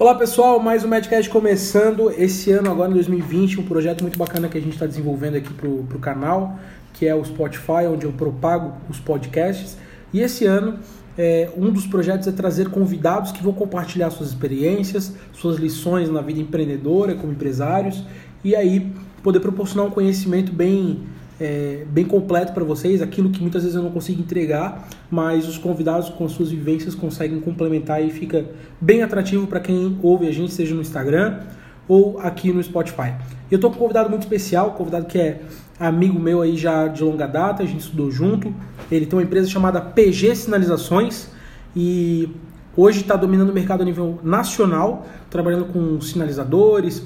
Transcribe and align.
Olá 0.00 0.14
pessoal, 0.14 0.58
mais 0.58 0.82
um 0.82 0.88
Medcast 0.88 1.28
começando 1.28 2.10
esse 2.12 2.50
ano 2.50 2.70
agora 2.70 2.90
em 2.90 2.94
2020, 2.94 3.60
um 3.60 3.64
projeto 3.64 4.00
muito 4.00 4.18
bacana 4.18 4.48
que 4.48 4.56
a 4.56 4.60
gente 4.60 4.72
está 4.72 4.86
desenvolvendo 4.86 5.34
aqui 5.34 5.52
para 5.52 5.68
o 5.68 6.00
canal, 6.00 6.58
que 6.94 7.06
é 7.06 7.14
o 7.14 7.22
Spotify, 7.22 7.84
onde 7.86 8.06
eu 8.06 8.12
propago 8.12 8.72
os 8.88 8.98
podcasts. 8.98 9.76
E 10.10 10.20
esse 10.20 10.46
ano 10.46 10.78
é, 11.18 11.50
um 11.54 11.70
dos 11.70 11.86
projetos 11.86 12.26
é 12.26 12.32
trazer 12.32 12.70
convidados 12.70 13.30
que 13.30 13.42
vão 13.42 13.52
compartilhar 13.52 14.08
suas 14.08 14.30
experiências, 14.30 15.12
suas 15.34 15.58
lições 15.58 16.08
na 16.08 16.22
vida 16.22 16.40
empreendedora 16.40 17.14
como 17.14 17.34
empresários 17.34 18.02
e 18.42 18.56
aí 18.56 18.90
poder 19.22 19.40
proporcionar 19.40 19.86
um 19.86 19.90
conhecimento 19.90 20.50
bem 20.50 21.02
é, 21.40 21.84
bem 21.88 22.04
completo 22.04 22.52
para 22.52 22.62
vocês, 22.62 23.00
aquilo 23.00 23.30
que 23.30 23.40
muitas 23.40 23.62
vezes 23.62 23.74
eu 23.74 23.82
não 23.82 23.90
consigo 23.90 24.20
entregar, 24.20 24.88
mas 25.10 25.48
os 25.48 25.56
convidados 25.56 26.10
com 26.10 26.28
suas 26.28 26.50
vivências 26.50 26.94
conseguem 26.94 27.40
complementar 27.40 28.04
e 28.04 28.10
fica 28.10 28.44
bem 28.80 29.02
atrativo 29.02 29.46
para 29.46 29.58
quem 29.58 29.98
ouve 30.02 30.28
a 30.28 30.32
gente, 30.32 30.52
seja 30.52 30.74
no 30.74 30.82
Instagram 30.82 31.40
ou 31.88 32.20
aqui 32.20 32.52
no 32.52 32.62
Spotify. 32.62 33.14
Eu 33.50 33.56
estou 33.56 33.70
com 33.70 33.76
um 33.76 33.80
convidado 33.80 34.10
muito 34.10 34.22
especial, 34.22 34.68
um 34.68 34.74
convidado 34.74 35.06
que 35.06 35.18
é 35.18 35.40
amigo 35.78 36.20
meu 36.20 36.42
aí 36.42 36.56
já 36.56 36.86
de 36.86 37.02
longa 37.02 37.26
data, 37.26 37.62
a 37.62 37.66
gente 37.66 37.80
estudou 37.80 38.10
junto. 38.10 38.54
Ele 38.92 39.06
tem 39.06 39.18
uma 39.18 39.24
empresa 39.24 39.48
chamada 39.48 39.80
PG 39.80 40.36
Sinalizações 40.36 41.28
e 41.74 42.28
hoje 42.76 43.00
está 43.00 43.16
dominando 43.16 43.50
o 43.50 43.52
mercado 43.54 43.80
a 43.80 43.84
nível 43.84 44.20
nacional, 44.22 45.06
trabalhando 45.30 45.64
com 45.64 46.00
sinalizadores, 46.00 47.02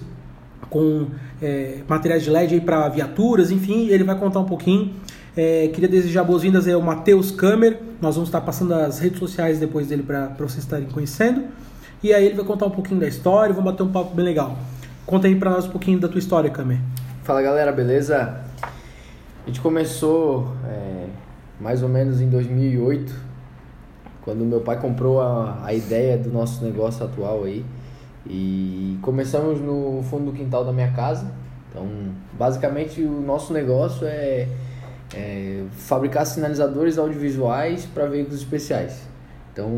com 0.74 1.06
é, 1.41 1.83
materiais 1.88 2.24
de 2.24 2.30
LED 2.30 2.60
para 2.62 2.88
viaturas, 2.88 3.52
enfim, 3.52 3.87
ele 3.91 4.02
vai 4.02 4.19
contar 4.19 4.41
um 4.41 4.45
pouquinho. 4.45 4.92
É, 5.37 5.69
queria 5.69 5.88
desejar 5.88 6.24
boas-vindas 6.24 6.66
ao 6.66 6.82
Matheus 6.82 7.30
Kamer. 7.30 7.78
Nós 8.02 8.16
vamos 8.16 8.28
estar 8.28 8.41
passando 8.41 8.74
as 8.74 8.98
redes 8.98 9.20
sociais 9.20 9.60
depois 9.60 9.87
dele 9.87 10.02
para 10.02 10.27
vocês 10.37 10.65
estarem 10.65 10.88
conhecendo. 10.88 11.45
E 12.02 12.12
aí 12.12 12.27
ele 12.27 12.34
vai 12.34 12.45
contar 12.45 12.66
um 12.66 12.70
pouquinho 12.70 12.98
da 12.98 13.06
história, 13.06 13.55
vamos 13.55 13.70
bater 13.70 13.84
um 13.84 13.92
papo 13.92 14.16
bem 14.16 14.24
legal. 14.24 14.59
Conta 15.06 15.29
aí 15.29 15.37
para 15.37 15.52
nós 15.52 15.65
um 15.65 15.70
pouquinho 15.70 16.01
da 16.01 16.09
tua 16.09 16.18
história, 16.18 16.51
Kamer. 16.51 16.80
Fala 17.23 17.40
galera, 17.40 17.71
beleza? 17.71 18.40
A 18.60 19.46
gente 19.46 19.60
começou 19.60 20.49
é, 20.66 21.06
mais 21.60 21.84
ou 21.84 21.88
menos 21.88 22.21
em 22.21 22.29
2008, 22.29 23.15
quando 24.23 24.45
meu 24.45 24.60
pai 24.60 24.80
comprou 24.80 25.21
a, 25.21 25.60
a 25.65 25.73
ideia 25.73 26.18
do 26.18 26.30
nosso 26.32 26.65
negócio 26.65 27.04
atual 27.04 27.45
aí. 27.45 27.65
E 28.27 28.99
começamos 29.03 29.61
no 29.61 30.03
fundo 30.03 30.27
do 30.27 30.33
quintal 30.33 30.65
da 30.65 30.73
minha 30.73 30.91
casa. 30.93 31.30
Então, 31.71 31.87
basicamente, 32.33 33.03
o 33.03 33.21
nosso 33.21 33.53
negócio 33.53 34.07
é, 34.07 34.49
é 35.15 35.65
fabricar 35.73 36.25
sinalizadores 36.25 36.97
audiovisuais 36.99 37.85
para 37.87 38.07
veículos 38.07 38.39
especiais. 38.39 39.07
Então, 39.52 39.71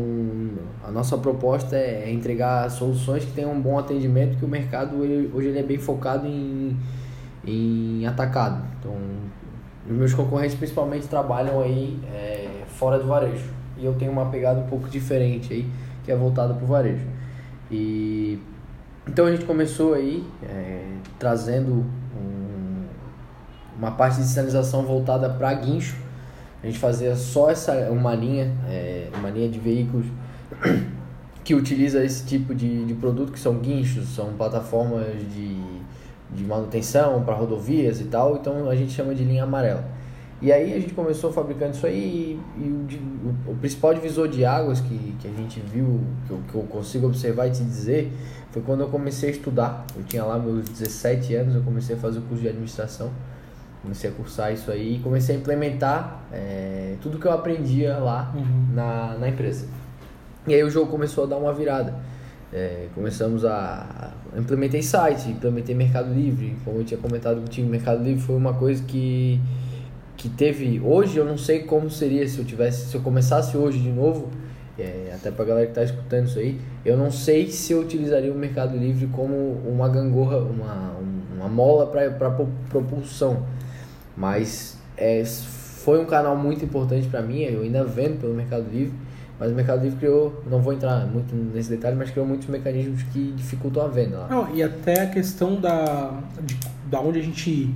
a 0.83 0.89
nossa 0.91 1.17
proposta 1.17 1.75
é 1.75 2.11
entregar 2.11 2.69
soluções 2.71 3.23
que 3.23 3.31
tenham 3.31 3.51
um 3.51 3.61
bom 3.61 3.77
atendimento, 3.77 4.37
que 4.37 4.43
o 4.43 4.47
mercado 4.47 4.95
hoje 4.97 5.49
ele 5.49 5.59
é 5.59 5.63
bem 5.63 5.77
focado 5.77 6.25
em, 6.25 6.75
em 7.45 8.07
atacado. 8.07 8.63
Então, 8.79 8.95
os 9.87 9.95
meus 9.95 10.13
concorrentes 10.13 10.55
principalmente 10.55 11.07
trabalham 11.07 11.61
aí 11.61 11.99
é, 12.11 12.63
fora 12.67 12.97
do 12.97 13.07
varejo. 13.07 13.49
E 13.77 13.85
eu 13.85 13.93
tenho 13.93 14.11
uma 14.11 14.25
pegada 14.25 14.59
um 14.59 14.65
pouco 14.65 14.89
diferente 14.89 15.53
aí, 15.53 15.69
que 16.03 16.11
é 16.11 16.15
voltada 16.15 16.55
para 16.55 16.63
o 16.63 16.67
varejo. 16.67 17.05
E 17.71 18.39
então 19.07 19.25
a 19.25 19.31
gente 19.31 19.45
começou 19.45 19.93
aí 19.93 20.23
é, 20.43 20.85
trazendo 21.17 21.85
um, 22.15 22.85
uma 23.77 23.91
parte 23.91 24.17
de 24.17 24.27
sinalização 24.27 24.83
voltada 24.83 25.29
para 25.29 25.53
guincho. 25.53 25.95
A 26.61 26.65
gente 26.65 26.77
fazia 26.77 27.15
só 27.15 27.49
essa 27.49 27.73
uma 27.89 28.13
linha, 28.13 28.51
é, 28.67 29.07
uma 29.17 29.29
linha 29.29 29.47
de 29.47 29.59
veículos 29.59 30.05
que 31.43 31.55
utiliza 31.55 32.03
esse 32.03 32.25
tipo 32.25 32.53
de, 32.53 32.85
de 32.85 32.93
produto, 32.95 33.31
que 33.31 33.39
são 33.39 33.59
guinchos, 33.59 34.09
são 34.09 34.33
plataformas 34.33 35.05
de, 35.33 35.61
de 36.35 36.43
manutenção 36.43 37.23
para 37.23 37.35
rodovias 37.35 38.01
e 38.01 38.05
tal, 38.05 38.35
então 38.35 38.69
a 38.69 38.75
gente 38.75 38.91
chama 38.91 39.15
de 39.15 39.23
linha 39.23 39.43
amarela. 39.43 39.85
E 40.39 40.51
aí 40.51 40.73
a 40.73 40.79
gente 40.79 40.93
começou 40.93 41.33
fabricando 41.33 41.71
isso 41.71 41.87
aí 41.87 42.39
e, 42.57 42.61
e 42.61 42.69
o, 43.47 43.51
o, 43.51 43.55
principal 43.55 43.91
divisor 43.93 44.27
de 44.27 44.45
águas 44.45 44.79
que, 44.79 45.15
que 45.19 45.27
a 45.27 45.31
gente 45.31 45.59
viu, 45.59 46.01
que 46.27 46.31
eu, 46.31 46.39
que 46.47 46.55
eu 46.55 46.61
consigo 46.63 47.07
observar 47.07 47.47
e 47.47 47.51
te 47.51 47.63
dizer, 47.63 48.13
foi 48.51 48.61
quando 48.61 48.81
eu 48.81 48.87
comecei 48.87 49.29
a 49.29 49.31
estudar. 49.31 49.85
Eu 49.95 50.03
tinha 50.03 50.23
lá 50.23 50.37
meus 50.37 50.69
17 50.69 51.33
anos, 51.33 51.55
eu 51.55 51.63
comecei 51.63 51.95
a 51.95 51.99
fazer 51.99 52.19
o 52.19 52.21
curso 52.21 52.43
de 52.43 52.49
administração, 52.49 53.09
comecei 53.81 54.11
a 54.11 54.13
cursar 54.13 54.53
isso 54.53 54.69
aí 54.69 54.97
e 54.97 54.99
comecei 54.99 55.35
a 55.35 55.39
implementar 55.39 56.21
é, 56.31 56.95
tudo 57.01 57.17
que 57.17 57.25
eu 57.25 57.31
aprendia 57.31 57.97
lá 57.97 58.31
uhum. 58.35 58.75
na, 58.75 59.15
na 59.17 59.29
empresa. 59.29 59.65
E 60.45 60.53
aí 60.53 60.63
o 60.63 60.69
jogo 60.69 60.91
começou 60.91 61.23
a 61.23 61.27
dar 61.27 61.37
uma 61.37 61.51
virada. 61.51 61.95
É, 62.53 62.87
começamos 62.93 63.43
a, 63.43 64.13
a 64.33 64.39
implementei 64.39 64.83
site, 64.83 65.31
implementei 65.31 65.73
Mercado 65.73 66.13
Livre, 66.13 66.55
como 66.63 66.77
eu 66.77 66.85
tinha 66.85 66.99
comentado 66.99 67.41
contigo, 67.41 67.67
Mercado 67.67 68.03
Livre 68.03 68.21
foi 68.21 68.35
uma 68.35 68.53
coisa 68.53 68.83
que 68.83 69.41
que 70.17 70.27
teve 70.27 70.81
hoje, 70.83 71.15
eu 71.17 71.23
não 71.23 71.37
sei 71.37 71.59
como 71.59 71.89
seria 71.91 72.27
se 72.27 72.39
eu 72.39 72.43
tivesse, 72.43 72.89
se 72.89 72.95
eu 72.95 73.01
começasse 73.01 73.55
hoje 73.55 73.77
de 73.77 73.91
novo, 73.91 74.29
é, 74.77 75.11
até 75.13 75.29
pra 75.29 75.45
galera 75.45 75.67
que 75.67 75.73
tá 75.73 75.83
escutando 75.83 76.25
isso 76.25 76.39
aí, 76.39 76.59
eu 76.83 76.97
não 76.97 77.11
sei 77.11 77.49
se 77.51 77.71
eu 77.71 77.81
utilizaria 77.81 78.31
o 78.33 78.35
Mercado 78.35 78.75
Livre 78.75 79.07
como 79.07 79.35
uma 79.65 79.87
gangorra, 79.87 80.39
uma, 80.39 80.95
uma 81.35 81.47
mola 81.47 81.85
para 81.85 82.31
propulsão, 82.69 83.45
mas 84.15 84.79
é, 84.97 85.23
foi 85.23 85.99
um 85.99 86.05
canal 86.05 86.35
muito 86.35 86.65
importante 86.65 87.07
para 87.07 87.21
mim, 87.21 87.41
eu 87.41 87.61
ainda 87.61 87.83
vendo 87.83 88.19
pelo 88.19 88.33
Mercado 88.33 88.65
Livre, 88.71 88.93
mas 89.39 89.51
o 89.51 89.55
Mercado 89.55 89.83
Livre 89.83 89.99
criou, 89.99 90.43
não 90.49 90.61
vou 90.61 90.73
entrar 90.73 91.05
muito 91.05 91.35
nesse 91.35 91.69
detalhe, 91.69 91.95
mas 91.95 92.09
criou 92.09 92.25
muitos 92.25 92.47
mecanismos 92.47 93.03
que 93.13 93.33
dificultam 93.35 93.85
a 93.85 93.87
venda 93.87 94.17
lá. 94.17 94.27
Não, 94.27 94.55
e 94.55 94.63
até 94.63 95.01
a 95.01 95.07
questão 95.07 95.61
da, 95.61 96.21
de, 96.41 96.57
da 96.89 96.99
onde 96.99 97.19
a 97.19 97.21
gente 97.21 97.71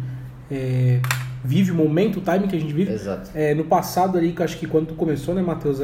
é, 0.50 1.00
vive, 1.44 1.72
o 1.72 1.76
momento, 1.76 2.20
o 2.20 2.22
time 2.22 2.48
que 2.48 2.56
a 2.56 2.60
gente 2.60 2.74
vive. 2.74 2.94
Exato. 2.94 3.30
É, 3.34 3.54
no 3.54 3.64
passado 3.64 4.18
ali, 4.18 4.32
que 4.32 4.44
acho 4.44 4.58
que 4.58 4.68
quando 4.68 4.94
começou, 4.96 5.34
né, 5.34 5.42
Matheus, 5.42 5.80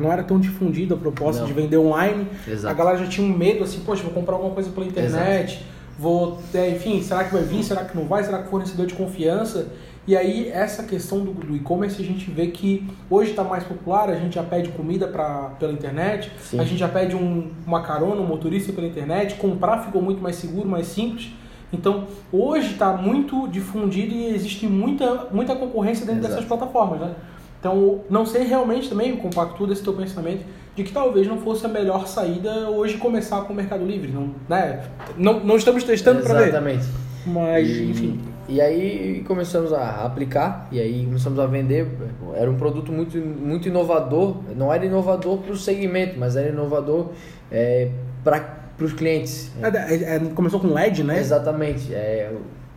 não 0.00 0.10
era 0.10 0.22
tão 0.22 0.38
difundida 0.40 0.94
a 0.94 0.98
proposta 0.98 1.42
não. 1.42 1.48
de 1.48 1.52
vender 1.52 1.76
online. 1.76 2.26
Exato. 2.46 2.68
A 2.68 2.76
galera 2.76 2.98
já 2.98 3.06
tinha 3.06 3.26
um 3.26 3.36
medo 3.36 3.64
assim, 3.64 3.80
poxa, 3.80 4.02
vou 4.02 4.12
comprar 4.12 4.34
alguma 4.34 4.54
coisa 4.54 4.70
pela 4.70 4.86
internet, 4.86 5.54
Exato. 5.54 5.64
vou, 5.98 6.38
é, 6.54 6.70
enfim, 6.70 7.02
será 7.02 7.24
que 7.24 7.32
vai 7.32 7.42
vir, 7.42 7.62
será 7.62 7.84
que 7.84 7.96
não 7.96 8.06
vai, 8.06 8.24
será 8.24 8.42
que 8.42 8.48
fornecedor 8.48 8.86
de 8.86 8.94
confiança? 8.94 9.68
E 10.04 10.16
aí, 10.16 10.48
essa 10.48 10.82
questão 10.82 11.20
do, 11.20 11.32
do 11.32 11.54
e-commerce, 11.54 12.02
a 12.02 12.04
gente 12.04 12.28
vê 12.28 12.48
que 12.48 12.88
hoje 13.08 13.30
está 13.30 13.44
mais 13.44 13.62
popular, 13.62 14.10
a 14.10 14.16
gente 14.16 14.34
já 14.34 14.42
pede 14.42 14.70
comida 14.70 15.06
pra, 15.06 15.50
pela 15.60 15.72
internet, 15.72 16.32
Sim. 16.40 16.58
a 16.58 16.64
gente 16.64 16.78
já 16.78 16.88
pede 16.88 17.14
um, 17.14 17.50
uma 17.64 17.82
carona, 17.82 18.20
um 18.20 18.26
motorista 18.26 18.72
pela 18.72 18.86
internet, 18.86 19.36
comprar 19.36 19.84
ficou 19.84 20.02
muito 20.02 20.20
mais 20.20 20.34
seguro, 20.36 20.68
mais 20.68 20.88
simples. 20.88 21.30
Então, 21.72 22.06
hoje 22.30 22.72
está 22.72 22.92
muito 22.92 23.48
difundido 23.48 24.14
e 24.14 24.34
existe 24.34 24.66
muita, 24.66 25.28
muita 25.32 25.56
concorrência 25.56 26.04
dentro 26.04 26.20
Exato. 26.20 26.34
dessas 26.34 26.48
plataformas, 26.48 27.00
né? 27.00 27.14
Então, 27.58 28.00
não 28.10 28.26
sei 28.26 28.42
realmente 28.44 28.88
também, 28.88 29.16
compacto 29.16 29.66
desse 29.66 29.82
teu 29.82 29.94
pensamento, 29.94 30.44
de 30.74 30.82
que 30.82 30.92
talvez 30.92 31.26
não 31.26 31.38
fosse 31.38 31.64
a 31.64 31.68
melhor 31.68 32.06
saída 32.06 32.68
hoje 32.68 32.98
começar 32.98 33.42
com 33.42 33.52
o 33.52 33.56
Mercado 33.56 33.84
Livre, 33.86 34.10
não, 34.10 34.34
né? 34.48 34.84
Não, 35.16 35.40
não 35.40 35.56
estamos 35.56 35.84
testando 35.84 36.22
para 36.22 36.34
ver. 36.34 36.48
Exatamente. 36.48 36.84
Mas, 37.24 37.68
e, 37.68 37.90
enfim. 37.90 38.20
E 38.48 38.60
aí 38.60 39.24
começamos 39.26 39.72
a 39.72 40.04
aplicar, 40.04 40.68
e 40.72 40.80
aí 40.80 41.04
começamos 41.04 41.38
a 41.38 41.46
vender. 41.46 41.86
Era 42.34 42.50
um 42.50 42.56
produto 42.56 42.90
muito, 42.90 43.16
muito 43.16 43.68
inovador, 43.68 44.36
não 44.56 44.72
era 44.72 44.84
inovador 44.84 45.38
para 45.38 45.52
o 45.52 45.56
segmento, 45.56 46.18
mas 46.18 46.36
era 46.36 46.48
inovador 46.48 47.10
é, 47.50 47.90
para 48.24 48.61
para 48.76 48.86
os 48.86 48.92
clientes. 48.92 49.50
É, 49.60 49.94
é, 49.94 50.16
é, 50.16 50.18
começou 50.34 50.60
com 50.60 50.68
LED, 50.68 51.02
né? 51.02 51.18
Exatamente. 51.18 51.92
É, 51.94 52.32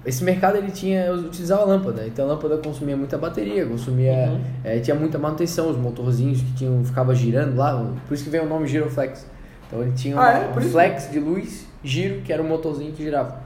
esse 0.06 0.24
mercado 0.24 0.58
ele 0.58 0.72
tinha 0.72 1.12
utilizava 1.14 1.66
lâmpada, 1.66 2.06
então 2.06 2.26
a 2.26 2.34
lâmpada 2.34 2.58
consumia 2.58 2.96
muita 2.96 3.18
bateria, 3.18 3.66
consumia 3.66 4.30
uhum. 4.30 4.42
é, 4.64 4.80
tinha 4.80 4.96
muita 4.96 5.18
manutenção, 5.18 5.68
os 5.68 5.78
motorzinhos 5.78 6.42
que 6.42 6.54
tinham 6.54 6.86
ficava 6.86 7.16
girando 7.16 7.56
lá, 7.56 7.92
por 8.08 8.14
isso 8.14 8.24
que 8.24 8.30
veio 8.30 8.44
o 8.44 8.48
nome 8.48 8.68
Giroflex. 8.68 9.26
Então 9.66 9.82
ele 9.82 9.94
tinha 9.94 10.16
ah, 10.16 10.52
um 10.56 10.60
é? 10.60 10.62
flex 10.62 11.10
de 11.10 11.20
luz, 11.20 11.66
giro, 11.84 12.22
que 12.22 12.32
era 12.32 12.42
um 12.42 12.48
motorzinho 12.48 12.92
que 12.92 13.04
girava. 13.04 13.42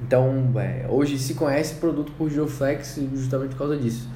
Então 0.00 0.52
hoje 0.88 1.18
se 1.18 1.34
conhece 1.34 1.74
produto 1.74 2.12
por 2.16 2.30
Giroflex 2.30 3.00
justamente 3.12 3.50
por 3.50 3.58
causa 3.58 3.76
disso. 3.76 4.08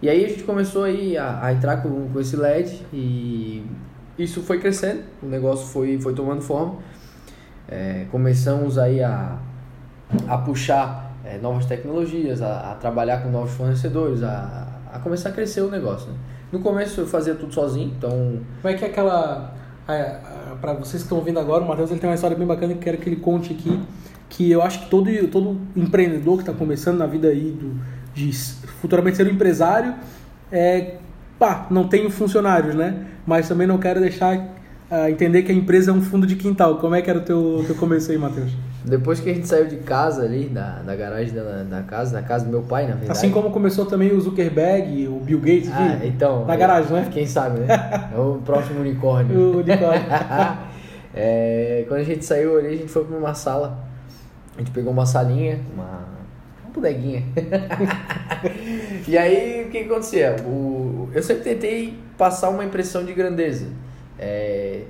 E 0.00 0.08
aí 0.08 0.24
a 0.24 0.28
gente 0.28 0.42
começou 0.42 0.84
aí 0.84 1.16
a, 1.16 1.44
a 1.44 1.52
entrar 1.52 1.76
com, 1.76 2.08
com 2.08 2.18
esse 2.18 2.34
LED 2.34 2.82
e 2.92 3.62
isso 4.18 4.42
foi 4.42 4.58
crescendo, 4.58 5.02
o 5.22 5.26
negócio 5.26 5.66
foi, 5.66 5.98
foi 6.00 6.14
tomando 6.14 6.42
forma. 6.42 6.76
É, 7.68 8.06
começamos 8.10 8.76
aí 8.76 9.02
a, 9.02 9.38
a 10.28 10.38
puxar 10.38 11.14
é, 11.24 11.38
novas 11.38 11.64
tecnologias, 11.64 12.42
a, 12.42 12.72
a, 12.72 12.74
trabalhar 12.74 13.22
com 13.22 13.30
novos 13.30 13.52
fornecedores, 13.52 14.22
a, 14.22 14.68
a 14.92 14.98
começar 14.98 15.30
a 15.30 15.32
crescer 15.32 15.62
o 15.62 15.70
negócio. 15.70 16.10
Né? 16.10 16.16
No 16.52 16.60
começo 16.60 17.00
eu 17.00 17.06
fazia 17.06 17.34
tudo 17.34 17.52
sozinho, 17.54 17.92
então... 17.96 18.40
Como 18.60 18.74
é 18.74 18.76
que 18.76 18.84
é 18.84 18.88
aquela... 18.88 19.54
Para 20.60 20.74
vocês 20.74 21.02
que 21.02 21.06
estão 21.06 21.18
ouvindo 21.18 21.40
agora, 21.40 21.64
o 21.64 21.68
Matheus 21.68 21.90
ele 21.90 21.98
tem 21.98 22.08
uma 22.08 22.14
história 22.14 22.36
bem 22.36 22.46
bacana 22.46 22.74
que 22.74 22.80
quero 22.80 22.98
que 22.98 23.08
ele 23.08 23.16
conte 23.16 23.52
aqui, 23.52 23.80
que 24.28 24.50
eu 24.50 24.62
acho 24.62 24.84
que 24.84 24.90
todo, 24.90 25.10
todo 25.28 25.60
empreendedor 25.74 26.36
que 26.36 26.42
está 26.42 26.52
começando 26.52 26.98
na 26.98 27.06
vida 27.06 27.28
aí 27.28 27.50
do, 27.50 27.80
de 28.14 28.32
futuramente 28.80 29.16
ser 29.16 29.26
um 29.26 29.30
empresário, 29.30 29.94
é, 30.50 30.98
pá, 31.42 31.66
não 31.68 31.88
tenho 31.88 32.08
funcionários, 32.08 32.72
né? 32.72 32.94
Mas 33.26 33.48
também 33.48 33.66
não 33.66 33.76
quero 33.76 33.98
deixar 33.98 34.46
a 34.88 35.10
entender 35.10 35.42
que 35.42 35.50
a 35.50 35.54
empresa 35.54 35.90
é 35.90 35.94
um 35.94 36.00
fundo 36.00 36.24
de 36.24 36.36
quintal. 36.36 36.76
Como 36.76 36.94
é 36.94 37.02
que 37.02 37.10
era 37.10 37.18
o 37.18 37.22
teu, 37.22 37.64
teu 37.66 37.74
começo 37.74 38.12
aí, 38.12 38.16
Matheus? 38.16 38.52
Depois 38.84 39.18
que 39.18 39.28
a 39.28 39.34
gente 39.34 39.48
saiu 39.48 39.66
de 39.66 39.78
casa 39.78 40.22
ali, 40.22 40.44
da, 40.44 40.82
da 40.82 40.94
garagem 40.94 41.34
da, 41.34 41.64
da 41.64 41.82
casa, 41.82 42.20
na 42.20 42.24
casa 42.24 42.44
do 42.44 42.50
meu 42.52 42.62
pai, 42.62 42.82
na 42.82 42.94
verdade. 42.94 43.10
Assim 43.10 43.30
como 43.30 43.50
começou 43.50 43.86
também 43.86 44.12
o 44.12 44.20
Zuckerberg, 44.20 45.08
o 45.08 45.18
Bill 45.18 45.40
Gates, 45.40 45.68
ah, 45.72 45.96
viu? 45.96 46.08
então. 46.08 46.44
Na 46.44 46.54
garagem, 46.54 46.92
né? 46.92 47.08
Quem 47.10 47.26
sabe, 47.26 47.58
né? 47.58 47.66
É 48.14 48.16
o 48.16 48.40
próximo 48.44 48.78
unicórnio. 48.78 49.34
o 49.36 49.56
unicórnio. 49.58 50.06
é, 51.12 51.84
quando 51.88 52.02
a 52.02 52.04
gente 52.04 52.24
saiu 52.24 52.56
ali, 52.56 52.68
a 52.68 52.76
gente 52.76 52.88
foi 52.88 53.04
para 53.04 53.16
uma 53.16 53.34
sala. 53.34 53.78
A 54.54 54.60
gente 54.60 54.70
pegou 54.70 54.92
uma 54.92 55.06
salinha, 55.06 55.58
uma, 55.74 56.04
uma 56.62 56.72
bodeguinha. 56.72 57.24
e 59.08 59.18
aí, 59.18 59.64
o 59.66 59.70
que, 59.70 59.84
que 59.84 59.90
acontecia? 59.90 60.36
O, 60.44 60.81
eu 61.14 61.22
sempre 61.22 61.42
tentei 61.44 61.98
passar 62.16 62.48
uma 62.50 62.64
impressão 62.64 63.04
de 63.04 63.12
grandeza. 63.12 63.66
É, 64.18 64.82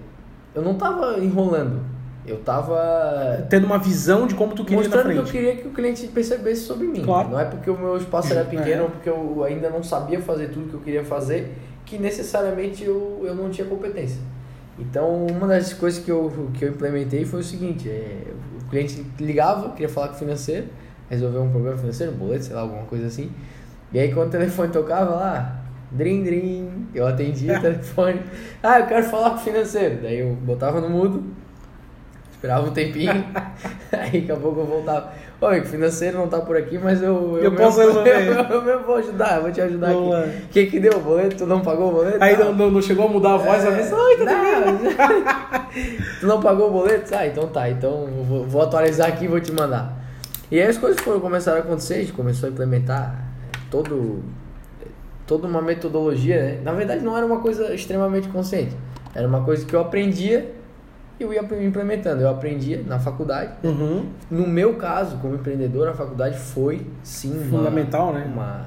eu 0.55 0.63
não 0.63 0.75
tava 0.75 1.19
enrolando. 1.19 1.81
Eu 2.27 2.39
tava. 2.39 3.47
Tendo 3.51 3.67
uma 3.67 3.79
visão 3.79 4.27
de 4.29 4.35
como 4.35 4.55
tu 4.55 4.63
queria 4.65 4.79
mostrando 4.79 5.09
na 5.09 5.13
frente. 5.15 5.31
que 5.33 5.37
eu 5.39 5.41
queria 5.41 5.57
que 5.57 5.69
o 5.69 5.73
cliente 5.73 6.07
percebesse 6.09 6.63
sobre 6.63 6.87
mim. 6.87 7.03
Claro. 7.03 7.31
Não 7.31 7.41
é 7.41 7.45
porque 7.45 7.69
o 7.69 7.77
meu 7.77 7.97
espaço 7.97 8.33
era 8.33 8.45
pequeno 8.45 8.83
É. 8.83 8.83
ou 8.83 8.91
porque 8.91 9.09
eu 9.09 9.43
ainda 9.45 9.69
não 9.69 9.83
sabia 9.83 10.21
fazer 10.21 10.51
tudo 10.51 10.69
que 10.69 10.75
eu 10.75 10.81
queria 10.81 11.05
fazer 11.05 11.53
que 11.85 11.99
necessariamente 11.99 12.85
eu, 12.85 13.23
eu 13.25 13.35
não 13.35 13.51
tinha 13.51 13.67
competência. 13.67 14.21
Então, 14.79 15.27
uma 15.27 15.47
das 15.47 15.73
coisas 15.75 16.03
que 16.03 16.11
eu, 16.11 16.49
que 16.55 16.65
eu 16.65 16.69
implementei 16.71 17.25
foi 17.25 17.41
o 17.41 17.45
seguinte: 17.45 17.89
é, 17.89 18.23
o 18.61 18.71
cliente 18.71 19.05
ligava, 19.19 19.71
queria 19.71 19.89
falar 19.89 20.09
com 20.09 20.15
o 20.15 20.19
financeiro, 20.19 20.67
resolver 21.11 21.39
um 21.39 21.51
problema 21.51 21.77
financeiro, 21.77 22.13
um 22.13 22.17
boleto, 22.17 22.45
sei 22.45 22.55
lá, 22.55 22.63
alguma 22.63 22.85
coisa 22.85 23.07
assim. 23.07 23.31
E 23.93 23.99
aí, 23.99 24.13
quando 24.15 24.29
o 24.29 24.31
telefone 24.31 24.71
tocava 24.73 25.11
lá, 25.15 25.62
drim, 25.93 26.23
drim, 26.25 26.87
eu 26.95 27.07
atendia 27.07 27.59
o 27.59 27.61
telefone. 27.61 28.21
Ah, 28.63 28.79
eu 28.81 28.87
quero 28.87 29.05
falar 29.07 29.31
com 29.31 29.37
o 29.37 29.41
financeiro. 29.41 29.99
Daí 30.03 30.21
eu 30.21 30.35
botava 30.37 30.81
no 30.81 30.89
mudo, 30.89 31.25
esperava 32.31 32.65
um 32.67 32.71
tempinho, 32.73 33.13
aí 33.93 34.21
daqui 34.21 34.31
a 34.33 34.37
pouco 34.37 34.61
eu 34.61 34.67
voltava. 34.67 35.11
Oi, 35.41 35.59
o 35.61 35.65
financeiro 35.65 36.17
não 36.19 36.29
tá 36.29 36.41
por 36.41 36.57
aqui, 36.57 36.79
mas 36.79 37.03
eu. 37.03 37.37
Eu 37.39 37.51
mesmo- 37.51 37.57
posso 37.57 37.81
resolver. 37.81 38.11
Eu, 38.29 38.35
eu 38.45 38.63
mesmo 38.63 38.83
vou 38.85 38.95
ajudar, 38.97 39.37
eu 39.37 39.43
vou 39.43 39.51
te 39.51 39.61
ajudar 39.61 39.93
Vamos 39.93 40.15
aqui. 40.15 40.29
O 40.45 40.49
que 40.51 40.67
que 40.67 40.79
deu? 40.81 40.97
O 40.99 41.01
boleto? 41.01 41.37
Tu 41.39 41.47
não 41.47 41.61
pagou 41.63 41.89
o 41.89 41.93
boleto? 41.95 42.19
Aí 42.23 42.37
Não. 42.39 42.55
não, 42.55 42.71
não- 42.71 42.81
chegou 42.83 43.07
a 43.07 43.09
mudar 43.09 43.35
a 43.35 43.37
voz, 43.39 43.67
a 43.67 43.71
vez, 43.71 43.91
bem? 43.91 43.99
não. 44.25 44.79
tu 46.21 46.27
não 46.29 46.41
pagou 46.41 46.69
o 46.69 46.71
boleto? 46.73 47.13
Ah, 47.15 47.27
então 47.27 47.49
tá. 47.49 47.69
Então 47.69 48.07
eu 48.17 48.23
vou, 48.25 48.47
vou 48.47 48.63
atualizar 48.63 49.09
aqui 49.09 49.25
e 49.25 49.29
vou 49.29 49.41
te 49.41 49.51
mandar. 49.51 49.99
E 50.51 50.61
aí 50.61 50.69
as 50.69 50.79
coisas 50.79 51.01
foram 51.01 51.19
começaram 51.19 51.59
a 51.59 51.61
acontecer, 51.63 51.95
a 51.95 51.99
gente 51.99 52.13
começou 52.13 52.49
a 52.49 52.53
implementar 52.53 53.25
todo, 53.71 54.23
toda 55.33 55.49
uma 55.49 55.63
metodologia, 55.63 56.43
né? 56.43 56.61
Na 56.63 56.73
verdade 56.73 57.03
não 57.03 57.17
era 57.17 57.25
uma 57.25 57.41
coisa 57.41 57.75
extremamente 57.75 58.29
consciente. 58.29 58.77
Era 59.15 59.27
uma 59.27 59.43
coisa 59.43 59.65
que 59.65 59.75
eu 59.75 59.81
aprendia 59.81 60.53
e 61.19 61.23
eu 61.23 61.33
ia 61.33 61.41
implementando. 61.65 62.23
Eu 62.23 62.29
aprendia 62.29 62.83
na 62.87 62.99
faculdade. 62.99 63.53
Uhum. 63.65 64.11
No 64.31 64.47
meu 64.47 64.75
caso, 64.75 65.17
como 65.17 65.35
empreendedor, 65.35 65.89
a 65.89 65.95
faculdade 65.95 66.39
foi 66.39 66.87
sim 67.03 67.33
uma, 67.33 67.59
Fundamental, 67.59 68.13
né? 68.13 68.31
uma 68.31 68.67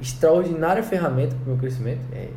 extraordinária 0.00 0.82
ferramenta 0.82 1.36
para 1.36 1.44
o 1.44 1.48
meu 1.50 1.56
crescimento. 1.56 2.00
É, 2.12 2.28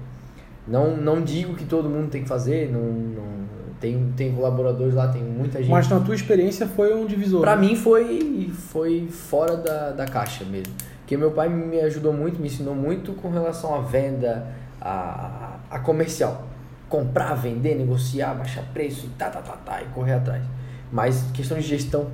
não, 0.67 0.95
não 0.95 1.21
digo 1.21 1.55
que 1.55 1.65
todo 1.65 1.89
mundo 1.89 2.09
tem 2.09 2.21
que 2.21 2.29
fazer, 2.29 2.71
não, 2.71 2.81
não 2.81 3.41
tem, 3.79 4.13
tem 4.15 4.31
colaboradores 4.33 4.93
lá, 4.93 5.07
tem 5.07 5.23
muita 5.23 5.57
gente. 5.57 5.71
Mas 5.71 5.89
na 5.89 5.99
tua 5.99 6.13
experiência 6.13 6.67
foi 6.67 6.93
um 6.93 7.07
divisor. 7.07 7.41
Pra 7.41 7.55
né? 7.55 7.67
mim 7.67 7.75
foi, 7.75 8.51
foi 8.55 9.07
fora 9.09 9.57
da, 9.57 9.89
da 9.89 10.05
caixa 10.05 10.45
mesmo. 10.45 10.73
Porque 11.11 11.19
meu 11.19 11.31
pai 11.31 11.49
me 11.49 11.77
ajudou 11.81 12.13
muito, 12.13 12.39
me 12.39 12.47
ensinou 12.47 12.73
muito 12.73 13.11
com 13.11 13.29
relação 13.29 13.75
à 13.75 13.81
venda, 13.81 14.47
a, 14.79 15.57
a 15.69 15.77
comercial. 15.79 16.47
Comprar, 16.87 17.33
vender, 17.33 17.75
negociar, 17.75 18.33
baixar 18.33 18.63
preço 18.71 19.09
tá, 19.17 19.29
tá, 19.29 19.41
tá, 19.41 19.57
tá, 19.57 19.81
e 19.81 19.87
correr 19.87 20.13
atrás. 20.13 20.41
Mas 20.89 21.25
questão 21.33 21.57
de 21.57 21.67
gestão, 21.67 22.07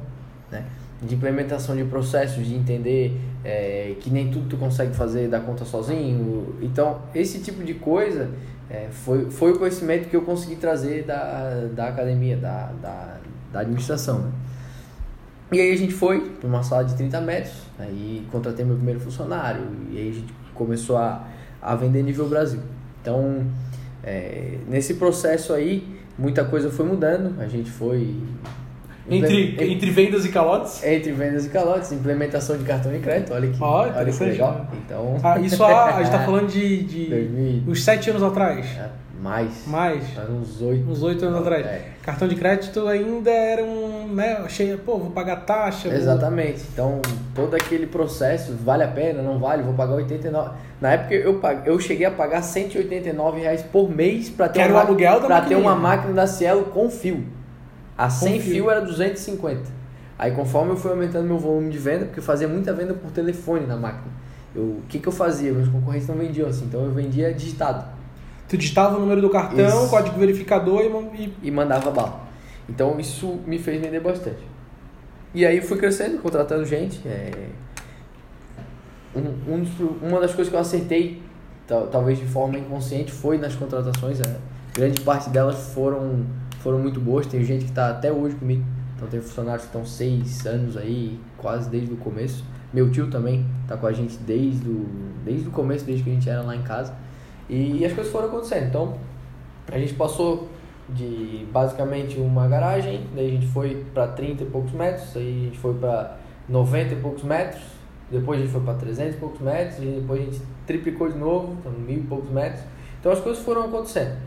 né? 0.52 0.66
De 1.00 1.14
implementação 1.14 1.76
de 1.76 1.84
processos, 1.84 2.44
de 2.44 2.56
entender 2.56 3.22
é, 3.46 3.96
que 4.00 4.10
nem 4.10 4.32
tudo 4.32 4.50
tu 4.50 4.58
consegue 4.58 4.96
fazer 4.96 5.28
dar 5.28 5.42
conta 5.42 5.64
sozinho. 5.64 6.56
Então, 6.60 7.04
esse 7.14 7.38
tipo 7.38 7.64
de 7.64 7.76
coisa 7.76 8.32
é, 8.68 8.88
foi, 8.90 9.30
foi 9.30 9.52
o 9.52 9.60
conhecimento 9.60 10.10
que 10.10 10.16
eu 10.16 10.24
consegui 10.24 10.56
trazer 10.56 11.04
da, 11.04 11.68
da 11.72 11.90
academia, 11.90 12.36
da, 12.36 12.72
da, 12.82 13.18
da 13.54 13.60
administração, 13.60 14.22
né? 14.22 14.32
E 15.52 15.62
aí 15.62 15.72
a 15.72 15.78
gente 15.78 15.94
foi 15.94 16.20
para 16.22 16.48
uma 16.48 16.62
sala 16.64 16.84
de 16.84 16.94
30 16.96 17.22
metros, 17.22 17.54
aí 17.80 18.26
contratei 18.32 18.66
meu 18.66 18.76
primeiro 18.76 19.00
funcionário, 19.00 19.62
e 19.92 19.98
aí 19.98 20.10
a 20.10 20.14
gente 20.14 20.34
começou 20.54 20.98
a, 20.98 21.26
a 21.62 21.76
vender 21.76 22.04
nível 22.04 22.28
Brasil. 22.28 22.60
Então, 23.02 23.46
é, 24.04 24.58
nesse 24.68 24.96
processo 24.96 25.54
aí, 25.54 25.88
muita 26.18 26.44
coisa 26.44 26.70
foi 26.70 26.86
mudando, 26.86 27.40
a 27.42 27.48
gente 27.48 27.70
foi... 27.72 28.14
Entre, 29.10 29.56
Em- 29.58 29.72
entre 29.72 29.90
vendas 29.90 30.26
e 30.26 30.30
calotes? 30.30 30.84
entre 30.84 31.14
vendas 31.14 31.46
e 31.46 31.50
calotes, 31.50 31.94
implementação 31.94 32.58
de 32.58 32.66
cartão 32.66 32.92
de 32.92 33.00
crédito, 33.00 33.34
olha 33.34 33.48
que, 33.50 33.58
Ó, 33.64 33.84
olha 33.84 34.12
que 34.12 34.24
legal. 34.26 34.68
Então, 34.86 35.16
Ah, 35.24 35.40
isso 35.40 35.64
há, 35.64 35.96
a 35.96 36.04
gente 36.04 36.12
tá 36.12 36.20
falando 36.26 36.48
de, 36.48 36.84
de 36.84 37.06
2000, 37.06 37.64
uns 37.72 37.84
sete 37.86 38.10
anos 38.10 38.22
atrás. 38.22 38.66
é, 38.78 38.90
mais, 39.22 39.66
Mais. 39.66 40.08
faz 40.12 40.30
uns 40.30 40.62
oito. 40.62 40.90
Uns 40.90 41.02
oito 41.02 41.25
anos 41.25 41.40
atrás. 41.42 41.66
É. 41.66 41.90
Cartão 42.04 42.28
de 42.28 42.36
crédito 42.36 42.88
ainda 42.88 43.31
era 43.31 43.64
um. 43.64 44.08
Né, 44.14 44.38
achei, 44.46 44.78
pô, 44.78 44.98
vou 44.98 45.10
pagar 45.10 45.38
taxa. 45.38 45.90
vou- 45.90 45.98
Exatamente. 45.98 46.64
Então, 46.72 47.02
todo 47.34 47.56
aquele 47.56 47.88
processo, 47.88 48.54
vale 48.64 48.84
a 48.84 48.88
pena, 48.88 49.22
não 49.22 49.40
vale, 49.40 49.64
vou 49.64 49.74
pagar 49.74 49.96
89. 49.96 50.52
Na 50.80 50.92
época 50.94 51.16
eu 51.16 51.40
pag... 51.40 51.68
eu 51.68 51.80
cheguei 51.80 52.06
a 52.06 52.12
pagar 52.12 52.42
189 52.44 53.40
reais 53.42 53.64
por 53.64 53.90
mês 53.90 54.30
para 54.30 54.48
ter, 54.48 54.60
era 54.62 54.74
uma 54.74 54.81
aluguel 54.81 55.22
pra 55.22 55.42
ter 55.42 55.56
uma 55.56 55.75
máquina 55.75 56.14
da 56.14 56.28
Cielo 56.28 56.66
com 56.66 56.90
fio. 56.90 57.25
A 57.98 58.10
sem 58.10 58.40
fio. 58.40 58.54
fio. 58.54 58.72
era 58.72 58.81
250. 58.81 59.62
Aí 60.19 60.31
conforme 60.31 60.72
eu 60.72 60.78
fui 60.78 60.92
aumentando 60.92 61.25
meu 61.28 61.40
volume 61.40 61.72
de 61.72 61.78
venda, 61.80 62.06
porque 62.06 62.19
eu 62.19 62.24
fazia 62.24 62.48
muita 62.48 62.72
venda 62.74 62.94
por 62.94 63.10
telefone 63.12 63.66
na 63.66 63.75
máquina. 63.75 64.12
Eu, 64.56 64.62
o 64.64 64.81
que, 64.88 65.00
que 65.00 65.08
eu 65.08 65.12
fazia? 65.12 65.52
Meus 65.52 65.68
concorrentes 65.68 66.08
não 66.08 66.16
vendiam 66.16 66.48
assim, 66.48 66.66
então 66.66 66.84
eu 66.86 66.92
vendia 66.92 67.34
digitado 67.34 67.84
Tu 68.48 68.58
digitava 68.58 68.96
o 68.98 69.00
número 69.00 69.22
do 69.22 69.30
cartão, 69.30 69.68
Isso. 69.84 69.90
código 69.90 70.18
verificador 70.20 70.82
e, 70.82 71.24
e 71.24 71.34
e 71.44 71.52
mandava 71.52 71.92
bala. 71.92 72.22
Então 72.70 73.00
isso 73.00 73.40
me 73.46 73.60
fez 73.60 73.82
vender 73.82 74.00
bastante. 74.00 74.40
E 75.34 75.46
aí 75.46 75.62
fui 75.62 75.78
crescendo, 75.78 76.18
contratando 76.20 76.66
gente. 76.66 77.02
é, 77.08 77.32
um- 79.16 79.54
um 79.54 80.08
uma 80.08 80.20
das 80.20 80.34
coisas 80.34 80.50
que 80.50 80.56
eu 80.56 80.60
acertei, 80.60 81.22
tal- 81.68 81.88
talvez 81.88 82.20
de 82.20 82.26
forma 82.26 82.58
inconsciente, 82.58 83.12
foi 83.12 83.38
nas 83.38 83.56
contratações. 83.56 84.20
é, 84.22 84.36
grande 84.74 85.02
parte 85.02 85.30
delas 85.30 85.74
foram, 85.74 86.24
foram 86.60 86.78
muito 86.80 87.00
boas. 87.00 87.26
Tem 87.26 87.44
gente 87.44 87.66
que 87.66 87.72
está 87.72 87.90
até 87.90 88.12
hoje 88.12 88.36
comigo. 88.36 88.64
Então 88.95 89.07
tem 89.07 89.19
funcionários 89.21 89.64
que 89.64 89.68
estão 89.69 89.86
seis 89.86 90.45
anos 90.45 90.76
aí, 90.78 91.19
quase 91.38 91.69
desde 91.69 91.94
o 91.94 91.98
começo. 91.98 92.44
Meu 92.74 92.92
tio 92.92 93.07
também 93.10 93.45
está 93.64 93.76
com 93.78 93.88
a 93.88 93.94
gente 93.94 94.18
desde 94.18 94.68
o, 94.68 94.86
desde 95.24 95.48
o 95.48 95.52
começo, 95.52 95.86
desde 95.86 96.04
que 96.04 96.10
a 96.10 96.14
gente 96.14 96.30
era 96.30 96.42
lá 96.42 96.56
em 96.56 96.62
casa. 96.64 96.94
E, 97.49 97.85
as 97.85 97.94
coisas 97.94 98.11
foram 98.11 98.27
acontecendo. 98.27 98.68
Então 98.68 98.97
a 99.71 99.77
gente 99.77 99.94
passou 99.94 100.47
de 100.89 101.45
basicamente 101.51 102.18
uma 102.18 102.47
garagem, 102.47 103.06
daí 103.13 103.27
a 103.27 103.31
gente 103.31 103.47
foi 103.47 103.85
para 103.94 104.07
30 104.07 104.44
e 104.44 104.45
poucos 104.47 104.71
metros, 104.71 105.18
aí 105.18 105.42
a 105.42 105.45
gente 105.45 105.57
foi 105.57 105.73
para 105.73 106.18
90 106.47 106.94
e 106.94 106.97
poucos 106.97 107.23
metros, 107.23 107.61
depois 108.09 108.39
a 108.39 108.44
gente 108.44 108.54
foi 108.54 108.61
para 108.61 108.73
300 108.75 109.16
e 109.16 109.18
poucos 109.18 109.42
metros, 109.42 109.80
e 109.80 109.85
depois 109.99 110.21
a 110.21 110.23
gente 110.23 110.42
triplicou 110.66 111.11
de 111.11 111.18
novo, 111.18 111.57
então 111.59 111.71
mil 111.73 111.99
e 111.99 112.04
poucos 112.04 112.30
metros. 112.30 112.63
Então 112.99 113.11
as 113.11 113.19
coisas 113.19 113.44
foram 113.44 113.63
acontecendo. 113.66 114.18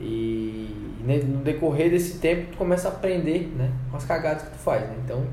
E 0.00 0.94
no 1.02 1.42
decorrer 1.42 1.90
desse 1.90 2.18
tempo 2.18 2.52
tu 2.52 2.58
começa 2.58 2.88
a 2.88 2.92
aprender 2.92 3.52
né, 3.56 3.70
com 3.90 3.96
as 3.96 4.04
cagadas 4.04 4.44
que 4.44 4.50
tu 4.50 4.58
faz. 4.58 4.82
Né? 4.82 4.96
Então 5.04 5.24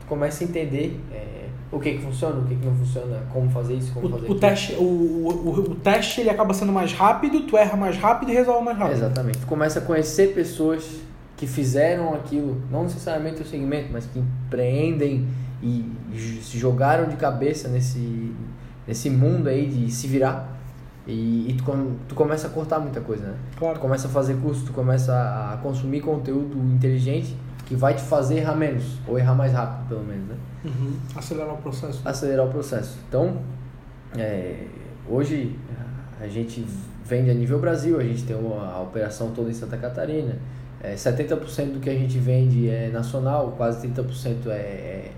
tu 0.00 0.06
começa 0.06 0.42
a 0.42 0.46
entender 0.46 1.00
é, 1.12 1.43
o 1.72 1.80
que, 1.80 1.94
que 1.94 2.02
funciona, 2.02 2.38
o 2.40 2.44
que, 2.44 2.54
que 2.54 2.64
não 2.64 2.74
funciona, 2.74 3.22
como 3.32 3.50
fazer 3.50 3.74
isso, 3.74 3.92
como 3.92 4.08
fazer 4.08 4.14
o, 4.14 4.18
o 4.20 4.24
aquilo. 4.24 4.40
teste, 4.40 4.72
o, 4.74 4.82
o, 4.84 5.60
o 5.70 5.74
teste 5.76 6.20
ele 6.20 6.30
acaba 6.30 6.54
sendo 6.54 6.72
mais 6.72 6.92
rápido, 6.92 7.40
tu 7.42 7.56
erra 7.56 7.76
mais 7.76 7.96
rápido 7.96 8.30
e 8.30 8.34
resolve 8.34 8.64
mais 8.64 8.78
rápido. 8.78 8.96
Exatamente. 8.96 9.38
Tu 9.38 9.46
começa 9.46 9.78
a 9.80 9.82
conhecer 9.82 10.34
pessoas 10.34 11.00
que 11.36 11.46
fizeram 11.46 12.14
aquilo, 12.14 12.62
não 12.70 12.84
necessariamente 12.84 13.42
o 13.42 13.44
segmento, 13.44 13.88
mas 13.92 14.06
que 14.06 14.18
empreendem 14.20 15.26
e 15.62 15.84
se 16.42 16.58
jogaram 16.58 17.08
de 17.08 17.16
cabeça 17.16 17.68
nesse, 17.68 18.32
nesse 18.86 19.10
mundo 19.10 19.48
aí 19.48 19.66
de 19.66 19.90
se 19.90 20.06
virar. 20.06 20.52
E, 21.06 21.50
e 21.50 21.54
tu, 21.54 21.64
tu 22.08 22.14
começa 22.14 22.46
a 22.46 22.50
cortar 22.50 22.78
muita 22.78 23.00
coisa, 23.00 23.26
né? 23.26 23.34
Tu 23.52 23.58
Claro. 23.58 23.78
começa 23.80 24.06
a 24.06 24.10
fazer 24.10 24.36
curso, 24.36 24.64
tu 24.64 24.72
começa 24.72 25.12
a 25.12 25.56
consumir 25.58 26.00
conteúdo 26.02 26.56
inteligente 26.72 27.36
que 27.66 27.74
vai 27.74 27.94
te 27.94 28.02
fazer 28.02 28.38
errar 28.38 28.54
menos, 28.54 28.98
ou 29.06 29.18
errar 29.18 29.34
mais 29.34 29.52
rápido, 29.52 29.88
pelo 29.88 30.04
menos, 30.04 30.28
né? 30.28 30.36
Uhum. 30.64 30.96
Acelerar 31.14 31.54
o 31.54 31.58
processo. 31.58 32.02
acelerar 32.04 32.46
o 32.46 32.50
processo. 32.50 32.98
Então, 33.08 33.38
é, 34.16 34.66
hoje 35.08 35.58
a 36.20 36.28
gente 36.28 36.64
vende 37.04 37.30
a 37.30 37.34
nível 37.34 37.58
Brasil, 37.58 38.00
a 38.00 38.02
gente 38.02 38.24
tem 38.24 38.34
uma, 38.34 38.72
a 38.72 38.80
operação 38.80 39.30
toda 39.32 39.50
em 39.50 39.54
Santa 39.54 39.76
Catarina. 39.76 40.38
É, 40.82 40.94
70% 40.94 41.72
do 41.72 41.80
que 41.80 41.88
a 41.88 41.94
gente 41.94 42.18
vende 42.18 42.68
é 42.68 42.90
nacional, 42.90 43.54
quase 43.56 43.86
30% 43.86 44.48
é, 44.48 45.10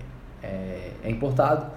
é, 0.43 0.91
é 1.03 1.09
importado. 1.09 1.71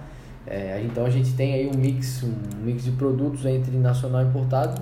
É, 0.45 0.81
então 0.83 1.05
a 1.05 1.09
gente 1.09 1.33
tem 1.33 1.53
aí 1.53 1.67
um 1.67 1.77
mix, 1.77 2.23
um 2.23 2.63
mix 2.63 2.83
de 2.83 2.91
produtos 2.91 3.45
entre 3.45 3.77
nacional 3.77 4.23
e 4.23 4.25
importado, 4.25 4.81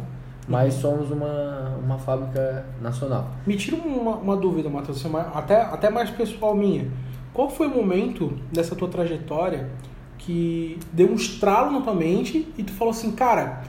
mas 0.50 0.74
somos 0.74 1.12
uma, 1.12 1.77
uma 1.77 2.00
fábrica 2.00 2.65
nacional. 2.82 3.29
Me 3.46 3.56
tira 3.56 3.77
uma, 3.77 4.15
uma 4.15 4.36
dúvida, 4.36 4.68
Matheus, 4.68 5.06
assim, 5.06 5.15
até, 5.36 5.62
até 5.62 5.91
mais 5.91 6.10
pessoal 6.10 6.56
minha. 6.56 6.89
Qual 7.32 7.48
foi 7.48 7.68
o 7.68 7.70
momento 7.70 8.34
dessa 8.51 8.75
tua 8.75 8.88
trajetória 8.88 9.70
que 10.18 10.79
deu 10.91 11.12
um 11.12 11.13
estralo 11.13 11.72
na 11.72 11.82
tua 11.82 11.94
mente 11.94 12.51
e 12.58 12.63
tu 12.63 12.74
falou 12.74 12.91
assim, 12.91 13.12
cara, 13.12 13.62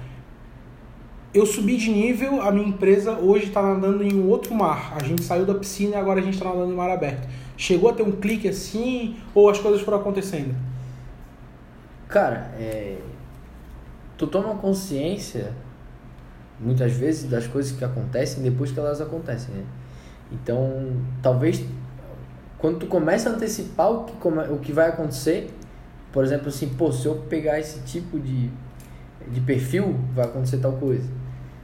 eu 1.35 1.45
subi 1.45 1.77
de 1.77 1.91
nível, 1.91 2.41
a 2.41 2.51
minha 2.51 2.67
empresa 2.67 3.13
hoje 3.13 3.49
está 3.49 3.61
nadando 3.61 4.03
em 4.03 4.15
um 4.15 4.29
outro 4.31 4.55
mar. 4.55 4.95
A 4.97 5.05
gente 5.05 5.23
saiu 5.23 5.45
da 5.45 5.55
piscina 5.55 5.97
e 5.97 5.99
agora 5.99 6.21
a 6.21 6.23
gente 6.23 6.35
está 6.35 6.47
nadando 6.47 6.73
em 6.73 6.77
mar 6.77 6.91
aberto. 6.91 7.29
Chegou 7.59 7.91
a 7.91 7.93
ter 7.93 8.03
um 8.03 8.13
clique 8.13 8.49
assim 8.49 9.17
ou 9.35 9.51
as 9.51 9.59
coisas 9.59 9.83
foram 9.83 9.99
acontecendo? 9.99 10.55
Cara, 12.09 12.53
é... 12.59 12.97
tu 14.17 14.27
toma 14.27 14.55
consciência 14.55 15.53
muitas 16.61 16.93
vezes 16.93 17.29
das 17.29 17.47
coisas 17.47 17.73
que 17.73 17.85
acontecem 17.85 18.43
depois 18.43 18.71
que 18.71 18.79
elas 18.79 19.01
acontecem, 19.01 19.55
né? 19.55 19.65
Então, 20.31 20.93
talvez 21.23 21.65
quando 22.59 22.81
tu 22.81 22.87
começa 22.87 23.31
a 23.31 23.33
antecipar 23.33 23.91
o 23.91 24.05
que, 24.05 24.29
o 24.29 24.59
que 24.59 24.73
vai 24.73 24.89
acontecer, 24.89 25.51
por 26.13 26.23
exemplo, 26.23 26.49
assim, 26.49 26.69
pô, 26.69 26.93
se 26.93 27.07
eu 27.07 27.17
pegar 27.29 27.59
esse 27.59 27.81
tipo 27.81 28.21
de, 28.21 28.51
de 29.29 29.41
perfil, 29.41 29.99
vai 30.15 30.27
acontecer 30.27 30.59
tal 30.59 30.73
coisa. 30.73 31.09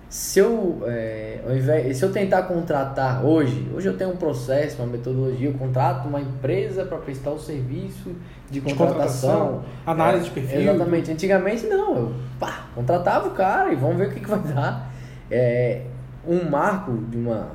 Se 0.09 0.39
eu, 0.39 0.83
é, 0.87 1.41
invés, 1.51 1.97
se 1.97 2.05
eu 2.05 2.13
tentar 2.13 2.45
contratar 2.45 3.25
hoje, 3.25 3.69
hoje 3.75 3.89
eu 3.89 3.97
tenho 3.97 4.11
um 4.11 4.17
processo, 4.17 4.81
uma 4.81 4.87
metodologia, 4.87 5.49
eu 5.49 5.55
contrato 5.55 6.07
uma 6.07 6.21
empresa 6.21 6.85
para 6.85 6.99
prestar 6.99 7.33
o 7.33 7.39
serviço 7.41 8.15
de 8.49 8.61
contratação, 8.61 8.71
de 8.71 8.75
contratação 8.75 9.65
análise 9.85 10.27
é, 10.27 10.29
de 10.29 10.31
perfil. 10.31 10.61
Exatamente. 10.61 11.11
Antigamente 11.11 11.67
não, 11.67 11.97
eu 11.97 12.15
pá, 12.39 12.67
contratava 12.75 13.29
o 13.29 13.31
cara 13.33 13.73
e 13.73 13.77
vamos 13.77 13.97
ver 13.97 14.09
o 14.09 14.13
que, 14.13 14.21
que 14.21 14.31
vai 14.31 14.39
dar. 14.39 14.93
É, 15.29 15.83
um 16.27 16.49
marco 16.49 16.93
de 16.93 17.17
uma 17.17 17.49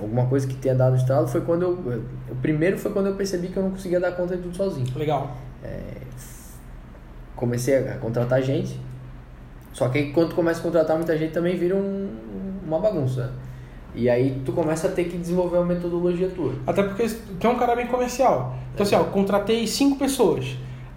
alguma 0.00 0.26
coisa 0.26 0.46
que 0.46 0.54
tenha 0.54 0.74
dado 0.74 0.96
estralo 0.96 1.26
foi 1.26 1.40
quando 1.40 1.62
eu. 1.62 2.02
O 2.30 2.36
primeiro 2.36 2.78
foi 2.78 2.92
quando 2.92 3.06
eu 3.06 3.14
percebi 3.14 3.48
que 3.48 3.56
eu 3.56 3.62
não 3.62 3.70
conseguia 3.70 3.98
dar 3.98 4.12
conta 4.12 4.36
de 4.36 4.42
tudo 4.42 4.56
sozinho. 4.56 4.86
Legal. 4.96 5.36
É, 5.64 5.80
comecei 7.34 7.76
a 7.76 7.96
contratar 7.96 8.42
gente. 8.42 8.78
Só 9.76 9.90
que 9.90 9.98
aí, 9.98 10.10
quando 10.10 10.34
começa 10.34 10.58
a 10.58 10.62
contratar 10.62 10.96
muita 10.96 11.18
gente 11.18 11.34
também 11.34 11.54
vira 11.54 11.76
um, 11.76 12.08
uma 12.66 12.78
bagunça. 12.78 13.30
E 13.94 14.08
aí 14.08 14.40
tu 14.42 14.52
começa 14.52 14.88
a 14.88 14.90
ter 14.90 15.04
que 15.04 15.18
desenvolver 15.18 15.58
uma 15.58 15.66
metodologia 15.66 16.30
tua. 16.30 16.54
Até 16.66 16.82
porque 16.82 17.06
tu 17.38 17.46
é 17.46 17.50
um 17.50 17.58
cara 17.58 17.76
bem 17.76 17.86
comercial. 17.86 18.56
Então 18.72 18.86
é. 18.86 18.88
assim, 18.88 18.94
ó, 18.96 19.04
contratei 19.04 19.66
cinco 19.66 19.98
pessoas. 19.98 20.56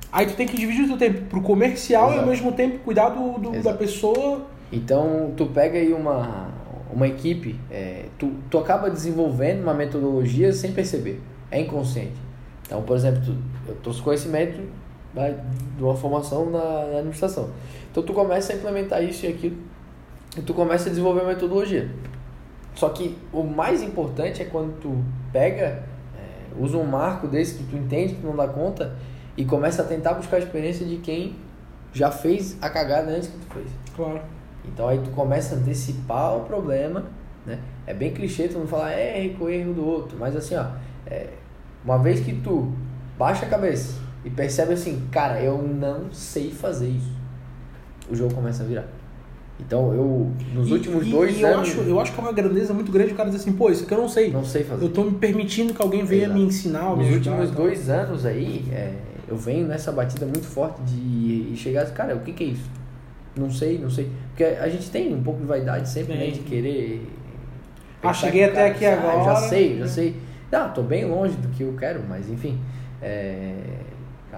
Aí 0.10 0.28
tu 0.28 0.34
tem 0.34 0.48
que 0.48 0.56
dividir 0.56 0.86
o 0.86 0.88
teu 0.88 0.98
tempo 0.98 1.26
pro 1.26 1.42
comercial 1.42 2.06
Exato. 2.06 2.20
e 2.20 2.24
ao 2.24 2.30
mesmo 2.30 2.54
tempo 2.54 2.80
cuidar 2.80 3.10
do, 3.10 3.38
do 3.38 3.62
da 3.62 3.74
pessoa. 3.74 4.46
Então 4.72 5.34
tu 5.36 5.48
pega 5.48 5.78
aí 5.78 5.92
uma, 5.92 6.48
uma 6.90 7.06
equipe, 7.06 7.60
é, 7.70 8.06
tu, 8.18 8.32
tu 8.50 8.58
acaba 8.58 8.90
desenvolvendo 8.90 9.62
uma 9.62 9.74
metodologia 9.74 10.54
sem 10.54 10.72
perceber, 10.72 11.22
é 11.52 11.60
inconsciente. 11.60 12.16
Então, 12.66 12.82
por 12.84 12.96
exemplo, 12.96 13.22
tu, 13.26 13.36
eu 13.68 13.76
trouxe 13.84 14.02
conhecimento 14.02 14.62
da, 15.14 15.30
de 15.30 15.84
uma 15.84 15.96
formação 15.96 16.50
na, 16.50 16.60
na, 16.60 16.98
administração. 16.98 17.50
Então, 17.92 18.04
tu 18.04 18.14
começa 18.14 18.54
a 18.54 18.56
implementar 18.56 19.04
isso 19.04 19.26
e 19.26 19.30
aquilo 19.30 19.58
e 20.38 20.42
tu 20.42 20.54
começa 20.54 20.88
a 20.88 20.90
desenvolver 20.90 21.22
uma 21.22 21.30
metodologia. 21.30 21.90
Só 22.76 22.90
que 22.90 23.18
o 23.34 23.44
mais 23.44 23.82
importante 23.82 24.42
é 24.42 24.46
quando 24.46 24.80
tu 24.80 25.04
pega, 25.34 25.84
é, 26.16 26.60
usa 26.60 26.78
um 26.78 26.86
marco 26.86 27.28
desse 27.28 27.56
que 27.56 27.64
tu 27.64 27.76
entende 27.76 28.14
que 28.16 28.26
não 28.26 28.36
dá 28.36 28.48
conta 28.48 28.96
e 29.36 29.44
começa 29.44 29.82
a 29.82 29.86
tentar 29.86 30.14
buscar 30.14 30.38
a 30.38 30.40
experiência 30.40 30.86
de 30.86 30.98
quem 30.98 31.36
já 31.92 32.12
fez 32.12 32.58
a 32.62 32.70
cagada 32.70 33.12
antes 33.12 33.30
que 33.30 33.38
tu 33.38 33.54
fez. 33.54 33.68
Claro. 33.96 34.22
Então 34.64 34.88
aí 34.88 35.00
tu 35.00 35.10
começa 35.12 35.56
a 35.56 35.58
antecipar 35.58 36.38
o 36.38 36.42
problema, 36.42 37.06
né? 37.46 37.60
É 37.88 37.94
bem 37.94 38.14
clichê 38.14 38.48
tu 38.48 38.60
não 38.60 38.68
falar 38.68 38.92
é 38.92 39.26
erro 39.26 39.40
com 39.40 39.50
erro 39.50 39.74
do 39.74 39.86
outro, 39.86 40.18
mas 40.20 40.36
assim, 40.36 40.56
ó, 40.56 40.68
é, 41.08 41.30
uma 41.84 41.98
vez 41.98 42.20
que 42.20 42.34
tu 42.36 42.72
baixa 43.18 43.46
a 43.46 43.50
cabeça 43.50 44.00
e 44.24 44.30
percebe 44.30 44.74
assim, 44.74 45.08
cara, 45.12 45.42
eu 45.42 45.62
não 45.62 46.12
sei 46.12 46.52
fazer 46.52 46.90
isso, 46.90 47.12
o 48.10 48.16
jogo 48.16 48.34
começa 48.34 48.64
a 48.64 48.66
virar. 48.66 48.88
Então 49.60 49.94
eu, 49.94 50.32
nos 50.54 50.70
e, 50.70 50.74
últimos 50.74 51.06
e, 51.06 51.10
dois 51.10 51.38
e 51.38 51.44
anos. 51.44 51.70
Eu 51.70 51.82
acho, 51.82 51.90
eu 51.90 52.00
acho 52.00 52.14
que 52.14 52.20
é 52.20 52.24
uma 52.24 52.32
grandeza 52.32 52.74
muito 52.74 52.92
grande 52.92 53.12
o 53.12 53.16
cara 53.16 53.30
dizer 53.30 53.42
assim, 53.42 53.52
pô, 53.52 53.70
isso 53.70 53.84
aqui 53.84 53.94
eu 53.94 53.98
não 53.98 54.08
sei. 54.08 54.32
Não 54.32 54.46
sei 54.46 54.64
fazer. 54.64 54.86
Eu 54.86 54.90
tô 54.90 55.04
me 55.04 55.18
permitindo 55.18 55.74
que 55.74 55.82
alguém 55.82 56.04
venha 56.04 56.26
Exato. 56.26 56.40
me 56.40 56.46
ensinar. 56.46 56.96
Nos 56.96 57.12
últimos 57.12 57.52
dois 57.52 57.90
anos 57.90 58.26
aí, 58.26 58.66
é, 58.72 58.94
eu 59.28 59.36
venho 59.36 59.68
nessa 59.68 59.92
batida 59.92 60.26
muito 60.26 60.46
forte 60.46 60.82
de 60.84 61.54
chegar 61.58 61.84
assim, 61.84 61.94
cara, 61.94 62.16
o 62.16 62.22
que, 62.22 62.32
que 62.32 62.44
é 62.44 62.48
isso? 62.48 62.70
Não 63.36 63.52
sei, 63.52 63.78
não 63.78 63.90
sei. 63.90 64.10
Porque 64.30 64.44
a 64.44 64.68
gente 64.70 64.90
tem 64.90 65.14
um 65.14 65.22
pouco 65.22 65.42
de 65.42 65.46
vaidade 65.46 65.90
sempre, 65.90 66.16
né? 66.16 66.28
De 66.32 66.40
querer. 66.40 67.08
Ah, 68.02 68.14
cheguei 68.14 68.46
até 68.46 68.68
aqui 68.68 68.86
ah, 68.86 68.94
agora. 68.94 69.24
Já 69.26 69.36
sei, 69.48 69.78
já 69.78 69.88
sei. 69.88 70.16
Não, 70.52 70.72
tô 70.72 70.82
bem 70.82 71.06
longe 71.06 71.36
do 71.36 71.50
que 71.50 71.64
eu 71.64 71.76
quero, 71.78 72.02
mas 72.08 72.30
enfim. 72.30 72.58
É, 73.02 73.54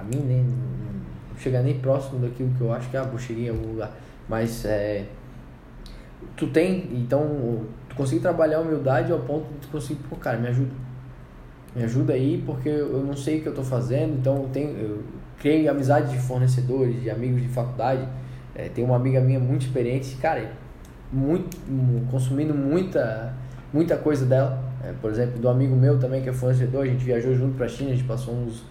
pra 0.02 0.04
mim, 0.04 0.26
nem, 0.26 0.44
não 0.44 1.64
nem 1.64 1.80
próximo 1.80 2.20
daquilo 2.20 2.52
que 2.58 2.62
eu 2.62 2.74
acho 2.74 2.90
que 2.90 2.98
ah, 2.98 3.04
bucheria 3.04 3.50
é 3.50 3.54
um 3.54 3.72
lugar. 3.72 3.92
Mas 4.28 4.66
é, 4.66 5.06
tu 6.36 6.48
tem, 6.48 6.90
então, 6.94 7.62
tu 7.90 7.96
consegue 7.96 8.22
trabalhar 8.22 8.58
a 8.58 8.62
humildade 8.62 9.12
ao 9.12 9.20
ponto 9.20 9.46
de 9.54 9.60
tu 9.60 9.68
conseguir, 9.70 10.02
pô, 10.10 10.16
cara, 10.16 10.38
me 10.38 10.48
ajuda. 10.48 10.72
Me 11.76 11.84
ajuda 11.84 12.14
aí, 12.14 12.44
porque 12.46 12.70
eu 12.70 13.04
não 13.04 13.16
sei 13.16 13.40
o 13.40 13.42
que 13.44 13.48
eu 13.48 13.56
tô 13.56 13.64
fazendo, 13.64 14.18
então 14.20 14.44
eu, 14.44 14.50
tenho, 14.50 14.78
eu 14.78 15.04
criei 15.40 15.68
amizade 15.68 16.12
de 16.12 16.20
fornecedores, 16.20 17.02
de 17.02 17.10
amigos 17.10 17.42
de 17.42 17.48
faculdade 17.48 18.06
é, 18.54 18.70
tem 18.70 18.84
uma 18.84 18.96
amiga 18.96 19.22
minha 19.22 19.40
muito 19.40 19.66
experiente, 19.66 20.16
cara, 20.18 20.52
muito, 21.12 21.58
consumindo 22.10 22.54
muita, 22.54 23.34
muita 23.74 23.98
coisa 23.98 24.26
dela. 24.26 24.62
É, 24.84 24.94
por 25.00 25.12
exemplo, 25.12 25.40
do 25.40 25.48
amigo 25.48 25.76
meu 25.76 26.00
também, 26.00 26.22
que 26.22 26.30
é 26.30 26.34
fornecedor, 26.34 26.84
a 26.84 26.88
gente 26.88 27.04
viajou 27.04 27.36
junto 27.36 27.56
pra 27.56 27.68
China, 27.68 27.92
a 27.92 27.94
gente 27.94 28.06
passou 28.06 28.34
uns, 28.34 28.64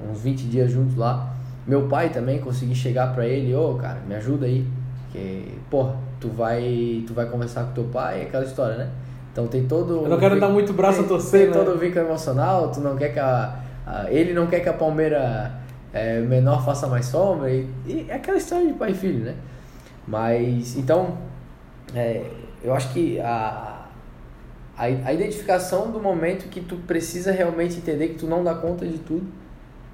uns 0.00 0.20
20 0.20 0.42
dias 0.44 0.70
juntos 0.70 0.96
lá. 0.96 1.34
Meu 1.66 1.88
pai 1.88 2.10
também, 2.10 2.40
consegui 2.40 2.74
chegar 2.74 3.12
pra 3.12 3.26
ele, 3.26 3.54
ô, 3.54 3.72
oh, 3.72 3.74
cara, 3.74 4.00
me 4.06 4.14
ajuda 4.14 4.46
aí. 4.46 4.66
Que, 5.10 5.58
porra, 5.70 5.96
tu 6.20 6.28
vai, 6.28 7.02
tu 7.06 7.14
vai 7.14 7.26
conversar 7.26 7.64
com 7.64 7.72
teu 7.72 7.84
pai, 7.84 8.22
aquela 8.22 8.44
história, 8.44 8.76
né? 8.76 8.90
Então 9.32 9.46
tem 9.46 9.66
todo. 9.66 10.04
Eu 10.04 10.08
não 10.08 10.18
quero 10.18 10.38
dar 10.38 10.48
muito 10.48 10.72
braço 10.72 10.98
tem, 10.98 11.04
a 11.04 11.08
torcer, 11.08 11.40
Tem 11.40 11.50
né? 11.50 11.52
todo 11.52 11.74
o 11.74 11.78
vínculo 11.78 12.06
emocional, 12.06 12.70
tu 12.70 12.80
não 12.80 12.96
quer 12.96 13.12
que 13.12 13.18
a, 13.18 13.58
a. 13.86 14.10
Ele 14.10 14.32
não 14.32 14.46
quer 14.46 14.60
que 14.60 14.68
a 14.68 14.72
Palmeira 14.72 15.52
é, 15.92 16.20
menor 16.20 16.64
faça 16.64 16.86
mais 16.86 17.06
sombra, 17.06 17.50
e, 17.50 17.68
e, 17.86 18.06
é 18.08 18.14
aquela 18.14 18.38
história 18.38 18.66
de 18.66 18.72
pai 18.74 18.92
e 18.92 18.94
filho, 18.94 19.24
né? 19.24 19.34
Mas, 20.06 20.76
então, 20.76 21.18
é, 21.94 22.24
eu 22.62 22.72
acho 22.72 22.92
que 22.92 23.18
a, 23.20 23.86
a, 24.78 24.84
a 24.84 25.12
identificação 25.12 25.90
do 25.90 26.00
momento 26.00 26.48
que 26.48 26.60
tu 26.60 26.76
precisa 26.76 27.32
realmente 27.32 27.76
entender 27.76 28.08
que 28.08 28.14
tu 28.14 28.26
não 28.26 28.44
dá 28.44 28.54
conta 28.54 28.86
de 28.86 28.98
tudo 28.98 29.26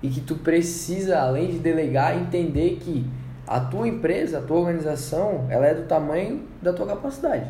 e 0.03 0.09
que 0.09 0.21
tu 0.21 0.37
precisa, 0.37 1.21
além 1.21 1.49
de 1.49 1.59
delegar, 1.59 2.17
entender 2.17 2.79
que 2.81 3.07
a 3.47 3.61
tua 3.61 3.87
empresa, 3.87 4.39
a 4.39 4.43
tua 4.43 4.59
organização, 4.59 5.47
ela 5.49 5.67
é 5.67 5.75
do 5.75 5.83
tamanho 5.83 6.43
da 6.61 6.73
tua 6.73 6.87
capacidade. 6.87 7.47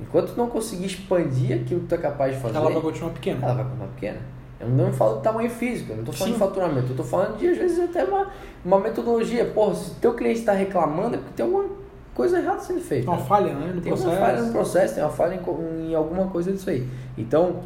Enquanto 0.00 0.32
tu 0.32 0.36
não 0.36 0.48
conseguir 0.48 0.86
expandir 0.86 1.56
aquilo 1.56 1.80
que 1.80 1.86
tu 1.86 1.94
é 1.94 1.98
capaz 1.98 2.34
de 2.34 2.40
fazer, 2.40 2.56
ela 2.56 2.70
vai 2.70 2.82
continuar 2.82 3.12
pequena. 3.12 3.38
Ela 3.42 3.54
vai 3.54 3.64
continuar 3.64 3.88
pequena. 3.88 4.18
Eu 4.58 4.68
não 4.68 4.92
falo 4.92 5.16
de 5.16 5.22
tamanho 5.22 5.50
físico, 5.50 5.92
eu 5.92 5.96
não 5.96 6.02
estou 6.02 6.14
falando 6.14 6.32
Sim. 6.32 6.38
de 6.38 6.46
faturamento, 6.46 6.86
eu 6.86 6.90
estou 6.90 7.04
falando 7.04 7.38
de, 7.38 7.48
às 7.48 7.58
vezes, 7.58 7.78
até 7.78 8.04
uma, 8.04 8.28
uma 8.64 8.80
metodologia. 8.80 9.44
Porra, 9.44 9.74
se 9.74 9.94
teu 9.96 10.14
cliente 10.14 10.40
está 10.40 10.52
reclamando, 10.52 11.14
é 11.14 11.18
porque 11.18 11.34
tem 11.34 11.44
alguma 11.44 11.66
coisa 12.14 12.38
errada 12.38 12.60
sendo 12.60 12.80
feita. 12.80 13.10
Uma 13.10 13.18
falha, 13.18 13.52
né? 13.52 13.72
No 13.74 13.80
tem 13.80 13.92
processo. 13.92 14.08
uma 14.08 14.18
falha 14.18 14.42
no 14.42 14.52
processo, 14.52 14.94
tem 14.94 15.04
uma 15.04 15.12
falha 15.12 15.34
em, 15.34 15.90
em 15.90 15.94
alguma 15.94 16.26
coisa 16.28 16.52
disso 16.52 16.70
aí. 16.70 16.88
Então, 17.18 17.60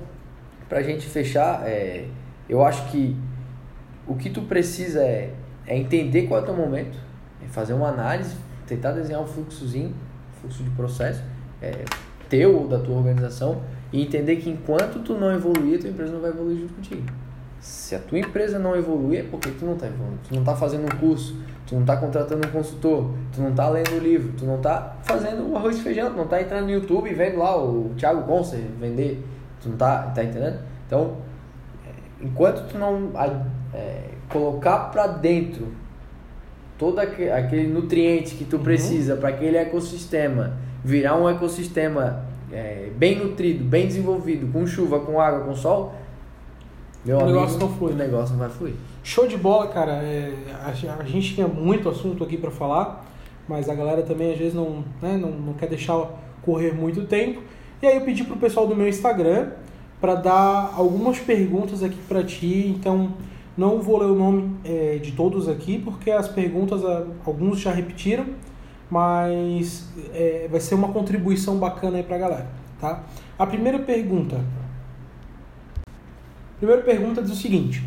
para 0.68 0.78
a 0.78 0.82
gente 0.82 1.06
fechar, 1.06 1.62
é, 1.64 2.06
eu 2.48 2.64
acho 2.64 2.90
que 2.90 3.16
o 4.06 4.14
que 4.14 4.30
tu 4.30 4.42
precisa 4.42 5.02
é, 5.02 5.32
é 5.66 5.76
entender 5.76 6.26
qual 6.26 6.40
é 6.40 6.42
o 6.42 6.46
teu 6.46 6.54
momento, 6.54 6.98
é 7.44 7.48
fazer 7.48 7.74
uma 7.74 7.88
análise, 7.88 8.34
tentar 8.66 8.92
desenhar 8.92 9.22
um 9.22 9.26
fluxozinho, 9.26 9.94
fluxo 10.40 10.62
de 10.62 10.70
processo, 10.70 11.22
é, 11.60 11.84
teu 12.28 12.60
ou 12.60 12.68
da 12.68 12.78
tua 12.78 12.96
organização, 12.96 13.62
e 13.92 14.02
entender 14.02 14.36
que 14.36 14.48
enquanto 14.48 15.00
tu 15.00 15.14
não 15.14 15.32
evoluir, 15.32 15.78
a 15.78 15.80
tua 15.80 15.90
empresa 15.90 16.12
não 16.12 16.20
vai 16.20 16.30
evoluir 16.30 16.58
junto 16.58 16.74
contigo. 16.74 17.02
Se 17.60 17.94
a 17.94 17.98
tua 17.98 18.18
empresa 18.18 18.58
não 18.58 18.74
evoluir, 18.74 19.20
é 19.20 19.22
porque 19.22 19.50
tu 19.50 19.66
não 19.66 19.74
está 19.74 19.86
evoluindo. 19.86 20.20
Tu 20.26 20.32
não 20.32 20.40
está 20.40 20.56
fazendo 20.56 20.84
um 20.84 20.98
curso, 20.98 21.36
tu 21.66 21.74
não 21.74 21.82
está 21.82 21.96
contratando 21.96 22.46
um 22.46 22.50
consultor, 22.50 23.12
tu 23.32 23.42
não 23.42 23.50
está 23.50 23.68
lendo 23.68 23.96
o 23.96 23.98
livro, 23.98 24.32
tu 24.32 24.46
não 24.46 24.56
está 24.56 24.96
fazendo 25.02 25.50
o 25.50 25.56
arroz 25.56 25.76
e 25.76 25.82
feijão, 25.82 26.10
tu 26.10 26.16
não 26.16 26.24
está 26.24 26.40
entrando 26.40 26.64
no 26.64 26.70
YouTube 26.70 27.10
e 27.10 27.14
vendo 27.14 27.38
lá 27.38 27.62
o 27.62 27.92
Thiago 27.98 28.22
Concer 28.22 28.60
vender. 28.78 29.22
Tu 29.60 29.68
não 29.68 29.74
está 29.74 30.04
tá 30.04 30.24
entendendo? 30.24 30.58
Então, 30.86 31.18
é, 31.86 32.24
enquanto 32.24 32.66
tu 32.66 32.78
não 32.78 33.10
é, 33.74 34.02
colocar 34.28 34.90
para 34.90 35.06
dentro 35.06 35.68
todo 36.78 36.98
aquele 36.98 37.68
nutriente 37.68 38.34
que 38.34 38.44
tu 38.44 38.56
uhum. 38.56 38.62
precisa 38.62 39.16
para 39.16 39.28
aquele 39.28 39.56
ecossistema 39.56 40.56
virar 40.82 41.16
um 41.16 41.28
ecossistema 41.28 42.24
é, 42.50 42.90
bem 42.96 43.18
nutrido, 43.18 43.62
bem 43.64 43.86
desenvolvido, 43.86 44.50
com 44.50 44.66
chuva, 44.66 45.00
com 45.00 45.20
água, 45.20 45.40
com 45.40 45.54
sol, 45.54 45.94
meu 47.04 47.16
o 47.16 47.20
amigo, 47.20 47.38
negócio 47.38 47.58
não 47.58 47.68
flui. 47.68 47.92
O 47.92 47.96
negócio 47.96 48.32
não 48.32 48.40
vai 48.40 48.50
fluir. 48.50 48.74
Show 49.02 49.26
de 49.26 49.36
bola, 49.36 49.68
cara. 49.68 49.92
É, 49.92 50.34
a, 50.62 50.70
a, 51.00 51.04
gente 51.04 51.34
tinha 51.34 51.48
muito 51.48 51.88
assunto 51.88 52.22
aqui 52.22 52.36
para 52.36 52.50
falar, 52.50 53.06
mas 53.48 53.68
a 53.68 53.74
galera 53.74 54.02
também 54.02 54.32
às 54.32 54.38
vezes 54.38 54.54
não, 54.54 54.84
né, 55.00 55.16
não, 55.16 55.30
não 55.30 55.52
quer 55.54 55.68
deixar 55.68 56.06
correr 56.42 56.72
muito 56.72 57.04
tempo. 57.04 57.40
E 57.82 57.86
aí 57.86 57.96
eu 57.96 58.02
pedi 58.02 58.24
pro 58.24 58.36
pessoal 58.36 58.66
do 58.66 58.76
meu 58.76 58.86
Instagram 58.86 59.50
para 60.00 60.14
dar 60.14 60.74
algumas 60.76 61.18
perguntas 61.18 61.82
aqui 61.82 61.98
para 62.06 62.22
ti. 62.22 62.74
Então, 62.78 63.14
não 63.60 63.82
vou 63.82 63.98
ler 63.98 64.06
o 64.06 64.14
nome 64.14 64.56
é, 64.64 64.96
de 64.96 65.12
todos 65.12 65.46
aqui, 65.46 65.78
porque 65.78 66.10
as 66.10 66.26
perguntas, 66.26 66.80
alguns 67.26 67.60
já 67.60 67.70
repetiram, 67.70 68.24
mas 68.90 69.86
é, 70.14 70.48
vai 70.50 70.58
ser 70.58 70.74
uma 70.74 70.88
contribuição 70.88 71.58
bacana 71.58 71.98
aí 71.98 72.02
para 72.02 72.16
a 72.16 72.18
galera, 72.18 72.46
tá? 72.80 73.04
A 73.38 73.46
primeira 73.46 73.78
pergunta. 73.78 74.36
A 75.86 76.56
primeira 76.56 76.80
pergunta 76.82 77.20
diz 77.20 77.32
o 77.32 77.36
seguinte: 77.36 77.84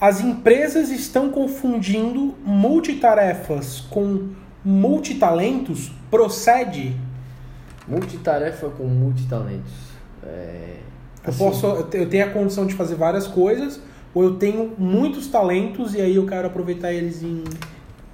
As 0.00 0.20
empresas 0.20 0.90
estão 0.90 1.30
confundindo 1.30 2.34
multitarefas 2.44 3.82
com 3.82 4.30
multitalentos? 4.64 5.92
Procede? 6.10 6.96
Multitarefa 7.86 8.68
com 8.70 8.88
multitalentos. 8.88 9.72
É, 10.24 10.78
eu, 11.22 11.30
assim, 11.30 11.38
posso, 11.38 11.66
eu 11.92 12.08
tenho 12.08 12.26
a 12.26 12.30
condição 12.30 12.66
de 12.66 12.74
fazer 12.74 12.96
várias 12.96 13.28
coisas, 13.28 13.80
ou 14.14 14.24
eu 14.24 14.34
tenho 14.36 14.72
muitos 14.76 15.28
talentos 15.28 15.94
e 15.94 16.00
aí 16.00 16.16
eu 16.16 16.26
quero 16.26 16.46
aproveitar 16.46 16.92
eles 16.92 17.22
em. 17.22 17.44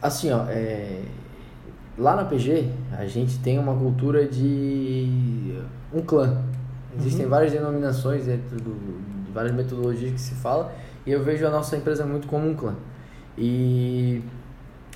Assim, 0.01 0.31
ó, 0.31 0.45
é... 0.49 1.03
lá 1.97 2.15
na 2.15 2.25
PG 2.25 2.69
a 2.93 3.07
gente 3.07 3.39
tem 3.39 3.59
uma 3.59 3.75
cultura 3.75 4.27
de 4.27 5.55
um 5.93 6.03
clã. 6.03 6.43
Existem 6.99 7.25
uhum. 7.25 7.31
várias 7.31 7.53
denominações 7.53 8.27
dentro 8.27 8.57
do, 8.57 8.75
de 9.25 9.33
várias 9.33 9.55
metodologias 9.55 10.13
que 10.13 10.21
se 10.21 10.35
fala, 10.35 10.73
e 11.05 11.11
eu 11.11 11.23
vejo 11.23 11.47
a 11.47 11.51
nossa 11.51 11.77
empresa 11.77 12.07
muito 12.07 12.27
como 12.27 12.49
um 12.49 12.55
clã. 12.55 12.75
E 13.37 14.23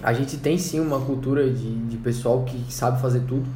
a 0.02 0.12
gente 0.12 0.38
tem 0.38 0.56
sim 0.56 0.80
uma 0.80 1.00
cultura 1.00 1.50
de, 1.50 1.74
de 1.86 1.96
pessoal 1.98 2.42
que 2.44 2.72
sabe 2.72 3.00
fazer 3.00 3.20
tudo, 3.20 3.46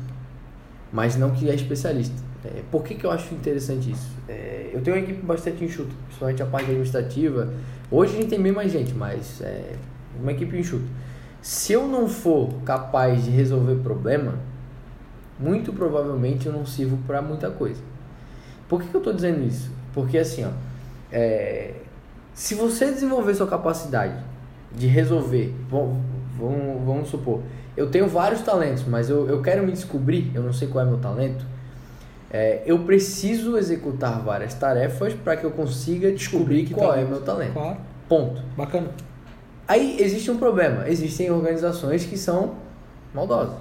mas 0.92 1.16
não 1.16 1.30
que 1.30 1.48
é 1.48 1.54
especialista. 1.54 2.22
É, 2.44 2.62
por 2.70 2.84
que, 2.84 2.94
que 2.94 3.06
eu 3.06 3.10
acho 3.10 3.34
interessante 3.34 3.90
isso? 3.90 4.10
É, 4.28 4.70
eu 4.72 4.82
tenho 4.82 4.96
uma 4.96 5.02
equipe 5.02 5.24
bastante 5.24 5.64
enxuta, 5.64 5.92
principalmente 6.06 6.42
a 6.42 6.46
parte 6.46 6.66
administrativa. 6.66 7.52
Hoje 7.90 8.14
a 8.14 8.20
gente 8.20 8.28
tem 8.28 8.42
bem 8.42 8.52
mais 8.52 8.70
gente, 8.70 8.92
mas 8.92 9.40
é 9.40 9.76
uma 10.20 10.32
equipe 10.32 10.56
enxuta. 10.58 10.84
Se 11.40 11.72
eu 11.72 11.86
não 11.86 12.08
for 12.08 12.52
capaz 12.64 13.24
de 13.24 13.30
resolver 13.30 13.76
problema, 13.76 14.34
muito 15.38 15.72
provavelmente 15.72 16.46
eu 16.46 16.52
não 16.52 16.66
sirvo 16.66 16.98
para 17.06 17.22
muita 17.22 17.50
coisa. 17.50 17.80
Por 18.68 18.80
que, 18.80 18.88
que 18.88 18.94
eu 18.94 19.00
estou 19.00 19.12
dizendo 19.12 19.46
isso? 19.46 19.70
Porque 19.92 20.18
assim, 20.18 20.44
ó, 20.44 20.50
é, 21.10 21.74
se 22.34 22.54
você 22.54 22.90
desenvolver 22.90 23.34
sua 23.34 23.46
capacidade 23.46 24.16
de 24.74 24.86
resolver, 24.86 25.54
vamos, 25.70 25.98
vamos, 26.38 26.84
vamos 26.84 27.08
supor, 27.08 27.40
eu 27.76 27.88
tenho 27.90 28.08
vários 28.08 28.42
talentos, 28.42 28.84
mas 28.86 29.08
eu, 29.08 29.28
eu 29.28 29.40
quero 29.40 29.64
me 29.64 29.72
descobrir, 29.72 30.30
eu 30.34 30.42
não 30.42 30.52
sei 30.52 30.68
qual 30.68 30.84
é 30.84 30.88
meu 30.88 30.98
talento, 30.98 31.44
é, 32.36 32.64
eu 32.66 32.80
preciso 32.80 33.56
executar 33.56 34.20
várias 34.20 34.54
tarefas 34.54 35.14
para 35.14 35.36
que 35.36 35.44
eu 35.44 35.52
consiga 35.52 36.10
descobrir 36.10 36.68
qual 36.68 36.88
talento. 36.88 37.06
é 37.06 37.08
meu 37.08 37.20
talento. 37.20 37.52
Claro. 37.52 37.76
Ponto. 38.08 38.42
Bacana. 38.56 38.88
Aí 39.68 39.98
existe 40.00 40.32
um 40.32 40.36
problema. 40.36 40.88
Existem 40.88 41.30
organizações 41.30 42.04
que 42.04 42.18
são 42.18 42.56
maldosas. 43.14 43.54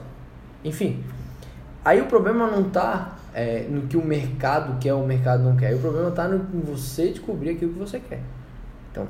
Enfim. 0.64 1.04
Aí 1.86 2.02
o 2.02 2.08
problema 2.08 2.48
não 2.48 2.68
está 2.68 3.16
é, 3.32 3.68
no 3.70 3.84
que 3.84 3.96
o 3.96 4.04
mercado 4.04 4.80
quer 4.80 4.96
ou 4.96 5.04
o 5.04 5.08
mercado 5.08 5.44
não 5.44 5.56
quer. 5.56 5.76
O 5.76 5.80
problema 5.80 6.10
está 6.10 6.28
no 6.28 6.40
você 6.64 7.10
descobrir 7.10 7.52
aquilo 7.52 7.74
que 7.74 7.80
você 7.80 8.00
quer. 8.00 8.22
Então, 8.92 9.06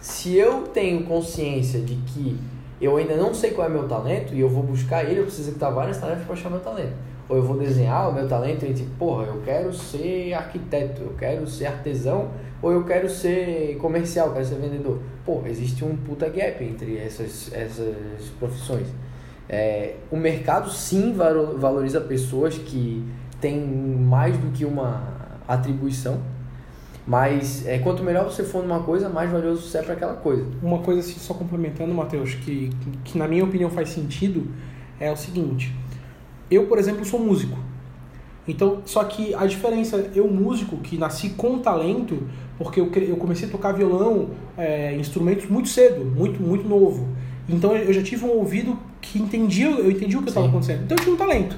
se 0.00 0.34
eu 0.34 0.62
tenho 0.62 1.04
consciência 1.04 1.78
de 1.78 1.94
que 1.94 2.36
eu 2.80 2.96
ainda 2.96 3.14
não 3.14 3.32
sei 3.32 3.52
qual 3.52 3.68
é 3.68 3.70
meu 3.70 3.86
talento 3.86 4.34
e 4.34 4.40
eu 4.40 4.48
vou 4.48 4.64
buscar 4.64 5.04
ele, 5.04 5.20
eu 5.20 5.24
preciso 5.26 5.50
executar 5.50 5.72
várias 5.72 5.98
tarefas 5.98 6.24
para 6.24 6.34
achar 6.34 6.50
meu 6.50 6.58
talento 6.58 7.11
ou 7.28 7.36
eu 7.36 7.42
vou 7.42 7.56
desenhar 7.56 8.08
o 8.10 8.12
meu 8.12 8.28
talento 8.28 8.64
e 8.64 8.74
tipo, 8.74 8.90
porra, 8.98 9.24
eu 9.24 9.40
quero 9.44 9.72
ser 9.72 10.34
arquiteto, 10.34 11.02
eu 11.02 11.14
quero 11.18 11.46
ser 11.46 11.66
artesão, 11.66 12.30
ou 12.60 12.72
eu 12.72 12.84
quero 12.84 13.08
ser 13.08 13.76
comercial, 13.78 14.28
eu 14.28 14.32
quero 14.34 14.44
ser 14.44 14.56
vendedor. 14.56 15.00
Pô, 15.24 15.42
existe 15.46 15.84
um 15.84 15.96
puta 15.96 16.28
gap 16.28 16.62
entre 16.62 16.98
essas, 16.98 17.52
essas 17.52 18.28
profissões. 18.38 18.86
É, 19.48 19.96
o 20.10 20.16
mercado 20.16 20.70
sim 20.70 21.12
valoriza 21.12 22.00
pessoas 22.00 22.56
que 22.56 23.04
têm 23.40 23.60
mais 23.60 24.36
do 24.36 24.50
que 24.52 24.64
uma 24.64 25.40
atribuição, 25.46 26.20
mas 27.04 27.66
é, 27.66 27.78
quanto 27.78 28.02
melhor 28.02 28.24
você 28.24 28.44
for 28.44 28.62
numa 28.62 28.82
coisa, 28.84 29.08
mais 29.08 29.30
valioso 29.30 29.68
você 29.68 29.78
é 29.78 29.82
para 29.82 29.94
aquela 29.94 30.14
coisa. 30.14 30.46
Uma 30.62 30.78
coisa 30.78 31.00
assim, 31.00 31.18
só 31.18 31.34
complementando, 31.34 31.92
Matheus, 31.92 32.34
que, 32.34 32.70
que 33.04 33.18
na 33.18 33.26
minha 33.26 33.42
opinião 33.42 33.68
faz 33.68 33.88
sentido, 33.88 34.46
é 35.00 35.10
o 35.10 35.16
seguinte 35.16 35.74
eu, 36.54 36.66
por 36.66 36.78
exemplo, 36.78 37.04
sou 37.04 37.20
músico. 37.20 37.58
Então, 38.46 38.82
só 38.84 39.04
que 39.04 39.34
a 39.34 39.46
diferença, 39.46 40.10
eu 40.14 40.28
músico, 40.28 40.76
que 40.78 40.98
nasci 40.98 41.30
com 41.30 41.58
talento, 41.58 42.22
porque 42.58 42.80
eu, 42.80 42.90
eu 42.92 43.16
comecei 43.16 43.48
a 43.48 43.50
tocar 43.50 43.72
violão, 43.72 44.30
é, 44.56 44.94
instrumentos 44.96 45.48
muito 45.48 45.68
cedo, 45.68 46.04
muito, 46.04 46.42
muito 46.42 46.68
novo. 46.68 47.08
Então 47.48 47.76
eu 47.76 47.92
já 47.92 48.02
tive 48.02 48.24
um 48.24 48.30
ouvido 48.30 48.78
que 49.00 49.18
entendia, 49.18 49.68
eu 49.68 49.90
entendi 49.90 50.16
o 50.16 50.22
que 50.22 50.28
estava 50.28 50.46
acontecendo. 50.46 50.84
Então 50.84 50.96
eu 50.96 51.02
tinha 51.02 51.14
um 51.14 51.18
talento. 51.18 51.56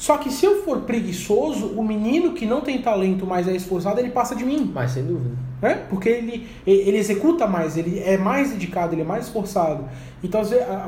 Só 0.00 0.16
que 0.16 0.30
se 0.32 0.46
eu 0.46 0.64
for 0.64 0.80
preguiçoso, 0.80 1.74
o 1.76 1.84
menino 1.84 2.32
que 2.32 2.46
não 2.46 2.62
tem 2.62 2.80
talento, 2.80 3.26
mas 3.26 3.46
é 3.46 3.54
esforçado, 3.54 4.00
ele 4.00 4.08
passa 4.08 4.34
de 4.34 4.46
mim. 4.46 4.72
Mas 4.74 4.92
sem 4.92 5.04
dúvida. 5.04 5.36
É? 5.60 5.74
Porque 5.74 6.08
ele, 6.08 6.48
ele 6.66 6.96
executa 6.96 7.46
mais, 7.46 7.76
ele 7.76 8.00
é 8.00 8.16
mais 8.16 8.50
dedicado, 8.50 8.94
ele 8.94 9.02
é 9.02 9.04
mais 9.04 9.26
esforçado. 9.26 9.84
Então, 10.24 10.40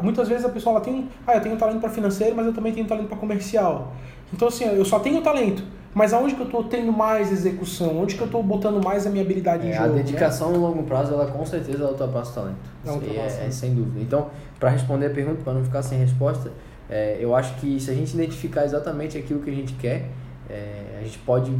muitas 0.03 0.29
vezes 0.29 0.47
a 0.47 0.49
pessoa 0.49 0.77
ela 0.77 0.81
tem, 0.83 1.11
ah, 1.27 1.35
eu 1.35 1.43
tenho 1.43 1.59
talento 1.59 1.79
para 1.79 1.91
financeiro, 1.91 2.35
mas 2.35 2.47
eu 2.47 2.55
também 2.55 2.73
tenho 2.73 2.87
talento 2.87 3.09
para 3.09 3.19
comercial. 3.19 3.93
Então, 4.33 4.49
assim, 4.49 4.65
eu 4.65 4.85
só 4.87 4.99
tenho 4.99 5.21
talento. 5.21 5.63
Mas 5.93 6.15
aonde 6.15 6.35
que 6.35 6.41
eu 6.41 6.47
estou 6.47 6.65
tendo 6.65 6.91
mais 6.91 7.31
execução? 7.31 8.01
Onde 8.01 8.15
que 8.15 8.23
eu 8.23 8.27
estou 8.27 8.43
botando 8.43 8.83
mais 8.83 9.07
a 9.07 9.11
minha 9.11 9.23
habilidade 9.23 9.67
é, 9.67 9.71
em 9.71 9.75
jogo? 9.75 9.91
A 9.91 9.93
dedicação 9.93 10.53
né? 10.53 10.57
no 10.57 10.63
longo 10.67 10.85
prazo, 10.85 11.13
ela 11.13 11.27
com 11.27 11.45
certeza 11.45 11.81
ela 11.81 11.91
ultrapassa 11.91 12.31
o 12.31 12.35
talento. 12.35 13.11
É, 13.11 13.19
é, 13.19 13.47
é, 13.47 13.51
sem 13.51 13.75
dúvida. 13.75 14.01
Então, 14.01 14.31
para 14.59 14.71
responder 14.71 15.09
a 15.09 15.11
pergunta, 15.11 15.43
para 15.45 15.53
não 15.53 15.63
ficar 15.63 15.83
sem 15.83 15.99
resposta, 15.99 16.51
é, 16.93 17.17
eu 17.19 17.35
acho 17.35 17.55
que 17.55 17.81
se 17.81 17.91
a 17.91 17.95
gente 17.95 18.13
identificar 18.13 18.67
exatamente 18.67 19.17
aquilo 19.17 19.41
que 19.41 19.49
a 19.49 19.55
gente 19.55 19.73
quer, 19.75 20.11
é, 20.51 20.99
a 21.01 21.03
gente 21.03 21.19
pode 21.21 21.51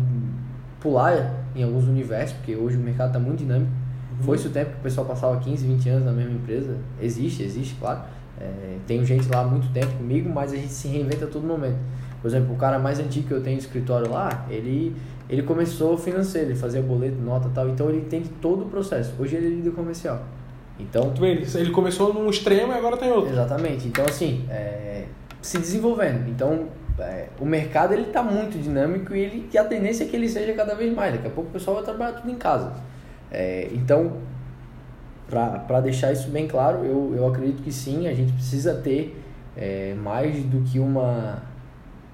pular 0.79 1.47
em 1.57 1.63
alguns 1.63 1.85
universos, 1.85 2.37
porque 2.37 2.55
hoje 2.55 2.77
o 2.77 2.81
mercado 2.81 3.09
está 3.09 3.19
muito 3.19 3.39
dinâmico. 3.39 3.71
Uhum. 3.71 4.25
Foi-se 4.25 4.49
o 4.49 4.51
tempo 4.51 4.73
que 4.73 4.77
o 4.77 4.83
pessoal 4.83 5.07
passava 5.07 5.39
15, 5.39 5.67
20 5.67 5.89
anos 5.89 6.05
na 6.05 6.13
mesma 6.13 6.35
empresa. 6.35 6.77
Existe, 7.01 7.43
existe, 7.43 7.77
claro. 7.81 8.03
É, 8.39 8.77
tenho 8.87 9.07
gente 9.07 9.27
lá 9.31 9.41
há 9.41 9.45
muito 9.45 9.73
tempo 9.73 9.95
comigo, 9.95 10.29
mas 10.29 10.53
a 10.53 10.57
gente 10.57 10.73
se 10.73 10.89
reinventa 10.89 11.25
a 11.25 11.29
todo 11.29 11.47
momento. 11.47 11.79
Por 12.21 12.29
exemplo, 12.29 12.53
o 12.53 12.59
cara 12.59 12.79
mais 12.79 13.01
antigo 13.01 13.27
que 13.27 13.33
eu 13.33 13.43
tenho 13.43 13.57
no 13.57 13.63
escritório 13.63 14.11
lá, 14.11 14.47
ele, 14.51 14.95
ele 15.31 15.43
começou 15.45 15.97
financeiro, 15.97 16.51
ele 16.51 16.59
fazia 16.59 16.83
boleto, 16.83 17.17
nota 17.17 17.49
tal, 17.55 17.71
então 17.71 17.89
ele 17.89 18.01
entende 18.01 18.29
todo 18.39 18.67
o 18.67 18.69
processo. 18.69 19.15
Hoje 19.19 19.37
ele 19.37 19.47
é 19.47 19.51
líder 19.51 19.71
comercial. 19.71 20.23
Então, 20.79 21.13
ele 21.23 21.71
começou 21.71 22.13
num 22.13 22.29
extremo 22.29 22.73
e 22.73 22.77
agora 22.77 22.99
tem 22.99 23.11
outro. 23.11 23.31
Exatamente. 23.31 23.87
Então, 23.87 24.05
assim, 24.05 24.45
é, 24.51 25.05
se 25.43 25.59
desenvolvendo. 25.59 26.29
Então, 26.29 26.69
é, 26.99 27.27
o 27.41 27.45
mercado 27.45 27.93
ele 27.93 28.07
está 28.07 28.23
muito 28.23 28.59
dinâmico 28.59 29.15
e, 29.15 29.21
ele, 29.21 29.51
e 29.53 29.59
a 29.59 29.65
tendência 29.65 30.05
é 30.05 30.07
que 30.07 30.17
ele 30.17 30.29
seja 30.29 30.53
cada 30.55 30.75
vez 30.75 30.95
mais. 30.95 31.13
Daqui 31.13 31.27
a 31.27 31.31
pouco 31.31 31.51
o 31.51 31.53
pessoal 31.53 31.77
vai 31.77 31.85
trabalhar 31.85 32.13
tudo 32.13 32.31
em 32.31 32.37
casa. 32.37 32.73
É, 33.31 33.69
então, 33.73 34.19
para 35.29 35.81
deixar 35.81 36.13
isso 36.13 36.29
bem 36.31 36.47
claro, 36.47 36.85
eu, 36.85 37.15
eu 37.17 37.27
acredito 37.27 37.63
que 37.63 37.73
sim, 37.73 38.07
a 38.07 38.15
gente 38.15 38.33
precisa 38.33 38.75
ter 38.75 39.21
é, 39.57 39.95
mais 39.95 40.45
do 40.45 40.61
que 40.63 40.79
uma. 40.79 41.43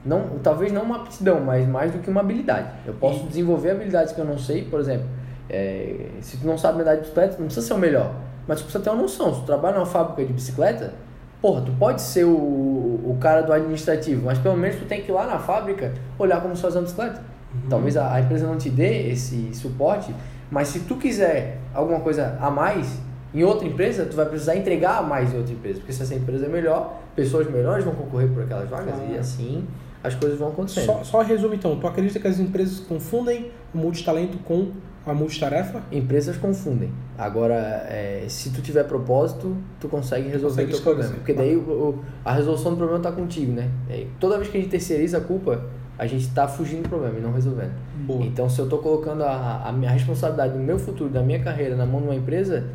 Não, 0.04 0.38
talvez 0.42 0.72
não 0.72 0.82
uma 0.82 1.02
aptidão, 1.02 1.40
mas 1.40 1.66
mais 1.68 1.92
do 1.92 1.98
que 1.98 2.08
uma 2.08 2.20
habilidade. 2.20 2.70
Eu 2.86 2.94
posso 2.94 3.26
desenvolver 3.26 3.72
habilidades 3.72 4.12
que 4.12 4.20
eu 4.20 4.24
não 4.24 4.38
sei, 4.38 4.64
por 4.64 4.78
exemplo, 4.78 5.06
é, 5.50 6.10
se 6.20 6.36
tu 6.38 6.46
não 6.46 6.56
sabe 6.56 6.80
andar 6.80 6.94
de 6.94 7.00
bicicleta, 7.00 7.36
não 7.38 7.46
precisa 7.46 7.66
ser 7.66 7.74
o 7.74 7.78
melhor, 7.78 8.14
mas 8.46 8.60
tu 8.60 8.64
precisa 8.64 8.82
ter 8.82 8.90
uma 8.90 9.02
noção. 9.02 9.34
Se 9.34 9.40
tu 9.40 9.46
trabalha 9.46 9.74
numa 9.74 9.86
fábrica 9.86 10.24
de 10.24 10.32
bicicleta, 10.32 10.94
Porra, 11.40 11.62
tu 11.62 11.72
pode 11.72 12.02
ser 12.02 12.24
o, 12.24 12.30
o 12.30 13.16
cara 13.20 13.42
do 13.42 13.52
administrativo, 13.52 14.26
mas 14.26 14.38
pelo 14.38 14.56
menos 14.56 14.76
tu 14.76 14.86
tem 14.86 15.02
que 15.02 15.10
ir 15.10 15.14
lá 15.14 15.26
na 15.26 15.38
fábrica 15.38 15.92
olhar 16.18 16.40
como 16.40 16.54
se 16.56 16.62
faz 16.62 16.74
uma 16.74 16.82
bicicleta. 16.82 17.22
Uhum. 17.54 17.68
Talvez 17.70 17.96
a, 17.96 18.12
a, 18.12 18.20
empresa 18.20 18.46
não 18.46 18.58
te 18.58 18.68
dê 18.68 19.10
esse 19.10 19.54
suporte, 19.54 20.12
mas 20.50 20.68
se 20.68 20.80
tu 20.80 20.96
quiser 20.96 21.58
alguma 21.72 22.00
coisa 22.00 22.36
a 22.40 22.50
mais 22.50 23.00
em 23.32 23.44
outra 23.44 23.68
empresa, 23.68 24.04
tu 24.06 24.16
vai 24.16 24.26
precisar 24.26 24.56
entregar 24.56 24.98
a 24.98 25.02
mais 25.02 25.32
em 25.32 25.36
outra 25.36 25.52
empresa. 25.52 25.78
Porque 25.78 25.92
se 25.92 26.02
essa 26.02 26.14
empresa 26.14 26.46
é 26.46 26.48
melhor, 26.48 27.00
pessoas 27.14 27.48
melhores 27.48 27.84
vão 27.84 27.94
concorrer 27.94 28.28
por 28.28 28.42
aquelas 28.42 28.68
vagas 28.68 28.94
ah. 28.98 29.12
e 29.12 29.18
assim 29.18 29.66
as 30.02 30.14
coisas 30.14 30.38
vão 30.38 30.48
acontecendo. 30.48 30.86
Só, 30.86 31.04
só 31.04 31.22
resumo 31.22 31.54
então, 31.54 31.76
tu 31.78 31.86
acredita 31.86 32.18
que 32.18 32.28
as 32.28 32.38
empresas 32.38 32.80
confundem 32.80 33.50
o 33.74 33.78
multitalento 33.78 34.38
com 34.38 34.72
a 35.12 35.14
multitarefa? 35.14 35.82
Empresas 35.90 36.36
confundem. 36.36 36.90
Agora, 37.16 37.54
é, 37.88 38.24
se 38.28 38.50
tu 38.50 38.60
tiver 38.60 38.84
propósito, 38.84 39.56
tu 39.80 39.88
consegue 39.88 40.28
resolver 40.28 40.64
o 40.64 40.68
teu 40.68 40.80
problema. 40.80 41.14
Porque 41.14 41.32
daí 41.32 41.56
o, 41.56 41.60
o, 41.60 42.04
a 42.24 42.32
resolução 42.32 42.72
do 42.72 42.76
problema 42.76 42.98
está 42.98 43.12
contigo, 43.12 43.52
né? 43.52 43.70
É, 43.88 44.06
toda 44.20 44.36
vez 44.36 44.50
que 44.50 44.58
a 44.58 44.60
gente 44.60 44.70
terceiriza 44.70 45.18
a 45.18 45.20
culpa, 45.20 45.64
a 45.98 46.06
gente 46.06 46.24
está 46.24 46.46
fugindo 46.46 46.84
do 46.84 46.88
problema 46.88 47.18
e 47.18 47.20
não 47.20 47.32
resolvendo. 47.32 47.72
Boa. 48.06 48.24
Então, 48.24 48.48
se 48.48 48.60
eu 48.60 48.64
estou 48.64 48.78
colocando 48.78 49.24
a, 49.24 49.62
a 49.64 49.72
minha 49.72 49.90
responsabilidade 49.90 50.52
do 50.52 50.60
meu 50.60 50.78
futuro, 50.78 51.10
da 51.10 51.22
minha 51.22 51.42
carreira 51.42 51.74
na 51.74 51.84
mão 51.84 52.00
de 52.00 52.06
uma 52.06 52.14
empresa, 52.14 52.68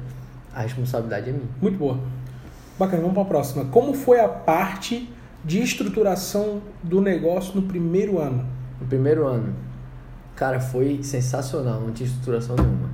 a 0.54 0.62
responsabilidade 0.62 1.30
é 1.30 1.34
minha. 1.34 1.48
Muito 1.62 1.78
boa. 1.78 1.98
Bacana, 2.78 3.02
vamos 3.02 3.14
para 3.14 3.24
a 3.24 3.28
próxima. 3.28 3.66
Como 3.66 3.94
foi 3.94 4.20
a 4.20 4.28
parte 4.28 5.10
de 5.44 5.62
estruturação 5.62 6.62
do 6.82 7.00
negócio 7.00 7.56
no 7.56 7.62
primeiro 7.62 8.20
ano? 8.20 8.46
No 8.80 8.88
primeiro 8.88 9.26
ano, 9.26 9.54
cara, 10.44 10.60
foi 10.60 11.00
sensacional, 11.02 11.80
não 11.80 11.94
tinha 11.94 12.06
estruturação 12.06 12.58
nenhuma. 12.58 12.92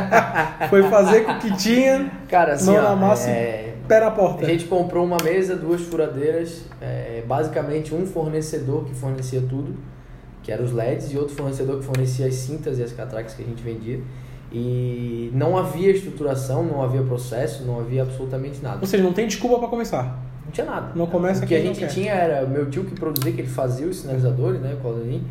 Foi 0.68 0.82
fazer 0.84 1.20
com 1.20 1.32
o 1.32 1.38
que 1.38 1.56
tinha, 1.56 2.10
Cara, 2.28 2.54
assim, 2.54 2.66
mão 2.66 2.78
ó, 2.78 2.82
na 2.82 2.96
massa 2.96 3.30
é, 3.30 3.76
pé 3.86 4.00
na 4.00 4.10
porta. 4.10 4.44
a 4.44 4.48
gente 4.48 4.64
comprou 4.64 5.04
uma 5.04 5.18
mesa, 5.22 5.54
duas 5.54 5.80
furadeiras, 5.82 6.64
é, 6.80 7.22
basicamente 7.28 7.94
um 7.94 8.04
fornecedor 8.04 8.86
que 8.86 8.94
fornecia 8.94 9.40
tudo, 9.40 9.76
que 10.42 10.50
era 10.50 10.60
os 10.60 10.72
LEDs, 10.72 11.12
e 11.12 11.18
outro 11.18 11.36
fornecedor 11.36 11.78
que 11.78 11.84
fornecia 11.84 12.26
as 12.26 12.34
cintas 12.34 12.80
e 12.80 12.82
as 12.82 12.92
catracas 12.92 13.34
que 13.34 13.42
a 13.42 13.46
gente 13.46 13.62
vendia. 13.62 14.00
E 14.50 15.30
não 15.32 15.56
havia 15.56 15.92
estruturação, 15.92 16.64
não 16.64 16.82
havia 16.82 17.02
processo, 17.02 17.64
não 17.64 17.78
havia 17.78 18.02
absolutamente 18.02 18.60
nada. 18.60 18.78
Ou 18.80 18.86
seja, 18.86 19.04
não 19.04 19.12
tem 19.12 19.28
desculpa 19.28 19.60
para 19.60 19.68
começar. 19.68 20.20
Não 20.44 20.50
tinha 20.50 20.66
nada. 20.66 20.90
Não 20.96 21.06
começa 21.06 21.44
O 21.44 21.46
que 21.46 21.54
a 21.54 21.60
gente 21.60 21.86
tinha 21.86 22.12
era 22.12 22.44
meu 22.46 22.68
tio 22.68 22.84
que 22.84 22.96
produzia, 22.98 23.30
que 23.30 23.42
ele 23.42 23.48
fazia 23.48 23.86
os 23.86 24.00
sinalizadores, 24.00 24.60
né, 24.60 24.74
o 24.74 24.82
Claudinei, 24.82 25.22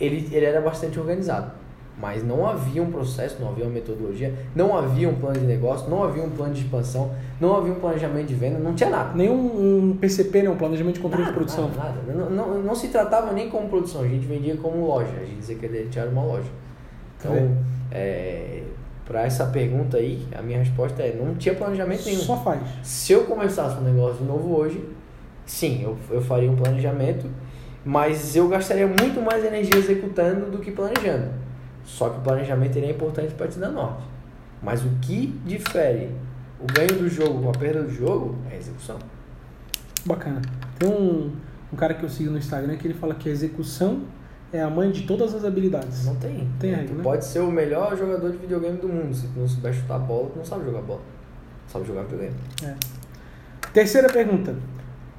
ele, 0.00 0.28
ele 0.32 0.44
era 0.44 0.60
bastante 0.60 0.98
organizado. 0.98 1.52
Mas 1.96 2.24
não 2.24 2.44
havia 2.44 2.82
um 2.82 2.90
processo, 2.90 3.36
não 3.40 3.50
havia 3.50 3.64
uma 3.64 3.72
metodologia, 3.72 4.34
não 4.54 4.76
havia 4.76 5.08
um 5.08 5.14
plano 5.14 5.38
de 5.38 5.46
negócio, 5.46 5.88
não 5.88 6.02
havia 6.02 6.24
um 6.24 6.30
plano 6.30 6.52
de 6.52 6.62
expansão, 6.62 7.12
não 7.40 7.56
havia 7.56 7.72
um 7.72 7.78
planejamento 7.78 8.26
de 8.26 8.34
venda, 8.34 8.58
não 8.58 8.74
tinha 8.74 8.90
nada. 8.90 9.14
Nenhum 9.14 9.90
um 9.90 9.96
PCP, 9.96 10.42
né? 10.42 10.50
um 10.50 10.56
planejamento 10.56 10.96
de 10.96 11.00
controle 11.00 11.26
de 11.26 11.32
produção. 11.32 11.68
Nada, 11.68 12.02
nada. 12.04 12.12
Não, 12.12 12.30
não, 12.30 12.62
não 12.62 12.74
se 12.74 12.88
tratava 12.88 13.32
nem 13.32 13.48
como 13.48 13.68
produção, 13.68 14.02
a 14.02 14.08
gente 14.08 14.26
vendia 14.26 14.56
como 14.56 14.84
loja, 14.84 15.12
a 15.20 15.24
gente 15.24 15.36
dizia 15.36 15.54
que 15.54 15.66
ele 15.66 15.88
era 15.94 16.10
uma 16.10 16.24
loja. 16.24 16.48
Tá 17.22 17.28
Então, 17.28 17.56
é, 17.92 18.62
para 19.06 19.22
essa 19.22 19.46
pergunta 19.46 19.98
aí, 19.98 20.26
a 20.36 20.42
minha 20.42 20.58
resposta 20.58 21.02
é: 21.02 21.14
não 21.14 21.34
tinha 21.34 21.54
planejamento 21.54 22.04
nenhum. 22.04 22.20
Só 22.20 22.36
faz. 22.38 22.60
Se 22.82 23.12
eu 23.12 23.24
começasse 23.24 23.78
um 23.78 23.82
negócio 23.82 24.24
novo 24.24 24.56
hoje, 24.56 24.82
sim, 25.46 25.82
eu, 25.82 25.96
eu 26.10 26.20
faria 26.20 26.50
um 26.50 26.56
planejamento, 26.56 27.28
mas 27.84 28.34
eu 28.34 28.48
gastaria 28.48 28.86
muito 28.86 29.20
mais 29.20 29.44
energia 29.44 29.76
executando 29.76 30.50
do 30.50 30.58
que 30.58 30.70
planejando. 30.70 31.30
Só 31.84 32.08
que 32.08 32.18
o 32.18 32.20
planejamento 32.22 32.78
é 32.78 32.90
importante 32.90 33.34
para 33.34 33.46
te 33.46 33.58
dar 33.58 33.70
norte. 33.70 34.02
Mas 34.62 34.82
o 34.82 34.88
que 35.02 35.26
difere 35.44 36.10
o 36.58 36.66
ganho 36.72 36.98
do 36.98 37.08
jogo 37.08 37.42
com 37.42 37.50
a 37.50 37.52
perda 37.52 37.82
do 37.82 37.90
jogo 37.90 38.36
é 38.50 38.54
a 38.54 38.56
execução. 38.56 38.98
Bacana. 40.06 40.40
Tem 40.78 40.88
um, 40.88 41.32
um 41.72 41.76
cara 41.76 41.92
que 41.92 42.02
eu 42.02 42.08
sigo 42.08 42.30
no 42.30 42.38
Instagram 42.38 42.76
que 42.76 42.86
ele 42.86 42.94
fala 42.94 43.14
que 43.14 43.28
a 43.28 43.32
execução 43.32 44.02
é 44.50 44.62
a 44.62 44.70
mãe 44.70 44.90
de 44.90 45.02
todas 45.02 45.34
as 45.34 45.44
habilidades. 45.44 46.06
Não 46.06 46.14
tem. 46.16 46.48
Tem 46.58 46.72
Tu 46.72 46.76
regra, 46.76 46.94
né? 46.94 47.02
pode 47.02 47.24
ser 47.24 47.40
o 47.40 47.50
melhor 47.50 47.96
jogador 47.96 48.30
de 48.30 48.38
videogame 48.38 48.78
do 48.78 48.88
mundo. 48.88 49.14
Se 49.14 49.26
tu 49.26 49.40
não 49.40 49.48
souber 49.48 49.74
chutar 49.74 49.98
bola, 49.98 50.30
tu 50.30 50.38
não 50.38 50.44
sabe 50.44 50.64
jogar 50.64 50.80
bola. 50.80 51.00
Sabe 51.66 51.86
jogar 51.86 52.02
videogame. 52.02 52.34
Terceira 53.72 54.08
pergunta. 54.08 54.54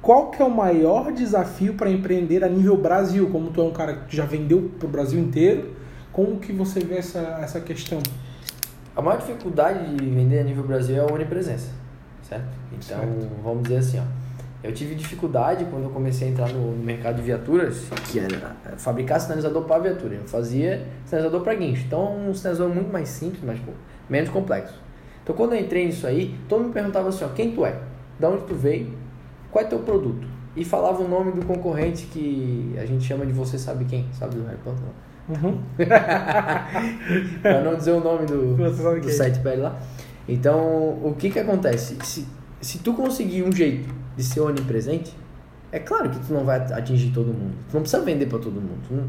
Qual 0.02 0.30
que 0.30 0.40
é 0.40 0.44
o 0.44 0.50
maior 0.50 1.12
desafio 1.12 1.74
para 1.74 1.90
empreender 1.90 2.44
a 2.44 2.48
nível 2.48 2.76
Brasil? 2.76 3.28
Como 3.30 3.50
tu 3.50 3.60
é 3.60 3.64
um 3.64 3.72
cara 3.72 3.94
que 4.08 4.16
já 4.16 4.24
vendeu 4.24 4.70
para 4.78 4.86
o 4.86 4.90
Brasil 4.90 5.18
inteiro, 5.18 5.74
como 6.12 6.38
que 6.38 6.52
você 6.52 6.80
vê 6.80 6.96
essa, 6.98 7.38
essa 7.42 7.60
questão? 7.60 8.00
A 8.94 9.02
maior 9.02 9.18
dificuldade 9.18 9.96
de 9.96 10.06
vender 10.06 10.38
a 10.38 10.44
nível 10.44 10.64
Brasil 10.64 10.96
é 10.96 11.00
a 11.00 11.12
onipresença, 11.12 11.70
certo? 12.22 12.46
Então, 12.72 12.98
Certo. 12.98 13.28
vamos 13.42 13.64
dizer 13.64 13.78
assim, 13.78 13.98
ó. 14.00 14.26
Eu 14.64 14.72
tive 14.72 14.94
dificuldade 14.94 15.64
quando 15.66 15.84
eu 15.84 15.90
comecei 15.90 16.28
a 16.28 16.30
entrar 16.30 16.48
no 16.48 16.72
no 16.72 16.82
mercado 16.82 17.16
de 17.16 17.22
viaturas, 17.22 17.84
que 18.10 18.18
era 18.18 18.56
fabricar 18.78 19.20
sinalizador 19.20 19.62
para 19.64 19.78
viatura. 19.80 20.14
Eu 20.14 20.24
fazia 20.24 20.86
sinalizador 21.04 21.42
para 21.42 21.54
guincho. 21.54 21.84
Então, 21.86 22.16
um 22.28 22.34
sinalizador 22.34 22.74
muito 22.74 22.90
mais 22.90 23.08
simples, 23.08 23.42
mas 23.44 23.60
menos 24.08 24.30
complexo. 24.30 24.74
Então, 25.22 25.36
quando 25.36 25.52
eu 25.52 25.60
entrei 25.60 25.86
nisso 25.86 26.06
aí, 26.06 26.34
todo 26.48 26.60
mundo 26.60 26.68
me 26.68 26.74
perguntava 26.74 27.08
assim, 27.10 27.24
ó, 27.24 27.28
quem 27.28 27.52
tu 27.52 27.64
é? 27.66 27.76
Da 28.18 28.28
onde 28.28 28.44
tu 28.44 28.54
veio? 28.54 28.92
Qual 29.56 29.64
é 29.64 29.68
teu 29.70 29.78
produto? 29.78 30.28
E 30.54 30.66
falava 30.66 31.02
o 31.02 31.08
nome 31.08 31.32
do 31.32 31.42
concorrente 31.46 32.04
que 32.12 32.74
a 32.78 32.84
gente 32.84 33.06
chama 33.06 33.24
de 33.24 33.32
você 33.32 33.58
sabe 33.58 33.86
quem, 33.86 34.04
sabe 34.12 34.36
do 34.36 34.44
Harry 34.44 34.58
Potter? 34.62 34.82
Uhum. 35.30 35.58
Pra 37.40 37.62
não 37.62 37.74
dizer 37.74 37.92
o 37.92 38.00
nome 38.00 38.26
do, 38.26 38.54
do 38.54 39.10
site 39.10 39.38
pra 39.38 39.54
ele 39.54 39.62
lá. 39.62 39.74
Então, 40.28 40.60
o 41.02 41.14
que 41.18 41.30
que 41.30 41.38
acontece? 41.38 41.96
Se, 42.04 42.26
se 42.60 42.80
tu 42.80 42.92
conseguir 42.92 43.44
um 43.44 43.50
jeito 43.50 43.88
de 44.14 44.22
ser 44.22 44.40
onipresente, 44.40 45.14
é 45.72 45.78
claro 45.78 46.10
que 46.10 46.18
tu 46.18 46.34
não 46.34 46.44
vai 46.44 46.58
atingir 46.74 47.10
todo 47.12 47.28
mundo. 47.28 47.54
Tu 47.70 47.74
não 47.74 47.80
precisa 47.80 48.02
vender 48.02 48.26
pra 48.26 48.38
todo 48.38 48.60
mundo. 48.60 48.82
não- 48.90 49.08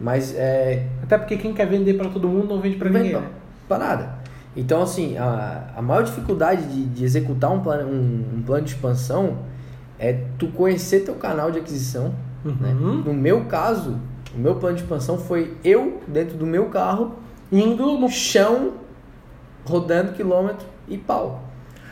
mas 0.00 0.34
é, 0.34 0.86
Até 1.02 1.18
porque 1.18 1.36
quem 1.36 1.52
quer 1.52 1.66
vender 1.66 1.98
para 1.98 2.08
todo 2.08 2.26
mundo 2.26 2.48
não 2.48 2.62
vende 2.62 2.76
para 2.76 2.88
ninguém. 2.88 3.12
vende 3.12 3.16
né? 3.24 3.30
pra, 3.68 3.76
pra 3.76 3.86
nada. 3.88 4.14
Então, 4.56 4.80
assim, 4.80 5.18
a, 5.18 5.66
a 5.76 5.82
maior 5.82 6.02
dificuldade 6.02 6.62
de, 6.66 6.86
de 6.86 7.04
executar 7.04 7.52
um 7.52 7.60
plano, 7.60 7.90
um, 7.90 8.38
um 8.38 8.42
plano 8.42 8.64
de 8.64 8.70
expansão 8.72 9.51
é 10.02 10.18
tu 10.38 10.48
conhecer 10.48 11.00
teu 11.00 11.14
canal 11.14 11.50
de 11.52 11.58
aquisição. 11.60 12.12
Né? 12.44 12.72
Uhum. 12.72 12.96
No 13.04 13.14
meu 13.14 13.44
caso, 13.44 13.98
o 14.34 14.38
meu 14.38 14.56
plano 14.56 14.76
de 14.76 14.82
expansão 14.82 15.16
foi 15.16 15.56
eu, 15.62 16.00
dentro 16.08 16.36
do 16.36 16.44
meu 16.46 16.66
carro, 16.66 17.12
Indo 17.54 17.98
no 17.98 18.08
chão, 18.08 18.72
rodando 19.64 20.12
quilômetro 20.12 20.66
e 20.88 20.96
pau. 20.96 21.42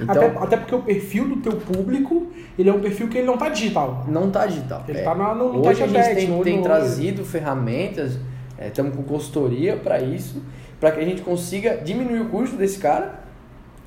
Então, 0.00 0.14
até, 0.28 0.38
até 0.38 0.56
porque 0.56 0.74
o 0.74 0.80
perfil 0.80 1.28
do 1.28 1.36
teu 1.36 1.52
público, 1.52 2.28
ele 2.58 2.70
é 2.70 2.72
um 2.72 2.80
perfil 2.80 3.08
que 3.08 3.18
ele 3.18 3.26
não 3.26 3.36
tá 3.36 3.50
digital. 3.50 4.06
não 4.08 4.30
tá 4.30 4.46
digital. 4.46 4.82
Ele 4.88 4.98
É. 4.98 5.02
tá 5.02 5.14
na- 5.14 5.34
no- 5.34 5.52
no 5.52 5.66
Hoje 5.68 5.82
a 5.82 5.86
gente 5.86 6.14
tem, 6.14 6.28
no 6.28 6.42
tem 6.42 6.56
no 6.56 6.62
trazido 6.62 7.24
ferramentas, 7.26 8.18
estamos 8.58 8.96
com 8.96 9.02
consultoria 9.02 9.76
para 9.76 10.00
isso, 10.00 10.42
para 10.80 10.90
que 10.92 11.00
a 11.00 11.04
gente 11.04 11.20
consiga 11.20 11.76
diminuir 11.76 12.20
o 12.22 12.28
custo 12.30 12.56
desse 12.56 12.78
cara, 12.78 13.20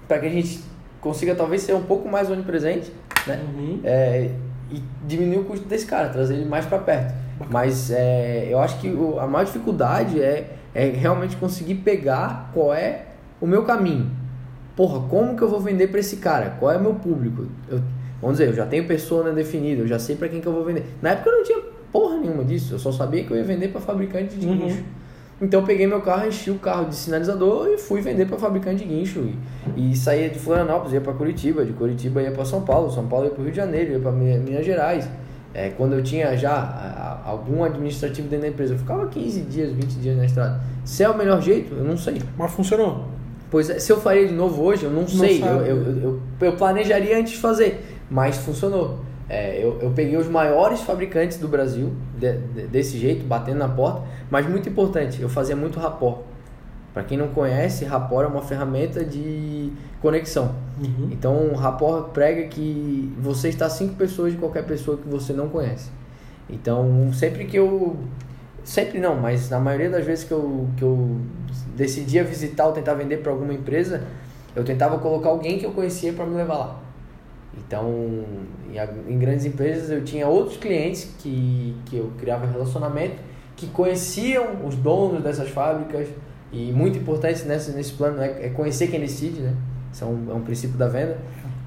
para 0.07 0.19
que 0.19 0.27
a 0.27 0.29
gente 0.29 0.62
consiga 1.01 1.33
talvez 1.33 1.63
ser 1.63 1.73
um 1.73 1.81
pouco 1.81 2.07
mais 2.07 2.29
onipresente, 2.29 2.91
né? 3.27 3.39
Uhum. 3.55 3.79
É, 3.83 4.29
e 4.71 4.81
diminuir 5.07 5.39
o 5.39 5.43
custo 5.45 5.67
desse 5.67 5.86
cara, 5.86 6.09
trazer 6.09 6.36
ele 6.36 6.45
mais 6.45 6.65
para 6.65 6.79
perto. 6.79 7.13
Mas 7.49 7.91
é, 7.91 8.47
eu 8.49 8.59
acho 8.59 8.79
que 8.79 8.88
o- 8.89 9.19
a 9.19 9.27
maior 9.27 9.43
dificuldade 9.45 10.21
é, 10.21 10.55
é 10.73 10.86
realmente 10.89 11.36
conseguir 11.36 11.75
pegar 11.75 12.49
qual 12.53 12.73
é 12.73 13.01
o 13.41 13.47
meu 13.47 13.63
caminho. 13.63 14.09
Porra, 14.75 15.07
como 15.07 15.36
que 15.36 15.41
eu 15.43 15.49
vou 15.49 15.59
vender 15.59 15.88
para 15.88 15.99
esse 15.99 16.17
cara? 16.17 16.55
Qual 16.59 16.71
é 16.71 16.77
o 16.77 16.81
meu 16.81 16.95
público? 16.95 17.45
Eu- 17.69 17.81
vamos 18.21 18.38
dizer, 18.38 18.49
eu 18.49 18.55
já 18.55 18.65
tenho 18.65 18.86
persona 18.88 19.31
definida, 19.31 19.81
eu 19.81 19.88
já 19.88 19.99
sei 19.99 20.15
para 20.15 20.29
quem 20.29 20.39
que 20.41 20.47
eu 20.47 20.53
vou 20.53 20.63
vender. 20.63 20.86
Na 21.01 21.09
época 21.12 21.29
eu 21.29 21.38
não 21.38 21.43
tinha 21.43 21.59
porra 21.91 22.17
nenhuma 22.17 22.43
disso, 22.43 22.73
eu 22.73 22.79
só 22.79 22.91
sabia 22.91 23.23
que 23.23 23.31
eu 23.31 23.38
ia 23.38 23.43
vender 23.43 23.67
para 23.67 23.81
fabricante 23.81 24.36
de 24.36 24.47
Uhum. 24.47 24.83
Então 25.43 25.60
eu 25.60 25.65
peguei 25.65 25.86
meu 25.86 26.01
carro, 26.01 26.27
enchi 26.27 26.49
o 26.49 26.56
carro 26.56 26.86
de 26.86 26.95
sinalizador 26.95 27.67
e 27.67 27.77
fui 27.77 27.99
vender 28.01 28.25
para 28.27 28.38
fabricante 28.38 28.84
de 28.84 28.89
guincho. 28.93 29.27
E, 29.75 29.91
e 29.91 29.95
saía 29.95 30.29
de 30.29 30.39
Florianópolis, 30.39 30.93
ia 30.93 31.01
para 31.01 31.13
Curitiba, 31.13 31.65
de 31.65 31.73
Curitiba 31.73 32.21
ia 32.21 32.32
para 32.32 32.45
São 32.45 32.62
Paulo, 32.62 32.89
São 32.91 33.06
Paulo 33.08 33.25
ia 33.25 33.32
para 33.32 33.41
Rio 33.43 33.51
de 33.51 33.58
Janeiro, 33.58 33.91
ia 33.93 33.99
para 33.99 34.12
Minas 34.12 34.65
Gerais. 34.65 35.08
É, 35.53 35.69
quando 35.69 35.93
eu 35.93 36.01
tinha 36.01 36.36
já 36.36 36.51
a- 36.53 37.21
a- 37.25 37.29
algum 37.29 37.63
administrativo 37.63 38.27
dentro 38.27 38.43
da 38.45 38.47
empresa, 38.51 38.73
eu 38.73 38.77
ficava 38.79 39.06
15 39.08 39.41
dias, 39.41 39.71
20 39.71 39.93
dias 39.99 40.17
na 40.17 40.25
estrada. 40.25 40.60
Se 40.84 41.03
é 41.03 41.10
o 41.10 41.15
melhor 41.17 41.41
jeito, 41.41 41.75
eu 41.75 41.84
não 41.84 41.95
sei. 41.97 42.21
Mas 42.38 42.51
funcionou. 42.51 43.06
Pois 43.51 43.69
é, 43.69 43.77
se 43.77 43.91
eu 43.91 44.01
faria 44.01 44.27
de 44.27 44.34
novo 44.34 44.63
hoje, 44.63 44.86
eu 44.86 44.89
não, 44.89 45.08
sei. 45.08 45.43
Eu, 45.43 45.62
eu, 45.65 45.99
eu, 46.01 46.19
eu 46.41 46.56
planejaria 46.56 47.19
antes 47.19 47.34
de 47.34 47.39
fazer, 47.39 47.86
mas 48.10 48.38
funcionou. 48.38 48.97
É, 49.29 49.63
eu, 49.63 49.79
eu 49.81 49.91
peguei 49.91 50.17
os 50.17 50.27
maiores 50.27 50.81
fabricantes 50.81 51.38
do 51.38 51.47
Brasil 51.47 51.91
de- 52.17 52.38
de- 52.38 52.67
desse 52.67 52.97
jeito, 52.97 53.25
batendo 53.25 53.57
na 53.59 53.69
porta, 53.69 54.01
mas 54.29 54.47
muito 54.47 54.67
importante, 54.67 55.21
eu 55.21 55.29
fazia 55.29 55.55
muito 55.55 55.79
rapport. 55.79 56.19
Para 56.93 57.03
quem 57.03 57.17
não 57.17 57.29
conhece, 57.29 57.86
rapport 57.86 58.25
é 58.25 58.27
uma 58.27 58.41
ferramenta 58.41 59.03
de 59.03 59.71
conexão. 60.01 60.53
Uhum. 60.79 61.09
Então, 61.12 61.47
o 61.47 61.55
rapport 61.55 62.09
prega 62.09 62.43
que 62.47 63.12
você 63.19 63.49
está 63.49 63.67
cinco 63.69 63.95
pessoas 63.95 64.33
de 64.33 64.38
qualquer 64.38 64.63
pessoa 64.65 64.97
que 64.97 65.07
você 65.07 65.33
não 65.33 65.49
conhece. 65.49 65.89
Então, 66.49 67.12
sempre 67.13 67.45
que 67.45 67.57
eu. 67.57 67.95
Sempre 68.63 68.99
não, 68.99 69.15
mas 69.15 69.49
na 69.49 69.59
maioria 69.59 69.89
das 69.89 70.05
vezes 70.05 70.23
que 70.23 70.31
eu, 70.31 70.67
que 70.77 70.83
eu 70.83 71.17
decidia 71.75 72.23
visitar 72.23 72.67
ou 72.67 72.71
tentar 72.73 72.93
vender 72.93 73.17
para 73.17 73.31
alguma 73.31 73.53
empresa, 73.53 74.03
eu 74.55 74.63
tentava 74.63 74.99
colocar 74.99 75.29
alguém 75.29 75.57
que 75.57 75.65
eu 75.65 75.71
conhecia 75.71 76.13
para 76.13 76.25
me 76.25 76.36
levar 76.36 76.57
lá. 76.57 76.83
Então, 77.58 78.26
em, 78.72 79.13
em 79.13 79.20
grandes 79.20 79.46
empresas 79.46 79.89
eu 79.89 80.04
tinha 80.04 80.28
outros 80.28 80.58
clientes 80.58 81.10
que, 81.20 81.76
que 81.86 81.98
eu 81.98 82.12
criava 82.20 82.46
relacionamento, 82.46 83.16
que 83.56 83.68
conheciam 83.68 84.66
os 84.66 84.76
donos 84.76 85.24
dessas 85.24 85.50
fábricas, 85.50 86.08
e 86.52 86.72
muito 86.72 87.00
importante 87.00 87.44
nesse, 87.46 87.72
nesse 87.72 87.94
plano 87.94 88.22
é, 88.22 88.46
é 88.46 88.50
conhecer 88.50 88.88
quem 88.88 89.00
decide, 89.00 89.42
né? 89.42 89.56
Isso 89.92 90.04
é 90.04 90.08
um, 90.08 90.32
é 90.32 90.34
um 90.36 90.42
princípio 90.42 90.78
da 90.78 90.88
venda. 90.88 91.18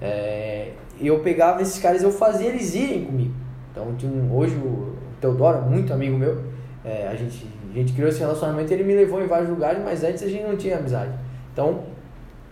É, 0.00 0.70
eu 1.00 1.18
pegava 1.20 1.60
esses 1.60 1.80
caras 1.80 2.02
eu 2.02 2.12
fazia 2.12 2.48
eles 2.48 2.74
irem 2.74 3.04
comigo. 3.04 3.34
Então, 3.72 3.94
tinha 3.96 4.10
um, 4.10 4.34
hoje 4.34 4.54
o 4.56 4.94
Teodoro, 5.20 5.62
muito 5.62 5.92
amigo 5.92 6.16
meu, 6.16 6.40
é, 6.84 7.08
a, 7.08 7.16
gente, 7.16 7.46
a 7.70 7.74
gente 7.74 7.92
criou 7.92 8.08
esse 8.08 8.20
relacionamento 8.20 8.72
ele 8.72 8.84
me 8.84 8.94
levou 8.94 9.20
em 9.22 9.26
vários 9.26 9.50
lugares, 9.50 9.82
mas 9.82 10.04
antes 10.04 10.22
a 10.22 10.28
gente 10.28 10.44
não 10.44 10.56
tinha 10.56 10.78
amizade. 10.78 11.12
Então, 11.52 11.82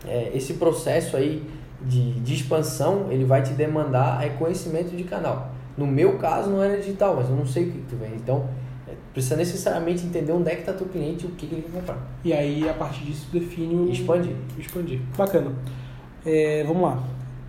é, 0.07 0.33
esse 0.35 0.55
processo 0.55 1.17
aí 1.17 1.43
de, 1.87 2.21
de 2.21 2.35
expansão, 2.35 3.09
ele 3.11 3.25
vai 3.25 3.43
te 3.43 3.53
demandar 3.53 4.25
é 4.25 4.31
conhecimento 4.31 4.95
de 4.95 5.05
canal. 5.05 5.53
No 5.77 5.87
meu 5.87 6.19
caso 6.19 6.51
não 6.51 6.63
era 6.63 6.77
digital, 6.77 7.17
mas 7.17 7.29
eu 7.29 7.37
não 7.37 7.47
sei 7.47 7.65
o 7.65 7.73
que, 7.73 7.79
que 7.79 7.87
tu 7.89 7.97
vende. 7.97 8.17
Então, 8.17 8.49
é, 8.89 8.93
precisa 9.13 9.37
necessariamente 9.37 10.05
entender 10.05 10.33
onde 10.33 10.51
é 10.51 10.55
que 10.55 10.61
está 10.61 10.73
teu 10.73 10.87
cliente 10.87 11.25
e 11.25 11.29
o 11.29 11.33
que, 11.33 11.47
que 11.47 11.55
ele 11.55 11.63
quer 11.63 11.81
comprar. 11.81 11.99
E 12.25 12.33
aí, 12.33 12.69
a 12.69 12.75
partir 12.75 13.05
disso, 13.05 13.29
define 13.33 13.75
o. 13.75 13.91
Expandir. 13.91 14.37
Expandir. 14.59 15.01
Bacana. 15.17 15.53
É, 16.25 16.65
vamos 16.65 16.83
lá. 16.83 17.03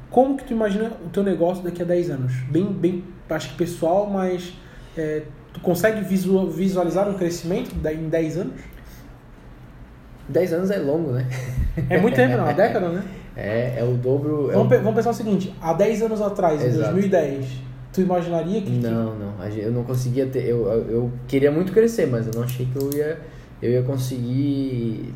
como 0.09 0.35
que 0.35 0.43
tu 0.43 0.53
imagina 0.53 0.91
o 1.05 1.09
teu 1.09 1.23
negócio 1.23 1.63
daqui 1.63 1.81
a 1.81 1.85
10 1.85 2.09
anos? 2.09 2.33
Bem, 2.49 2.65
bem 2.65 3.03
acho 3.29 3.49
que 3.49 3.55
pessoal, 3.55 4.09
mas 4.09 4.53
é, 4.97 5.23
tu 5.53 5.59
consegue 5.61 6.01
visualizar 6.01 7.07
um 7.07 7.13
crescimento 7.13 7.75
em 7.75 8.09
10 8.09 8.37
anos? 8.37 8.61
10 10.27 10.53
anos 10.53 10.71
é 10.71 10.77
longo, 10.77 11.11
né? 11.11 11.27
É 11.89 11.99
muito 11.99 12.15
tempo, 12.15 12.35
não, 12.35 12.43
uma 12.43 12.53
década, 12.53 12.89
né? 12.89 13.03
É, 13.35 13.79
é 13.79 13.83
o 13.83 13.95
dobro. 13.95 14.49
Vamos, 14.51 14.71
é 14.71 14.77
o... 14.77 14.79
vamos 14.79 14.95
pensar 14.95 15.09
o 15.09 15.13
seguinte: 15.13 15.53
há 15.61 15.73
10 15.73 16.03
anos 16.03 16.21
atrás, 16.21 16.63
em 16.63 16.77
2010, 16.77 17.45
tu 17.91 18.01
imaginaria 18.01 18.61
que. 18.61 18.71
Não, 18.71 19.15
não. 19.15 19.45
Eu 19.47 19.71
não 19.71 19.83
conseguia 19.83 20.25
ter. 20.25 20.47
Eu, 20.47 20.67
eu 20.89 21.11
queria 21.27 21.51
muito 21.51 21.71
crescer, 21.71 22.07
mas 22.07 22.27
eu 22.27 22.33
não 22.33 22.43
achei 22.43 22.65
que 22.65 22.75
eu 22.77 22.89
ia, 22.93 23.19
eu 23.61 23.71
ia 23.71 23.83
conseguir 23.83 25.13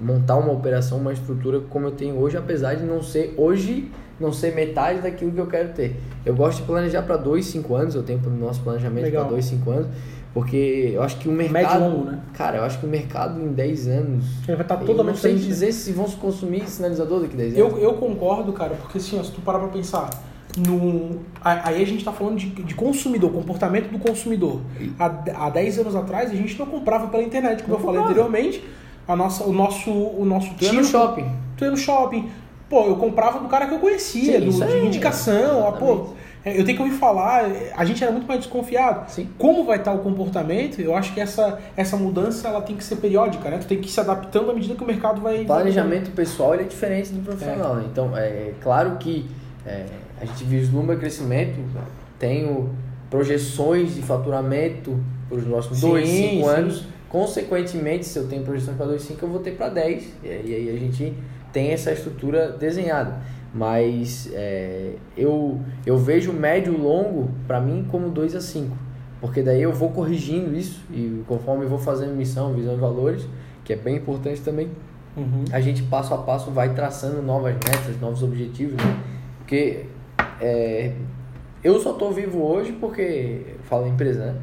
montar 0.00 0.36
uma 0.36 0.52
operação, 0.52 0.98
uma 0.98 1.12
estrutura 1.12 1.60
como 1.60 1.86
eu 1.86 1.92
tenho 1.92 2.18
hoje, 2.18 2.36
apesar 2.36 2.74
de 2.74 2.84
não 2.84 3.02
ser 3.02 3.34
hoje 3.36 3.90
não 4.22 4.32
ser 4.32 4.54
metade 4.54 5.00
daquilo 5.00 5.32
que 5.32 5.40
eu 5.40 5.46
quero 5.46 5.70
ter. 5.70 5.96
Eu 6.24 6.34
gosto 6.34 6.60
de 6.60 6.66
planejar 6.66 7.02
para 7.02 7.16
2, 7.16 7.44
5 7.44 7.74
anos, 7.74 7.94
eu 7.94 8.02
tenho 8.02 8.20
o 8.24 8.30
nosso 8.30 8.60
planejamento 8.62 9.10
para 9.10 9.24
2, 9.24 9.44
5 9.44 9.70
anos, 9.70 9.86
porque 10.34 10.92
eu 10.94 11.02
acho 11.02 11.18
que 11.18 11.28
o 11.28 11.32
mercado. 11.32 11.80
Médio 11.80 11.80
longo, 11.80 12.10
né? 12.10 12.20
Cara, 12.32 12.58
eu 12.58 12.64
acho 12.64 12.78
que 12.78 12.86
o 12.86 12.88
mercado 12.88 13.40
em 13.40 13.52
10 13.52 13.88
anos. 13.88 14.24
Ele 14.48 14.56
vai 14.56 14.64
estar 14.64 14.76
tá 14.76 14.84
totalmente 14.84 15.18
sem 15.18 15.36
dizer 15.36 15.72
se 15.72 15.92
vão 15.92 16.08
se 16.08 16.16
consumir 16.16 16.66
sinalizador 16.66 17.20
daqui 17.20 17.34
a 17.34 17.38
10 17.38 17.58
anos. 17.58 17.72
Eu, 17.72 17.78
eu 17.78 17.94
concordo, 17.94 18.52
cara, 18.52 18.74
porque 18.76 18.98
assim, 18.98 19.18
ó, 19.18 19.22
se 19.22 19.30
tu 19.30 19.40
parar 19.42 19.58
pra 19.58 19.68
pensar. 19.68 20.10
No, 20.54 21.20
aí 21.42 21.82
a 21.82 21.86
gente 21.86 22.00
está 22.00 22.12
falando 22.12 22.36
de, 22.36 22.46
de 22.46 22.74
consumidor, 22.74 23.32
comportamento 23.32 23.90
do 23.90 23.98
consumidor. 23.98 24.60
Há, 24.98 25.46
há 25.46 25.50
10 25.50 25.78
anos 25.78 25.96
atrás 25.96 26.30
a 26.30 26.34
gente 26.34 26.58
não 26.58 26.66
comprava 26.66 27.06
pela 27.06 27.22
internet, 27.22 27.62
como 27.62 27.74
não 27.74 27.80
eu 27.80 27.86
falei 27.86 28.02
anteriormente. 28.02 28.62
A 29.08 29.16
nossa, 29.16 29.44
o 29.44 29.52
nosso, 29.52 29.90
o 29.90 30.24
nosso 30.24 30.52
tu 30.54 30.64
ia 30.64 30.72
no 30.72 30.84
shopping. 30.84 31.26
Tu 31.56 31.64
ia 31.64 31.70
no 31.70 31.76
shopping. 31.76 32.30
Pô, 32.68 32.86
eu 32.86 32.96
comprava 32.96 33.38
do 33.38 33.48
cara 33.48 33.66
que 33.66 33.74
eu 33.74 33.78
conhecia, 33.78 34.40
Sim, 34.40 34.46
do, 34.46 34.66
de 34.66 34.86
indicação. 34.86 35.68
Ah, 35.68 35.72
pô, 35.72 36.08
eu 36.44 36.64
tenho 36.64 36.76
que 36.76 36.82
ouvir 36.82 36.96
falar, 36.96 37.44
a 37.76 37.84
gente 37.84 38.02
era 38.02 38.10
muito 38.10 38.26
mais 38.26 38.40
desconfiado. 38.40 39.08
Sim. 39.10 39.28
Como 39.38 39.64
vai 39.64 39.78
estar 39.78 39.92
o 39.92 40.00
comportamento? 40.00 40.80
Eu 40.80 40.96
acho 40.96 41.14
que 41.14 41.20
essa, 41.20 41.60
essa 41.76 41.96
mudança 41.96 42.48
ela 42.48 42.60
tem 42.60 42.74
que 42.74 42.82
ser 42.82 42.96
periódica, 42.96 43.48
né? 43.48 43.58
Tu 43.58 43.66
tem 43.66 43.80
que 43.80 43.86
ir 43.86 43.90
se 43.90 44.00
adaptando 44.00 44.50
à 44.50 44.54
medida 44.54 44.74
que 44.74 44.82
o 44.82 44.86
mercado 44.86 45.20
vai. 45.20 45.42
O 45.42 45.46
planejamento 45.46 46.10
pessoal 46.10 46.54
é 46.54 46.64
diferente 46.64 47.12
do 47.12 47.22
profissional, 47.22 47.74
é. 47.74 47.76
né? 47.76 47.84
Então, 47.90 48.16
é 48.16 48.54
claro 48.60 48.96
que 48.98 49.30
é, 49.64 49.86
a 50.20 50.24
gente 50.24 50.42
vislumbra 50.42 50.96
crescimento, 50.96 51.60
tenho 52.18 52.74
projeções 53.08 53.94
de 53.94 54.02
faturamento 54.02 54.98
para 55.28 55.38
os 55.38 55.44
próximos 55.44 55.80
2, 55.80 56.08
5 56.08 56.46
anos. 56.48 56.84
Consequentemente, 57.08 58.06
se 58.06 58.18
eu 58.18 58.26
tenho 58.26 58.42
projeção 58.42 58.74
para 58.74 58.86
2, 58.86 59.02
5, 59.02 59.24
eu 59.24 59.28
vou 59.28 59.40
ter 59.40 59.52
para 59.52 59.68
10. 59.68 60.04
E 60.24 60.28
aí 60.28 60.70
a 60.74 60.78
gente 60.78 61.14
tem 61.52 61.70
essa 61.70 61.92
estrutura 61.92 62.48
desenhada 62.48 63.20
mas 63.54 64.30
é, 64.32 64.94
eu, 65.16 65.60
eu 65.84 65.98
vejo 65.98 66.32
médio 66.32 66.72
e 66.72 66.76
longo 66.76 67.30
para 67.46 67.60
mim 67.60 67.86
como 67.90 68.08
2 68.08 68.34
a 68.34 68.40
5, 68.40 68.76
porque 69.20 69.42
daí 69.42 69.62
eu 69.62 69.72
vou 69.72 69.90
corrigindo 69.90 70.56
isso 70.56 70.80
e 70.90 71.22
conforme 71.26 71.64
eu 71.64 71.68
vou 71.68 71.78
fazendo 71.78 72.14
missão, 72.14 72.52
visão 72.54 72.74
e 72.74 72.78
valores, 72.78 73.26
que 73.64 73.72
é 73.72 73.76
bem 73.76 73.96
importante 73.96 74.40
também, 74.40 74.70
uhum. 75.16 75.44
a 75.52 75.60
gente 75.60 75.82
passo 75.82 76.14
a 76.14 76.18
passo 76.18 76.50
vai 76.50 76.74
traçando 76.74 77.22
novas 77.22 77.54
metas, 77.54 78.00
novos 78.00 78.22
objetivos, 78.22 78.82
né? 78.82 79.00
porque 79.38 79.86
é, 80.40 80.92
eu 81.62 81.78
só 81.78 81.92
estou 81.92 82.10
vivo 82.10 82.42
hoje 82.42 82.72
porque, 82.72 83.56
falo 83.64 83.86
empresa, 83.86 84.32
né? 84.32 84.36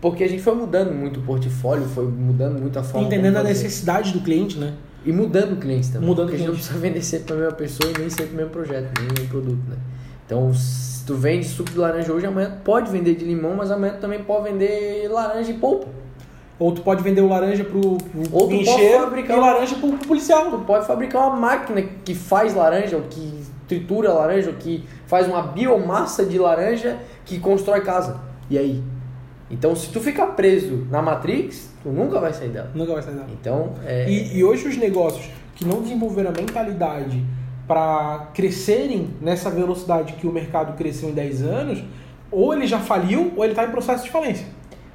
Porque 0.00 0.24
a 0.24 0.28
gente 0.28 0.42
foi 0.42 0.54
mudando 0.54 0.92
muito 0.92 1.20
o 1.20 1.22
portfólio, 1.22 1.84
foi 1.84 2.06
mudando 2.06 2.58
muito 2.58 2.78
a 2.78 2.82
forma. 2.82 3.06
Entendendo 3.06 3.36
a 3.36 3.42
necessidade 3.42 4.12
do 4.12 4.20
cliente, 4.20 4.58
né? 4.58 4.74
E 5.04 5.12
mudando 5.12 5.58
clientes 5.58 5.88
também. 5.88 6.08
Mudando 6.08 6.28
porque 6.28 6.42
cliente. 6.42 6.52
a 6.52 6.54
gente 6.54 6.70
não 6.70 6.74
precisa 6.74 6.78
vender 6.78 7.02
sempre 7.02 7.26
para 7.26 7.36
a 7.36 7.38
mesma 7.38 7.56
pessoa 7.56 7.90
e 7.90 7.98
nem 7.98 8.10
sempre 8.10 8.34
o 8.34 8.36
mesmo 8.36 8.50
projeto, 8.50 8.90
nem 8.98 9.08
o 9.08 9.12
mesmo 9.12 9.28
produto, 9.28 9.62
né? 9.68 9.76
Então, 10.26 10.52
se 10.54 11.04
tu 11.04 11.14
vende 11.14 11.46
suco 11.46 11.70
de 11.70 11.78
laranja 11.78 12.12
hoje, 12.12 12.26
amanhã 12.26 12.58
pode 12.62 12.90
vender 12.90 13.14
de 13.14 13.24
limão, 13.24 13.56
mas 13.56 13.70
amanhã 13.70 13.94
tu 13.94 14.00
também 14.00 14.22
pode 14.22 14.50
vender 14.50 15.08
laranja 15.10 15.50
e 15.50 15.54
polpa. 15.54 15.88
Ou 16.58 16.72
tu 16.72 16.82
pode 16.82 17.02
vender 17.02 17.22
o 17.22 17.28
laranja 17.28 17.64
pro, 17.64 17.80
pro 17.80 18.22
Ou 18.32 18.48
tu 18.48 18.64
pode 18.64 18.92
fabricar 18.92 19.38
e 19.38 19.40
laranja 19.40 19.74
pro, 19.76 19.88
pro 19.88 20.08
policial. 20.08 20.50
Tu 20.50 20.58
pode 20.58 20.86
fabricar 20.86 21.28
uma 21.28 21.36
máquina 21.36 21.82
que 22.04 22.14
faz 22.14 22.54
laranja, 22.54 22.96
ou 22.96 23.02
que 23.04 23.42
tritura 23.66 24.12
laranja, 24.12 24.50
ou 24.50 24.56
que 24.56 24.84
faz 25.06 25.26
uma 25.26 25.40
biomassa 25.40 26.24
de 26.24 26.38
laranja 26.38 26.98
que 27.24 27.40
constrói 27.40 27.80
casa. 27.80 28.20
E 28.50 28.58
aí? 28.58 28.82
Então, 29.50 29.74
se 29.74 29.90
tu 29.90 30.00
ficar 30.00 30.28
preso 30.28 30.86
na 30.90 31.02
Matrix, 31.02 31.70
Tu 31.82 31.88
nunca 31.88 32.20
vai 32.20 32.32
sair 32.32 32.50
dela. 32.50 32.70
Nunca 32.74 32.92
vai 32.92 33.02
sair 33.02 33.14
dela. 33.14 33.26
Então, 33.32 33.72
é... 33.84 34.08
e, 34.08 34.38
e 34.38 34.44
hoje 34.44 34.68
os 34.68 34.76
negócios 34.76 35.30
que 35.54 35.64
não 35.64 35.80
desenvolveram 35.82 36.30
a 36.30 36.32
mentalidade 36.32 37.24
para 37.66 38.30
crescerem 38.34 39.10
nessa 39.20 39.50
velocidade 39.50 40.14
que 40.14 40.26
o 40.26 40.32
mercado 40.32 40.76
cresceu 40.76 41.08
em 41.08 41.12
10 41.12 41.42
anos, 41.42 41.84
ou 42.30 42.52
ele 42.52 42.66
já 42.66 42.80
faliu 42.80 43.32
ou 43.36 43.44
ele 43.44 43.52
está 43.52 43.64
em 43.64 43.70
processo 43.70 44.04
de 44.04 44.10
falência. 44.10 44.46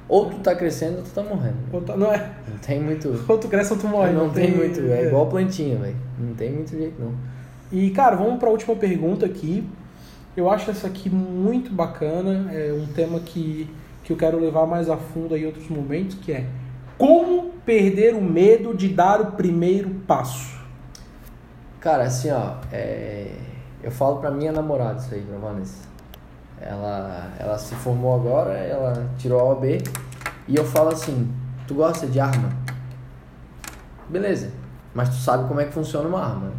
Ou 0.08 0.26
tu 0.26 0.36
tá 0.36 0.54
crescendo 0.54 0.98
ou 0.98 1.02
tu 1.02 1.10
tá 1.10 1.22
morrendo. 1.22 1.56
Ou 1.72 1.80
tá, 1.80 1.96
não 1.96 2.12
é? 2.12 2.30
Não 2.48 2.58
tem 2.58 2.80
muito. 2.80 3.08
Ou 3.26 3.38
tu 3.38 3.48
cresce 3.48 3.72
ou 3.72 3.78
tu 3.78 3.88
morre. 3.88 4.12
Não, 4.12 4.26
não 4.26 4.32
tem, 4.32 4.52
tem, 4.52 4.56
muito. 4.56 4.80
É, 4.82 5.02
é 5.02 5.06
igual 5.08 5.26
plantinha, 5.26 5.76
velho. 5.78 5.96
Não 6.16 6.32
tem 6.32 6.52
muito 6.52 6.70
jeito, 6.70 6.94
não. 7.00 7.12
E, 7.72 7.90
cara, 7.90 8.14
vamos 8.14 8.38
para 8.38 8.48
a 8.48 8.52
última 8.52 8.76
pergunta 8.76 9.26
aqui. 9.26 9.68
Eu 10.36 10.48
acho 10.48 10.70
essa 10.70 10.86
aqui 10.86 11.10
muito 11.10 11.72
bacana. 11.72 12.52
É 12.52 12.72
um 12.72 12.86
tema 12.86 13.18
que, 13.18 13.68
que 14.06 14.12
eu 14.12 14.16
quero 14.16 14.38
levar 14.38 14.66
mais 14.66 14.88
a 14.88 14.96
fundo 14.96 15.36
em 15.36 15.44
outros 15.46 15.68
momentos, 15.68 16.16
que 16.16 16.30
é 16.30 16.46
como 16.96 17.50
perder 17.66 18.14
o 18.14 18.22
medo 18.22 18.72
de 18.72 18.88
dar 18.88 19.20
o 19.20 19.32
primeiro 19.32 19.90
passo? 20.06 20.56
Cara, 21.80 22.04
assim, 22.04 22.30
ó, 22.30 22.54
é... 22.72 23.32
eu 23.82 23.90
falo 23.90 24.20
pra 24.20 24.30
minha 24.30 24.52
namorada 24.52 25.00
isso 25.00 25.12
aí, 25.12 25.22
pra 25.22 25.36
Vanessa. 25.38 25.88
Ela, 26.60 27.32
ela 27.36 27.58
se 27.58 27.74
formou 27.74 28.14
agora, 28.14 28.52
ela 28.52 29.10
tirou 29.18 29.40
a 29.40 29.44
OAB 29.46 29.64
e 30.46 30.54
eu 30.56 30.64
falo 30.64 30.90
assim: 30.90 31.28
Tu 31.66 31.74
gosta 31.74 32.06
de 32.06 32.20
arma? 32.20 32.50
Beleza, 34.08 34.52
mas 34.94 35.08
tu 35.08 35.16
sabe 35.16 35.48
como 35.48 35.60
é 35.60 35.64
que 35.64 35.72
funciona 35.72 36.08
uma 36.08 36.24
arma. 36.24 36.52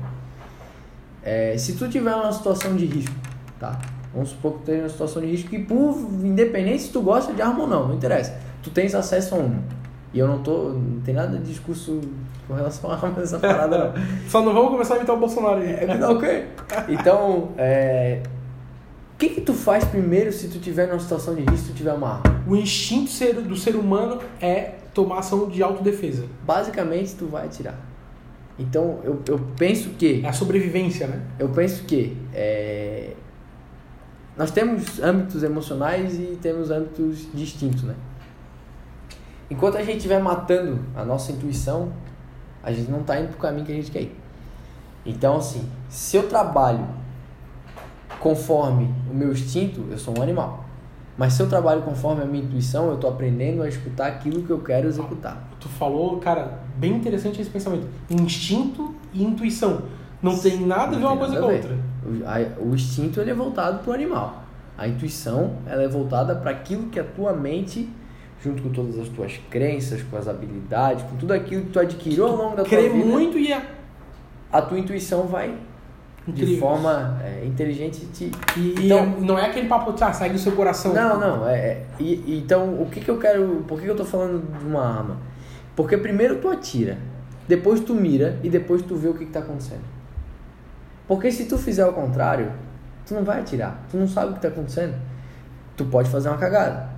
É, 1.23 1.57
se 1.57 1.77
tu 1.77 1.88
tiver 1.88 2.13
uma 2.13 2.31
situação 2.31 2.75
de 2.75 2.86
risco, 2.86 3.15
tá? 3.57 3.79
Vamos 4.17 4.32
supor 4.32 4.53
que 4.53 4.60
tu 4.60 4.65
tenha 4.65 4.80
uma 4.82 4.89
situação 4.89 5.21
de 5.21 5.27
risco 5.27 5.47
que, 5.47 5.60
por 5.60 5.95
independente 6.23 6.82
se 6.82 6.91
tu 6.91 7.01
gosta 7.01 7.32
de 7.34 7.41
arma 7.41 7.62
ou 7.62 7.67
não, 7.67 7.89
não 7.89 7.95
interessa. 7.95 8.36
Tu 8.63 8.71
tens 8.71 8.95
acesso 8.95 9.36
a 9.36 9.38
uma. 9.38 9.62
E 10.12 10.17
eu 10.17 10.27
não 10.27 10.41
tô. 10.41 10.69
Não 10.69 11.01
tem 11.01 11.13
nada 11.13 11.38
de 11.38 11.43
discurso 11.43 12.01
com 12.47 12.56
relação 12.56 12.91
a 12.91 13.21
essa 13.21 13.38
parada, 13.38 13.77
não. 13.77 13.93
Só 14.27 14.41
não 14.41 14.56
vamos 14.56 14.71
começar 14.71 14.95
a 14.95 14.97
imitar 14.97 15.15
o 15.15 15.19
Bolsonaro 15.19 15.62
aí. 15.62 15.71
É, 15.71 16.08
ok. 16.08 16.47
Então, 16.89 17.49
é. 17.60 18.23
O 19.13 19.17
que, 19.19 19.30
que 19.30 19.41
tu 19.41 19.53
faz 19.53 19.84
primeiro 19.86 20.32
se 20.32 20.47
tu 20.47 20.58
tiver 20.58 20.88
numa 20.88 20.99
situação 20.99 21.36
de 21.36 21.41
risco, 21.41 21.67
tu 21.67 21.73
tiver 21.73 21.93
uma 21.93 22.15
arma? 22.15 22.43
O 22.47 22.56
instinto 22.56 23.12
do 23.43 23.56
ser 23.56 23.75
humano 23.75 24.19
é 24.41 24.75
tomar 24.95 25.19
ação 25.19 25.47
de 25.47 25.62
autodefesa. 25.62 26.25
Basicamente, 26.43 27.13
tu 27.13 27.27
vai 27.27 27.45
atirar. 27.45 27.80
Então, 28.58 28.99
eu, 29.03 29.21
eu 29.27 29.39
penso 29.56 29.89
que... 29.89 30.21
É 30.23 30.30
a 30.30 30.34
sobrevivência, 30.34 31.06
né? 31.06 31.21
Eu 31.38 31.49
penso 31.49 31.84
que 31.84 32.17
é, 32.34 33.12
nós 34.38 34.52
temos 34.52 35.00
âmbitos 35.00 35.41
emocionais 35.41 36.19
e 36.19 36.38
temos 36.41 36.69
âmbitos 36.69 37.28
distintos, 37.34 37.84
né? 37.84 37.95
Enquanto 39.50 39.78
a 39.78 39.84
gente 39.84 39.97
estiver 39.97 40.21
matando 40.21 40.80
a 40.95 41.04
nossa 41.04 41.32
intuição, 41.32 41.91
a 42.62 42.71
gente 42.71 42.91
não 42.91 43.02
está 43.02 43.19
indo 43.19 43.30
para 43.30 43.38
o 43.38 43.39
caminho 43.39 43.65
que 43.65 43.71
a 43.71 43.76
gente 43.76 43.89
quer 43.89 44.02
ir. 44.02 44.15
Então, 45.06 45.38
assim, 45.38 45.67
se 45.89 46.17
eu 46.17 46.28
trabalho 46.28 46.86
conforme 48.19 48.93
o 49.10 49.13
meu 49.13 49.32
instinto, 49.32 49.86
eu 49.89 49.97
sou 49.97 50.17
um 50.17 50.21
animal. 50.21 50.65
Mas 51.17 51.34
se 51.34 51.41
eu 51.41 51.50
trabalho 51.50 51.82
conforme 51.82 52.21
a 52.21 52.26
minha 52.26 52.43
intuição, 52.43 52.88
eu 52.89 52.95
estou 52.95 53.10
aprendendo 53.10 53.63
a 53.63 53.67
escutar 53.67 54.08
aquilo 54.08 54.43
que 54.43 54.52
eu 54.52 54.60
quero 54.60 54.88
executar. 54.88 55.47
Tu 55.60 55.67
falou, 55.67 56.17
cara, 56.17 56.60
bem 56.76 56.93
interessante 56.93 57.41
esse 57.41 57.50
pensamento. 57.50 57.88
Instinto 58.10 58.93
e 59.13 59.23
intuição. 59.23 59.84
Não 60.21 60.38
tem 60.38 60.60
nada 60.60 60.95
a 60.95 61.00
ver 61.00 61.06
uma 61.06 61.17
coisa 61.17 61.39
com 61.39 61.45
a 61.45 61.47
outra. 61.47 61.78
O, 62.08 62.70
o 62.70 62.76
instinto 62.76 63.20
ele 63.20 63.32
é 63.32 63.34
voltado 63.34 63.80
para 63.80 63.91
o 63.91 63.93
animal. 63.93 64.43
A 64.78 64.88
intuição 64.88 65.58
ela 65.65 65.84
é 65.84 65.88
voltada 65.88 66.36
para 66.36 66.52
aquilo 66.52 66.88
que 66.89 67.00
a 67.00 67.04
tua 67.04 67.34
mente 67.34 67.89
junto 68.43 68.62
com 68.62 68.70
todas 68.70 68.98
as 69.00 69.10
tuas 69.10 69.39
crenças, 69.50 70.04
com 70.04 70.17
as 70.17 70.28
habilidades, 70.28 71.04
com 71.04 71.15
tudo 71.17 71.34
aquilo 71.34 71.63
que 71.63 71.72
tu 71.72 71.80
adquiriu 71.80 72.26
ao 72.26 72.36
longo 72.36 72.56
da 72.56 72.63
tua 72.63 72.82
vida. 72.82 72.93
muito 72.93 73.38
e 73.38 73.52
a... 73.52 73.62
a 74.52 74.62
tua 74.62 74.80
intuição 74.80 75.24
vai 75.24 75.56
Incrível. 76.28 76.54
de 76.54 76.60
forma 76.60 77.20
é, 77.24 77.46
inteligente 77.46 78.06
te... 78.08 78.32
E, 78.56 78.86
então, 78.86 79.06
não 79.22 79.39
é 79.39 79.46
aquele 79.46 79.67
papo, 79.67 79.93
ah, 80.00 80.13
segue 80.13 80.36
o 80.36 80.39
seu 80.39 80.52
coração. 80.52 80.93
Não, 80.93 81.20
não. 81.20 81.48
É, 81.48 81.58
é 81.58 81.86
e, 82.00 82.38
então, 82.38 82.82
o 82.82 82.88
que, 82.89 83.00
que 83.00 83.10
eu 83.10 83.17
quero... 83.17 83.63
Por 83.67 83.80
que 83.82 83.88
eu 83.88 83.96
tô 83.96 84.06
falando 84.06 84.46
de 84.60 84.65
uma 84.65 84.86
arma? 84.86 85.17
Porque 85.76 85.98
primeiro 85.98 86.38
tu 86.38 86.50
atira, 86.50 86.98
depois 87.48 87.80
tu 87.80 87.93
mira 87.93 88.38
e 88.43 88.50
depois 88.50 88.82
tu 88.82 88.96
vê 88.96 89.08
o 89.08 89.13
que, 89.13 89.26
que 89.26 89.32
tá 89.32 89.39
acontecendo. 89.39 89.96
Porque 91.08 91.32
se 91.32 91.46
tu 91.46 91.58
fizer 91.58 91.86
o 91.86 91.93
contrário, 91.93 92.52
tu 93.06 93.13
não 93.13 93.24
vai 93.24 93.39
atirar. 93.39 93.82
Tu 93.89 93.98
não 93.98 94.08
sabe 94.08 94.32
o 94.32 94.34
que 94.36 94.41
tá 94.41 94.50
acontecendo. 94.50 94.96
Tu 95.76 95.86
pode 95.86 96.10
fazer 96.10 96.30
uma 96.30 96.38
cagada. 96.38 96.89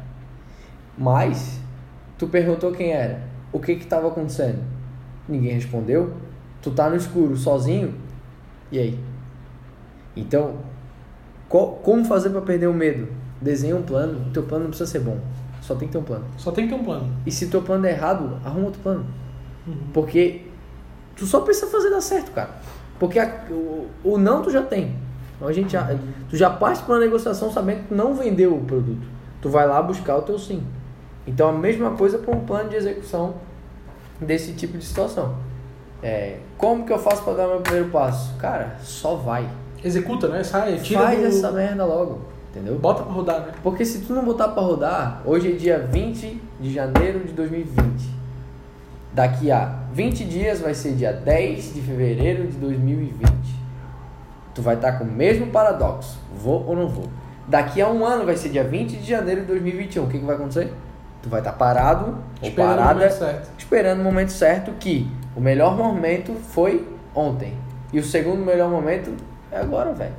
Mas 0.98 1.60
tu 2.17 2.28
perguntou 2.28 2.72
quem 2.72 2.91
era, 2.91 3.22
o 3.54 3.60
que 3.60 3.76
que 3.76 3.84
estava 3.84 4.08
acontecendo? 4.08 4.62
Ninguém 5.28 5.54
respondeu. 5.54 6.13
Tu 6.62 6.72
tá 6.72 6.89
no 6.89 6.95
escuro 6.95 7.38
sozinho? 7.38 7.95
E 8.72 8.80
aí? 8.80 9.00
Então, 10.15 10.58
qual, 11.48 11.74
como 11.78 12.04
fazer 12.04 12.30
para 12.32 12.41
perder 12.41 12.67
o 12.67 12.74
medo? 12.74 13.08
Desenha 13.41 13.76
um 13.76 13.84
plano, 13.84 14.28
o 14.28 14.32
teu 14.32 14.43
plano 14.43 14.65
não 14.65 14.72
precisa 14.72 14.89
ser 14.89 15.00
bom. 15.00 15.19
Só 15.62 15.76
tem 15.76 15.88
que 15.88 15.93
ter 15.93 16.00
um 16.00 16.04
plano. 16.04 16.26
Só 16.38 16.52
tem 16.52 16.67
que 16.67 16.74
ter 16.74 16.80
um 16.80 16.84
plano. 16.84 17.13
E 17.26 17.32
se 17.32 17.48
teu 17.48 17.62
plano 17.62 17.86
é 17.86 17.91
errado, 17.91 18.39
arruma 18.43 18.65
outro 18.65 18.82
plano. 18.82 19.06
Uhum. 19.65 19.78
Porque 19.93 20.45
tu 21.15 21.26
só 21.26 21.41
precisa 21.41 21.67
fazer 21.67 21.89
dar 21.89 22.02
certo, 22.02 22.32
cara. 22.32 22.50
Porque 22.99 23.17
a- 23.17 23.45
o, 23.49 23.88
o 24.03 24.17
não 24.17 24.41
tu 24.41 24.51
já 24.51 24.62
tem. 24.62 24.95
Então 25.35 25.47
a 25.47 25.53
gente 25.53 25.71
já, 25.71 25.88
tu 26.29 26.35
já 26.35 26.49
parte 26.49 26.83
para 26.83 26.95
uma 26.95 26.99
negociação 26.99 27.51
sabendo 27.51 27.83
que 27.83 27.88
tu 27.89 27.95
não 27.95 28.13
vendeu 28.13 28.53
o 28.55 28.63
produto. 28.65 29.07
Tu 29.41 29.49
vai 29.49 29.65
lá 29.65 29.81
buscar 29.81 30.17
o 30.17 30.21
teu 30.21 30.38
sim. 30.38 30.62
Então 31.25 31.49
a 31.49 31.53
mesma 31.53 31.91
coisa 31.91 32.17
para 32.17 32.35
um 32.35 32.41
plano 32.41 32.69
de 32.69 32.75
execução 32.75 33.35
desse 34.19 34.53
tipo 34.53 34.77
de 34.77 34.83
situação. 34.83 35.35
É, 36.03 36.38
como 36.57 36.85
que 36.85 36.91
eu 36.93 36.99
faço 36.99 37.23
para 37.23 37.33
dar 37.33 37.47
meu 37.47 37.62
primeiro 37.62 37.89
passo? 37.89 38.35
Cara, 38.38 38.77
só 38.81 39.15
vai. 39.15 39.47
Executa, 39.83 40.27
né? 40.27 40.43
Sai, 40.43 40.77
tira 40.77 41.01
Faz 41.01 41.19
do... 41.19 41.25
essa 41.27 41.51
merda 41.51 41.85
logo, 41.85 42.19
entendeu? 42.51 42.77
Bota 42.77 43.03
pra 43.03 43.13
rodar, 43.13 43.39
né? 43.41 43.51
Porque 43.63 43.85
se 43.85 43.99
tu 44.01 44.13
não 44.13 44.23
botar 44.25 44.49
pra 44.49 44.62
rodar, 44.62 45.21
hoje 45.25 45.53
é 45.53 45.55
dia 45.55 45.79
20 45.79 46.41
de 46.59 46.73
janeiro 46.73 47.19
de 47.25 47.31
2020. 47.33 48.18
Daqui 49.19 49.51
a 49.51 49.65
20 49.91 50.23
dias 50.23 50.62
vai 50.62 50.73
ser 50.73 50.93
dia 50.93 51.12
10 51.12 51.73
de 51.73 51.82
fevereiro 51.82 52.47
de 52.47 52.55
2020. 52.55 53.29
Tu 54.55 54.62
vai 54.62 54.75
estar 54.75 54.93
com 54.93 55.03
o 55.03 55.12
mesmo 55.12 55.47
paradoxo. 55.47 56.17
Vou 56.34 56.65
ou 56.65 56.73
não 56.73 56.88
vou? 56.88 57.10
Daqui 57.45 57.82
a 57.82 57.89
um 57.89 58.05
ano 58.05 58.25
vai 58.25 58.38
ser 58.38 58.47
dia 58.47 58.63
20 58.63 58.95
de 58.95 59.05
janeiro 59.05 59.41
de 59.41 59.47
2021. 59.47 60.05
O 60.05 60.08
que, 60.08 60.19
que 60.19 60.25
vai 60.25 60.36
acontecer? 60.36 60.73
Tu 61.21 61.27
vai 61.27 61.41
estar 61.41 61.51
parado 61.51 62.19
ou 62.41 62.47
o 62.47 62.53
parada 62.53 63.10
certo. 63.10 63.49
esperando 63.58 63.99
o 63.99 64.03
momento 64.05 64.32
certo 64.32 64.71
que 64.79 65.12
o 65.36 65.41
melhor 65.41 65.75
momento 65.75 66.36
foi 66.36 66.88
ontem. 67.13 67.55
E 67.91 67.99
o 67.99 68.03
segundo 68.05 68.45
melhor 68.45 68.69
momento 68.69 69.13
é 69.51 69.60
agora, 69.60 69.91
velho. 69.91 70.13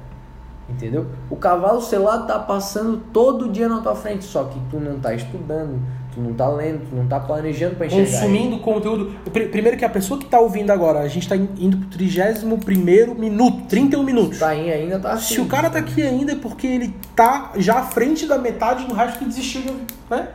Entendeu? 0.71 1.07
O 1.29 1.37
cavalo 1.37 1.81
selado 1.83 2.27
tá 2.27 2.39
passando 2.39 2.99
todo 3.13 3.49
dia 3.49 3.69
na 3.69 3.81
tua 3.81 3.95
frente, 3.95 4.25
só 4.25 4.45
que 4.45 4.59
tu 4.71 4.79
não 4.79 4.99
tá 5.01 5.13
estudando, 5.15 5.79
tu 6.15 6.21
não 6.21 6.33
tá 6.33 6.49
lendo, 6.49 6.89
tu 6.89 6.95
não 6.97 7.07
tá 7.07 7.19
planejando 7.21 7.77
pra 7.77 7.87
enxergar. 7.87 8.11
Consumindo 8.21 8.59
conteúdo. 8.61 9.13
Pri- 9.33 9.49
Primeiro 9.49 9.77
que 9.77 9.85
a 9.85 9.89
pessoa 9.91 10.19
que 10.19 10.27
tá 10.27 10.39
ouvindo 10.41 10.71
agora, 10.71 11.01
a 11.01 11.09
gente 11.09 11.29
tá 11.29 11.37
in- 11.37 11.49
indo 11.59 11.77
pro 11.77 11.89
31 11.89 13.15
minuto, 13.15 13.67
31 13.69 14.03
minutos. 14.03 14.39
Tá 14.39 14.49
aí 14.51 14.73
ainda, 14.73 14.99
tá 14.99 15.13
assim. 15.13 15.35
Se 15.35 15.41
o 15.41 15.47
cara 15.47 15.69
tá 15.69 15.79
aqui 15.81 16.03
ainda 16.03 16.33
é 16.33 16.37
porque 16.37 16.67
ele 16.67 16.95
tá 17.15 17.53
já 17.57 17.81
à 17.81 17.83
frente 17.83 18.27
da 18.27 18.39
metade 18.39 18.87
do 18.87 18.95
resto 18.95 19.19
que 19.19 19.25
desistiu, 19.25 19.63
né? 20.09 20.29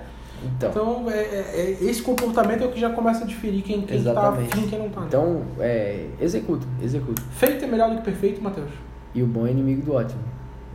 Então, 0.44 0.70
Então, 0.70 1.06
é, 1.10 1.14
é- 1.18 1.78
é- 1.82 1.86
esse 1.90 2.04
comportamento 2.04 2.62
é 2.64 2.68
o 2.68 2.72
que 2.72 2.80
já 2.80 2.90
começa 2.92 3.24
a 3.24 3.28
diferir 3.28 3.64
quem, 3.64 3.78
quem 3.82 3.88
tá 3.88 3.96
Exatamente. 3.96 4.54
afim 4.54 4.66
e 4.66 4.68
quem 4.68 4.78
não 4.80 4.90
tá. 4.90 5.02
então 5.08 5.42
é, 5.60 6.06
executa, 6.22 6.68
executa. 6.84 7.20
Feito 7.32 7.64
é 7.66 7.68
melhor 7.68 7.90
do 7.90 7.96
que 7.98 8.04
perfeito, 8.04 8.44
Matheus. 8.44 8.70
E 9.16 9.24
o 9.24 9.26
bom 9.26 9.48
é 9.48 9.52
inimigo 9.52 9.82
do 9.82 9.94
ótimo. 9.94 10.22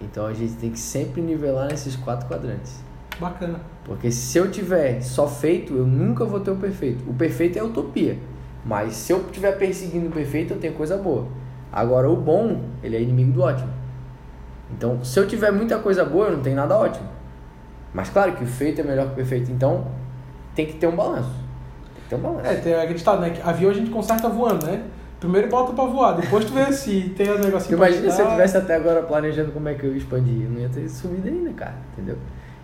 Então 0.01 0.27
a 0.27 0.33
gente 0.33 0.55
tem 0.55 0.71
que 0.71 0.81
sempre 0.81 1.21
nivelar 1.21 1.69
nesses 1.69 1.95
quatro 1.95 2.27
quadrantes. 2.27 2.83
Bacana. 3.21 3.61
Porque 3.85 4.11
se 4.11 4.39
eu 4.39 4.51
tiver 4.51 5.03
só 5.03 5.29
feito, 5.29 5.77
eu 5.77 5.87
nunca 5.87 6.25
vou 6.25 6.41
ter 6.41 6.51
o 6.51 6.57
perfeito. 6.57 7.09
O 7.09 7.13
perfeito 7.13 7.59
é 7.59 7.63
utopia. 7.63 8.19
Mas 8.65 8.95
se 8.95 9.13
eu 9.13 9.21
estiver 9.27 9.59
perseguindo 9.59 10.09
o 10.09 10.11
perfeito, 10.11 10.55
eu 10.55 10.59
tenho 10.59 10.73
coisa 10.73 10.97
boa. 10.97 11.27
Agora, 11.71 12.09
o 12.11 12.17
bom, 12.17 12.63
ele 12.83 12.97
é 12.97 13.03
inimigo 13.03 13.33
do 13.33 13.43
ótimo. 13.43 13.71
Então, 14.71 15.05
se 15.05 15.19
eu 15.19 15.27
tiver 15.27 15.51
muita 15.51 15.79
coisa 15.79 16.05
boa, 16.05 16.29
eu 16.29 16.37
não 16.37 16.43
tenho 16.43 16.57
nada 16.57 16.77
ótimo. 16.77 17.09
Mas 17.93 18.09
claro 18.09 18.33
que 18.33 18.45
o 18.45 18.47
feito 18.47 18.81
é 18.81 18.85
melhor 18.85 19.07
que 19.07 19.13
o 19.13 19.17
perfeito. 19.17 19.51
Então, 19.51 19.87
tem 20.55 20.67
que 20.67 20.75
ter 20.75 20.87
um 20.87 20.97
balanço. 20.97 21.35
Tem 21.95 22.03
que 22.03 22.09
ter 22.09 22.17
um 22.17 22.21
balanço. 22.21 22.47
É, 22.47 22.55
tem 22.57 22.75
aquele 22.75 22.95
ditado, 22.95 23.21
né? 23.21 23.31
Que 23.31 23.43
avião 23.43 23.71
a 23.71 23.75
gente 23.75 23.91
conserta 23.91 24.29
voando, 24.29 24.67
né? 24.67 24.85
Primeiro 25.21 25.49
bota 25.49 25.75
pra 25.75 25.85
voar, 25.85 26.13
depois 26.13 26.47
tu 26.47 26.53
vê 26.55 26.73
se 26.73 27.13
tem 27.15 27.31
os 27.31 27.39
negocinhos 27.39 27.79
pra 27.79 27.91
Imagina 27.91 28.11
se 28.11 28.23
eu 28.23 28.31
tivesse 28.31 28.57
até 28.57 28.75
agora 28.75 29.03
planejando 29.03 29.53
como 29.53 29.69
é 29.69 29.75
que 29.75 29.85
eu 29.85 29.95
expandir. 29.95 30.45
Eu 30.45 30.51
não 30.51 30.61
ia 30.61 30.69
ter 30.71 30.89
subido 30.89 31.29
ainda, 31.29 31.51
cara. 31.51 31.75
Entendeu? 31.93 32.17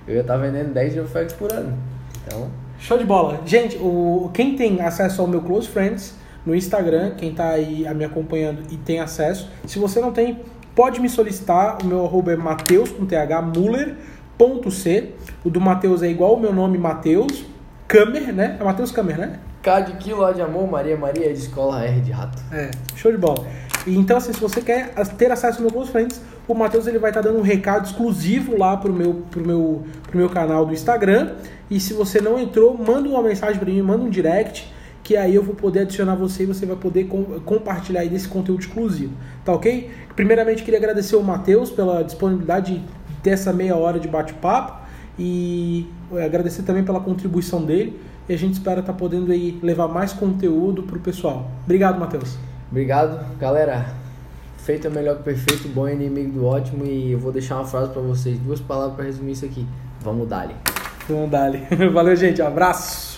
Eu 0.09 0.14
ia 0.14 0.21
estar 0.23 0.38
vendendo 0.38 0.73
10 0.73 0.95
de 0.95 1.01
Fax 1.03 1.35
por 1.35 1.53
ano. 1.53 1.77
Então, 2.25 2.49
Show 2.79 2.99
de 2.99 3.05
bola. 3.05 3.40
Gente, 3.45 3.77
o, 3.79 4.31
quem 4.33 4.55
tem 4.57 4.81
acesso 4.81 5.21
ao 5.21 5.29
meu 5.29 5.40
Close 5.40 5.69
Friends 5.69 6.14
no 6.45 6.55
Instagram, 6.55 7.12
quem 7.16 7.35
tá 7.35 7.51
aí 7.51 7.87
me 7.95 8.05
acompanhando 8.05 8.62
e 8.71 8.77
tem 8.77 9.01
acesso, 9.01 9.51
se 9.66 9.79
você 9.79 10.01
não 10.01 10.12
tem, 10.12 10.40
pode 10.75 11.01
me 11.01 11.09
solicitar. 11.09 11.79
O 11.83 11.87
meu 11.87 12.05
arroba 12.05 12.33
é 12.33 12.37
Mateus, 12.37 12.90
com 12.90 13.05
TH, 13.07 13.42
Muller.c. 13.42 15.12
O 15.45 15.51
do 15.51 15.61
Mateus 15.61 16.03
é 16.03 16.09
igual 16.09 16.35
o 16.35 16.40
meu 16.40 16.53
nome, 16.53 16.79
Mateus. 16.79 17.45
Kamer, 17.88 18.33
né? 18.33 18.57
É 18.61 18.64
Mateus 18.64 18.90
Kamer, 18.90 19.19
né? 19.19 19.38
K 19.67 19.81
de 19.81 19.93
quilo, 19.95 20.25
A 20.25 20.31
de 20.31 20.41
amor, 20.41 20.71
Maria, 20.71 20.97
Maria, 20.97 21.33
de 21.33 21.41
escola, 21.41 21.85
R 21.85 22.01
de 22.01 22.13
rato. 22.13 22.41
É, 22.53 22.71
show 22.95 23.11
de 23.11 23.19
bola. 23.19 23.45
Então, 23.85 24.17
assim, 24.17 24.33
se 24.33 24.39
você 24.39 24.61
quer 24.61 24.95
ter 25.19 25.33
acesso 25.33 25.57
ao 25.59 25.63
meu 25.63 25.73
Close 25.73 25.91
Friends, 25.91 26.23
o 26.47 26.55
Matheus 26.55 26.87
ele 26.87 27.01
vai 27.01 27.11
estar 27.11 27.21
dando 27.21 27.41
um 27.41 27.43
recado 27.43 27.85
exclusivo 27.85 28.57
lá 28.57 28.77
pro 28.77 28.93
meu, 28.93 29.25
pro, 29.29 29.45
meu, 29.45 29.83
pro 30.05 30.17
meu 30.17 30.29
canal 30.29 30.65
do 30.65 30.73
Instagram. 30.73 31.33
E 31.69 31.81
se 31.81 31.95
você 31.95 32.21
não 32.21 32.39
entrou, 32.39 32.79
manda 32.79 33.09
uma 33.09 33.21
mensagem 33.21 33.59
para 33.59 33.69
mim, 33.69 33.83
manda 33.83 34.05
um 34.05 34.09
direct, 34.09 34.73
que 35.03 35.17
aí 35.17 35.35
eu 35.35 35.43
vou 35.43 35.57
poder 35.57 35.81
adicionar 35.81 36.15
você 36.15 36.45
e 36.45 36.47
você 36.47 36.65
vai 36.65 36.77
poder 36.77 37.09
com- 37.09 37.25
compartilhar 37.41 38.03
aí 38.03 38.09
desse 38.09 38.29
conteúdo 38.29 38.61
exclusivo. 38.61 39.15
Tá 39.45 39.53
ok? 39.53 39.91
Primeiramente, 40.15 40.63
queria 40.63 40.79
agradecer 40.79 41.17
ao 41.17 41.25
Matheus 41.25 41.73
pela 41.73 42.05
disponibilidade 42.05 42.85
dessa 43.21 43.53
meia 43.53 43.75
hora 43.75 43.99
de 43.99 44.07
bate-papo 44.07 44.87
e 45.19 45.89
agradecer 46.25 46.63
também 46.63 46.85
pela 46.85 47.01
contribuição 47.01 47.65
dele. 47.65 48.01
E 48.29 48.35
a 48.35 48.39
gente 48.39 48.55
espera 48.55 48.81
estar 48.81 48.93
podendo 48.93 49.31
aí 49.31 49.59
levar 49.62 49.89
mais 49.89 50.12
conteúdo 50.12 50.83
pro 50.83 50.99
pessoal. 50.99 51.51
Obrigado, 51.65 51.99
Matheus. 51.99 52.37
Obrigado, 52.71 53.39
galera. 53.39 53.87
Feito 54.59 54.89
é 54.89 54.91
melhor 54.91 55.19
que 55.19 55.23
perfeito, 55.23 55.69
bom 55.69 55.87
é 55.87 55.95
inimigo 55.95 56.33
do 56.33 56.45
ótimo. 56.45 56.85
E 56.85 57.12
eu 57.12 57.19
vou 57.21 57.31
deixar 57.31 57.57
uma 57.57 57.65
frase 57.65 57.93
pra 57.93 58.03
vocês, 58.03 58.39
duas 58.41 58.61
palavras 58.61 58.97
pra 58.97 59.05
resumir 59.05 59.33
isso 59.33 59.45
aqui. 59.45 59.65
Vamos 60.01 60.29
dar-lhe. 60.29 60.55
Vamos 61.09 61.31
dar 61.31 61.53
Valeu, 61.93 62.17
gente. 62.17 62.43
Abraço. 62.43 63.16